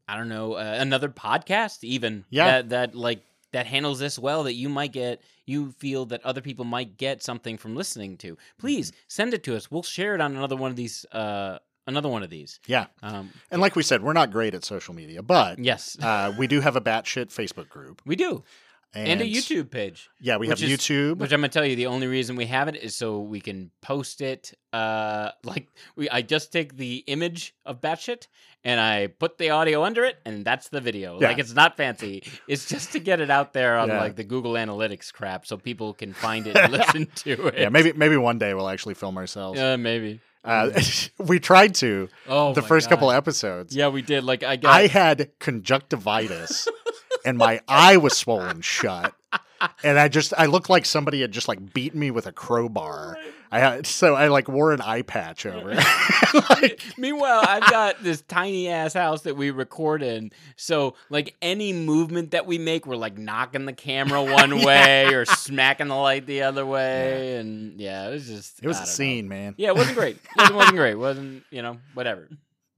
I 0.10 0.18
don't 0.18 0.30
know 0.30 0.54
uh, 0.54 0.78
another 0.80 1.10
podcast 1.10 1.84
even 1.84 2.26
Yeah. 2.32 2.46
that 2.46 2.70
that 2.70 2.96
like 2.96 3.22
that 3.52 3.68
handles 3.68 4.00
this 4.00 4.18
well 4.18 4.44
that 4.44 4.54
you 4.56 4.68
might 4.70 4.92
get 4.94 5.22
you 5.46 5.72
feel 5.74 6.06
that 6.08 6.26
other 6.26 6.42
people 6.42 6.66
might 6.66 6.98
get 6.98 7.22
something 7.24 7.58
from 7.58 7.76
listening 7.76 8.18
to 8.18 8.38
please 8.58 8.92
send 9.08 9.34
it 9.34 9.44
to 9.44 9.56
us 9.56 9.70
we'll 9.72 9.84
share 9.84 10.16
it 10.16 10.22
on 10.22 10.36
another 10.36 10.56
one 10.56 10.70
of 10.70 10.76
these 10.76 11.06
uh 11.12 11.58
another 11.88 12.10
one 12.10 12.22
of 12.24 12.30
these. 12.30 12.60
Yeah, 12.68 12.88
um 13.02 13.32
and 13.50 13.62
like 13.62 13.76
we 13.76 13.84
said, 13.84 14.04
we're 14.04 14.14
not 14.14 14.32
great 14.32 14.54
at 14.54 14.64
social 14.64 14.94
media, 14.94 15.24
but 15.24 15.58
yes. 15.60 15.98
uh, 16.02 16.34
we 16.38 16.46
do 16.48 16.62
have 16.62 16.76
a 16.76 16.82
batshit 16.82 17.28
Facebook 17.34 17.70
group. 17.70 18.02
We 18.06 18.16
do. 18.16 18.44
And, 18.94 19.08
and, 19.10 19.22
a 19.22 19.26
youtube 19.26 19.70
page. 19.70 20.10
Yeah, 20.22 20.38
we 20.38 20.48
have 20.48 20.62
is- 20.64 20.70
YouTube. 20.70 21.18
which 21.18 21.34
i'm 21.34 21.42
gonna 21.42 21.50
tell 21.50 21.66
you 21.66 21.76
the 21.76 21.88
only 21.88 22.08
reason 22.08 22.36
we 22.38 22.46
have 22.46 22.70
it 22.70 22.76
is 22.78 22.96
so 22.96 23.20
we 23.20 23.42
can 23.42 23.70
post 23.82 24.22
it 24.22 24.54
uh 24.72 25.32
like 25.44 25.68
we 25.98 26.10
i 26.10 26.22
just 26.22 26.54
take 26.54 26.78
the 26.78 27.04
image 27.06 27.54
of 27.66 27.82
batshit 27.82 28.28
and 28.64 28.80
i 28.80 29.08
put 29.08 29.38
the 29.40 29.50
audio 29.50 29.84
under 29.84 30.06
it 30.06 30.16
and 30.26 30.46
that's 30.46 30.70
the 30.70 30.80
video. 30.80 31.20
Yeah. 31.20 31.28
like 31.28 31.38
it's 31.38 31.54
not 31.54 31.76
fancy. 31.76 32.24
It's 32.48 32.66
just 32.66 32.94
to 32.94 33.00
get 33.00 33.20
it 33.20 33.30
out 33.30 33.52
there 33.52 33.78
on 33.78 33.90
Yeah. 33.90 34.00
like 34.00 34.16
the 34.16 34.24
google 34.24 34.54
analytics 34.54 35.12
crap 35.12 35.46
so 35.46 35.58
people 35.58 35.94
can 35.94 36.14
find 36.14 36.48
it 36.48 36.56
and 36.62 36.72
listen 36.72 37.08
to 37.26 37.48
it. 37.48 37.56
yeah, 37.60 37.70
maybe 37.70 37.92
maybe 37.92 38.16
one 38.16 38.40
day 38.40 38.54
we'll 38.54 38.70
actually 38.70 38.94
film 38.96 39.18
ourselves. 39.18 39.60
uh, 39.60 39.76
maybe 39.78 40.22
Uh, 40.44 40.70
we 41.20 41.40
tried 41.40 41.76
to 41.76 42.08
oh 42.28 42.54
the 42.54 42.62
first 42.62 42.90
couple 42.90 43.12
episodes. 43.12 43.76
yeah 43.76 43.88
we 43.90 44.02
did 44.02 44.24
like 44.24 44.44
i 44.44 44.56
got 44.56 44.74
I 44.74 44.88
had 44.88 45.30
conjunctivitis 45.40 46.68
and 47.26 47.38
my 47.38 47.60
eye 47.68 47.98
was 47.98 48.16
swollen 48.18 48.62
shut. 48.62 49.14
And 49.84 50.00
I 50.00 50.08
just 50.08 50.34
I 50.38 50.46
looked 50.46 50.70
like 50.70 50.86
somebody 50.86 51.22
had 51.22 51.32
just 51.32 51.48
like 51.48 51.74
beaten 51.74 52.00
me 52.00 52.12
with 52.12 52.28
a 52.28 52.32
crowbar. 52.32 53.18
I 53.52 53.60
had 53.60 53.88
so 53.88 54.16
I 54.16 54.28
like 54.28 54.48
wore 54.48 54.74
an 54.74 54.82
eye 54.82 55.04
patch 55.04 55.46
over 55.46 55.72
it. 55.72 55.78
like, 56.50 56.82
Meanwhile, 56.98 57.44
I've 57.48 57.70
got 57.70 58.04
this 58.04 58.22
tiny 58.22 58.68
ass 58.70 58.94
house 58.94 59.22
that 59.22 59.36
we 59.36 59.52
record 59.52 60.04
in. 60.04 60.32
So, 60.56 60.96
like 61.10 61.36
any 61.42 61.74
movement 61.74 62.32
that 62.32 62.46
we 62.46 62.58
make, 62.58 62.86
we're 62.86 62.96
like 62.96 63.18
knocking 63.18 63.66
the 63.66 63.74
camera 63.74 64.24
one 64.34 64.64
way 64.64 65.14
or 65.14 65.26
smacking 65.26 65.88
the 65.88 65.96
light 65.96 66.26
the 66.26 66.44
other 66.44 66.66
way, 66.66 67.38
and 67.38 67.80
yeah, 67.80 68.10
it 68.10 68.12
was 68.12 68.28
just 68.28 68.60
it 68.62 68.68
was 68.68 68.78
a 68.78 68.82
know. 68.82 68.86
scene, 68.86 69.28
man. 69.28 69.56
Yeah, 69.58 69.70
it 69.70 69.76
wasn't 69.76 69.98
great. 69.98 70.18
It 70.18 70.38
wasn't, 70.38 70.56
wasn't 70.56 70.78
great. 70.78 70.92
It 70.92 71.00
wasn't 71.00 71.44
you 71.50 71.62
know 71.62 71.78
whatever. 71.94 72.28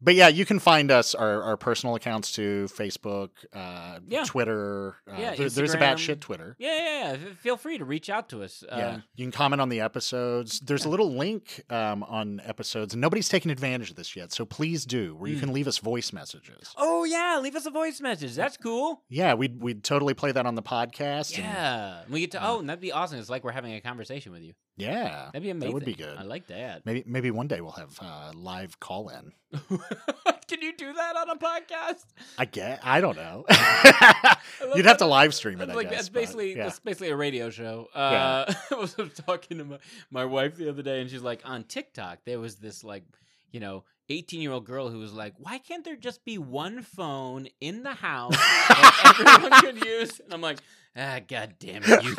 But 0.02 0.16
yeah, 0.16 0.30
you 0.30 0.46
can 0.46 0.60
find 0.60 0.92
us 0.92 1.14
our, 1.14 1.44
our 1.44 1.58
personal 1.58 1.96
accounts 1.96 2.32
to 2.34 2.68
Facebook, 2.72 3.30
uh, 3.54 4.00
Yeah. 4.08 4.24
Twitter. 4.26 4.96
Uh, 5.06 5.16
Yeah, 5.20 5.36
there- 5.36 5.50
there's 5.50 5.74
a 5.74 5.78
batshit 5.78 6.22
Twitter. 6.22 6.56
Yeah, 6.58 6.78
yeah, 6.78 7.12
yeah. 7.12 7.34
Feel 7.42 7.58
free 7.58 7.78
to 7.78 7.84
reach 7.86 8.10
out 8.10 8.30
to 8.30 8.42
us. 8.44 8.64
Yeah, 8.68 8.88
Um, 8.94 9.04
you 9.16 9.26
can 9.26 9.32
comment 9.34 9.62
on 9.62 9.68
the 9.70 9.82
episodes. 9.82 10.62
There's 10.62 10.86
a 10.86 10.90
little 10.90 11.12
link 11.14 11.64
um, 11.70 12.04
on 12.04 12.40
episodes, 12.46 12.94
and 12.94 13.02
nobody's 13.02 13.28
taken 13.28 13.52
advantage 13.52 13.90
of 13.90 13.98
this 13.98 14.16
yet. 14.16 14.32
So 14.32 14.46
please 14.46 14.86
do, 14.86 15.16
where 15.16 15.30
you 15.30 15.36
Mm. 15.38 15.42
can 15.42 15.54
leave 15.54 15.68
us 15.68 15.80
voice 15.80 16.14
messages. 16.14 16.74
oh 16.78 17.04
yeah, 17.04 17.38
leave 17.42 17.56
us 17.56 17.66
a 17.66 17.72
voice 17.72 18.00
message. 18.00 18.36
That's 18.36 18.56
cool. 18.58 19.04
Yeah, 19.10 19.34
we'd 19.34 19.62
we'd 19.62 19.84
totally 19.84 20.14
play 20.14 20.32
that 20.32 20.46
on 20.46 20.56
the 20.56 20.64
podcast. 20.64 21.36
and- 21.36 21.44
Yeah, 21.44 22.04
we 22.10 22.22
get 22.22 22.32
to. 22.32 22.44
uh, 22.44 22.48
Oh, 22.52 22.60
and 22.60 22.70
that'd 22.70 22.80
be 22.82 22.92
awesome. 22.92 23.20
It's 23.20 23.30
like 23.30 23.44
we're 23.44 23.52
having 23.52 23.74
a 23.74 23.82
conversation 23.82 24.32
with 24.32 24.42
you. 24.44 24.54
yeah, 24.78 25.26
That'd 25.34 25.44
be 25.44 25.50
amazing. 25.50 25.60
That 25.70 25.74
would 25.74 25.86
be 25.86 25.94
good. 25.94 26.18
I 26.18 26.24
like 26.24 26.48
that. 26.48 26.86
Maybe 26.86 27.04
maybe 27.06 27.32
one 27.32 27.48
day 27.48 27.60
we'll 27.62 27.74
have 27.74 27.98
uh, 28.02 28.32
live 28.34 28.80
call 28.80 29.10
in. 29.10 29.34
Can 30.48 30.62
you 30.62 30.76
do 30.76 30.94
that 30.94 31.16
on 31.16 31.30
a 31.30 31.36
podcast? 31.36 32.06
I 32.38 32.46
get. 32.46 32.80
I 32.84 33.02
don't 33.02 33.16
know. 33.16 33.46
You'd 34.76 34.86
have 34.86 34.98
to 34.98 35.08
live 35.08 35.34
stream 35.34 35.60
it. 35.62 35.70
I 35.70 35.74
like 35.74 35.90
guess, 35.90 35.98
that's 35.98 36.10
but, 36.10 36.20
basically 36.20 36.56
yeah. 36.56 36.64
that's 36.66 36.80
basically 36.80 37.10
a 37.10 37.16
radio 37.16 37.50
show. 37.50 37.88
Yeah. 37.96 38.46
Uh, 38.48 38.54
I 38.72 38.76
was 38.76 38.96
talking 39.26 39.58
to 39.58 39.66
my, 39.66 39.80
my 40.12 40.26
wife 40.26 40.56
the 40.56 40.70
other 40.70 40.84
day, 40.84 41.02
and 41.02 41.10
she's 41.10 41.24
like, 41.24 41.42
on 41.46 41.64
TikTok, 41.64 42.20
there 42.26 42.40
was 42.40 42.56
this 42.56 42.84
like, 42.84 43.04
you 43.52 43.60
know, 43.60 43.86
eighteen 44.10 44.42
year 44.42 44.52
old 44.52 44.66
girl 44.66 44.90
who 44.90 45.00
was 45.00 45.14
like, 45.14 45.34
why 45.38 45.58
can't 45.58 45.84
there 45.84 45.96
just 45.96 46.24
be 46.26 46.38
one 46.38 46.84
phone 46.84 47.48
in 47.60 47.82
the 47.82 47.94
house 47.94 48.36
that 48.36 49.18
everyone 49.20 49.62
could 49.62 49.86
use? 49.86 50.20
And 50.20 50.32
I'm 50.32 50.42
like, 50.42 50.60
ah, 50.96 51.20
god 51.28 51.56
damn 51.60 51.82
it, 51.84 52.04
you, 52.04 52.16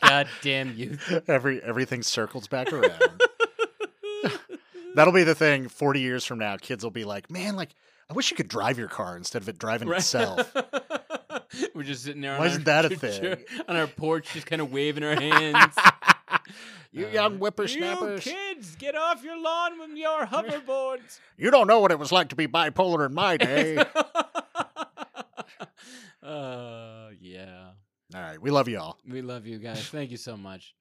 god 0.00 0.26
damn 0.42 0.74
you. 0.76 0.98
Every 1.28 1.62
everything 1.62 2.02
circles 2.02 2.48
back 2.48 2.72
around. 2.72 3.22
That'll 4.94 5.12
be 5.12 5.24
the 5.24 5.34
thing. 5.34 5.68
Forty 5.68 6.00
years 6.00 6.24
from 6.24 6.38
now, 6.38 6.56
kids 6.56 6.84
will 6.84 6.90
be 6.90 7.04
like, 7.04 7.30
"Man, 7.30 7.56
like 7.56 7.74
I 8.10 8.14
wish 8.14 8.30
you 8.30 8.36
could 8.36 8.48
drive 8.48 8.78
your 8.78 8.88
car 8.88 9.16
instead 9.16 9.42
of 9.42 9.48
it 9.48 9.58
driving 9.58 9.88
Right. 9.88 9.98
itself." 10.00 10.54
We're 11.74 11.82
just 11.82 12.04
sitting 12.04 12.22
there. 12.22 12.32
Why 12.38 12.44
on 12.44 12.46
isn't 12.46 12.68
our 12.68 12.82
that 12.82 12.92
a 12.92 12.96
thing? 12.96 13.36
On 13.68 13.76
our 13.76 13.86
porch, 13.86 14.32
just 14.32 14.46
kind 14.46 14.62
of 14.62 14.72
waving 14.72 15.02
our 15.04 15.14
hands. 15.20 15.74
you 16.92 17.06
Uh, 17.06 17.10
young 17.10 17.38
You 17.40 18.18
kids, 18.20 18.76
get 18.76 18.94
off 18.96 19.22
your 19.22 19.38
lawn 19.40 19.78
with 19.78 19.90
your 19.96 20.26
hoverboards. 20.26 21.20
You 21.36 21.50
don't 21.50 21.66
know 21.66 21.80
what 21.80 21.90
it 21.90 21.98
was 21.98 22.10
like 22.12 22.28
to 22.30 22.36
be 22.36 22.46
bipolar 22.46 23.04
in 23.06 23.14
my 23.14 23.36
day. 23.36 23.76
uh, 26.22 27.08
yeah. 27.20 27.68
All 28.14 28.20
right, 28.20 28.40
we 28.40 28.50
love 28.50 28.68
you 28.68 28.78
all. 28.78 28.98
We 29.08 29.22
love 29.22 29.46
you 29.46 29.58
guys. 29.58 29.86
Thank 29.88 30.10
you 30.10 30.16
so 30.18 30.36
much. 30.36 30.74